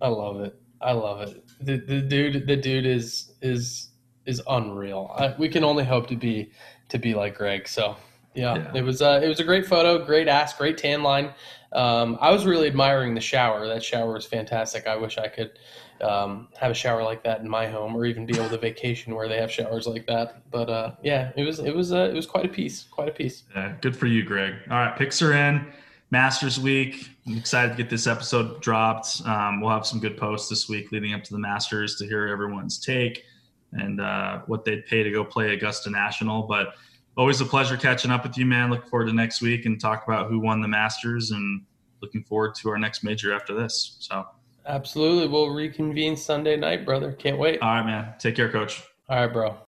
I 0.00 0.08
love 0.08 0.40
it. 0.40 0.58
I 0.80 0.92
love 0.92 1.20
it. 1.20 1.44
The, 1.60 1.76
the 1.76 2.00
dude, 2.00 2.46
the 2.46 2.56
dude 2.56 2.86
is 2.86 3.34
is 3.42 3.90
is 4.24 4.40
unreal. 4.48 5.14
I, 5.18 5.34
we 5.38 5.50
can 5.50 5.64
only 5.64 5.84
hope 5.84 6.06
to 6.08 6.16
be 6.16 6.50
to 6.88 6.98
be 6.98 7.12
like 7.12 7.36
Greg. 7.36 7.68
So 7.68 7.94
yeah, 8.34 8.56
yeah. 8.56 8.72
it 8.74 8.82
was 8.82 9.02
uh, 9.02 9.20
it 9.22 9.28
was 9.28 9.38
a 9.38 9.44
great 9.44 9.66
photo, 9.66 10.02
great 10.02 10.28
ass, 10.28 10.56
great 10.56 10.78
tan 10.78 11.02
line. 11.02 11.34
Um, 11.72 12.16
I 12.22 12.30
was 12.30 12.46
really 12.46 12.68
admiring 12.68 13.14
the 13.14 13.20
shower. 13.20 13.66
That 13.66 13.84
shower 13.84 14.14
was 14.14 14.24
fantastic. 14.24 14.86
I 14.86 14.96
wish 14.96 15.18
I 15.18 15.28
could 15.28 15.50
um, 16.02 16.48
have 16.58 16.70
a 16.70 16.74
shower 16.74 17.02
like 17.02 17.22
that 17.24 17.40
in 17.40 17.48
my 17.48 17.66
home, 17.66 17.94
or 17.94 18.04
even 18.06 18.26
be 18.26 18.34
able 18.36 18.48
to 18.48 18.58
vacation 18.58 19.14
where 19.14 19.28
they 19.28 19.38
have 19.38 19.50
showers 19.50 19.86
like 19.86 20.06
that. 20.06 20.42
But 20.50 20.70
uh, 20.70 20.92
yeah, 21.02 21.32
it 21.36 21.44
was 21.44 21.58
it 21.58 21.74
was 21.74 21.92
uh, 21.92 22.08
it 22.10 22.14
was 22.14 22.26
quite 22.26 22.44
a 22.44 22.48
piece, 22.48 22.84
quite 22.90 23.08
a 23.08 23.12
piece. 23.12 23.44
Yeah, 23.54 23.74
good 23.80 23.96
for 23.96 24.06
you, 24.06 24.22
Greg. 24.24 24.54
All 24.70 24.78
right, 24.78 24.96
picks 24.96 25.22
are 25.22 25.32
in. 25.32 25.66
Masters 26.12 26.58
week. 26.58 27.08
I'm 27.26 27.36
excited 27.36 27.70
to 27.70 27.76
get 27.76 27.88
this 27.88 28.08
episode 28.08 28.60
dropped. 28.60 29.22
Um, 29.24 29.60
we'll 29.60 29.70
have 29.70 29.86
some 29.86 30.00
good 30.00 30.16
posts 30.16 30.48
this 30.48 30.68
week 30.68 30.90
leading 30.90 31.14
up 31.14 31.22
to 31.24 31.32
the 31.32 31.38
Masters 31.38 31.96
to 31.96 32.06
hear 32.06 32.26
everyone's 32.26 32.78
take 32.78 33.24
and 33.72 34.00
uh, 34.00 34.40
what 34.46 34.64
they'd 34.64 34.84
pay 34.86 35.04
to 35.04 35.10
go 35.12 35.24
play 35.24 35.54
Augusta 35.54 35.88
National. 35.88 36.42
But 36.42 36.74
always 37.16 37.40
a 37.40 37.44
pleasure 37.44 37.76
catching 37.76 38.10
up 38.10 38.24
with 38.24 38.36
you, 38.36 38.44
man. 38.44 38.70
Looking 38.70 38.90
forward 38.90 39.06
to 39.06 39.12
next 39.12 39.40
week 39.40 39.66
and 39.66 39.80
talk 39.80 40.04
about 40.04 40.28
who 40.28 40.40
won 40.40 40.60
the 40.60 40.68
Masters 40.68 41.30
and 41.30 41.62
looking 42.02 42.24
forward 42.24 42.56
to 42.56 42.70
our 42.70 42.78
next 42.78 43.04
major 43.04 43.32
after 43.32 43.54
this. 43.54 43.96
So, 44.00 44.26
absolutely. 44.66 45.28
We'll 45.28 45.50
reconvene 45.50 46.16
Sunday 46.16 46.56
night, 46.56 46.84
brother. 46.84 47.12
Can't 47.12 47.38
wait. 47.38 47.60
All 47.62 47.74
right, 47.74 47.86
man. 47.86 48.14
Take 48.18 48.36
care, 48.36 48.50
coach. 48.50 48.82
All 49.08 49.16
right, 49.16 49.32
bro. 49.32 49.56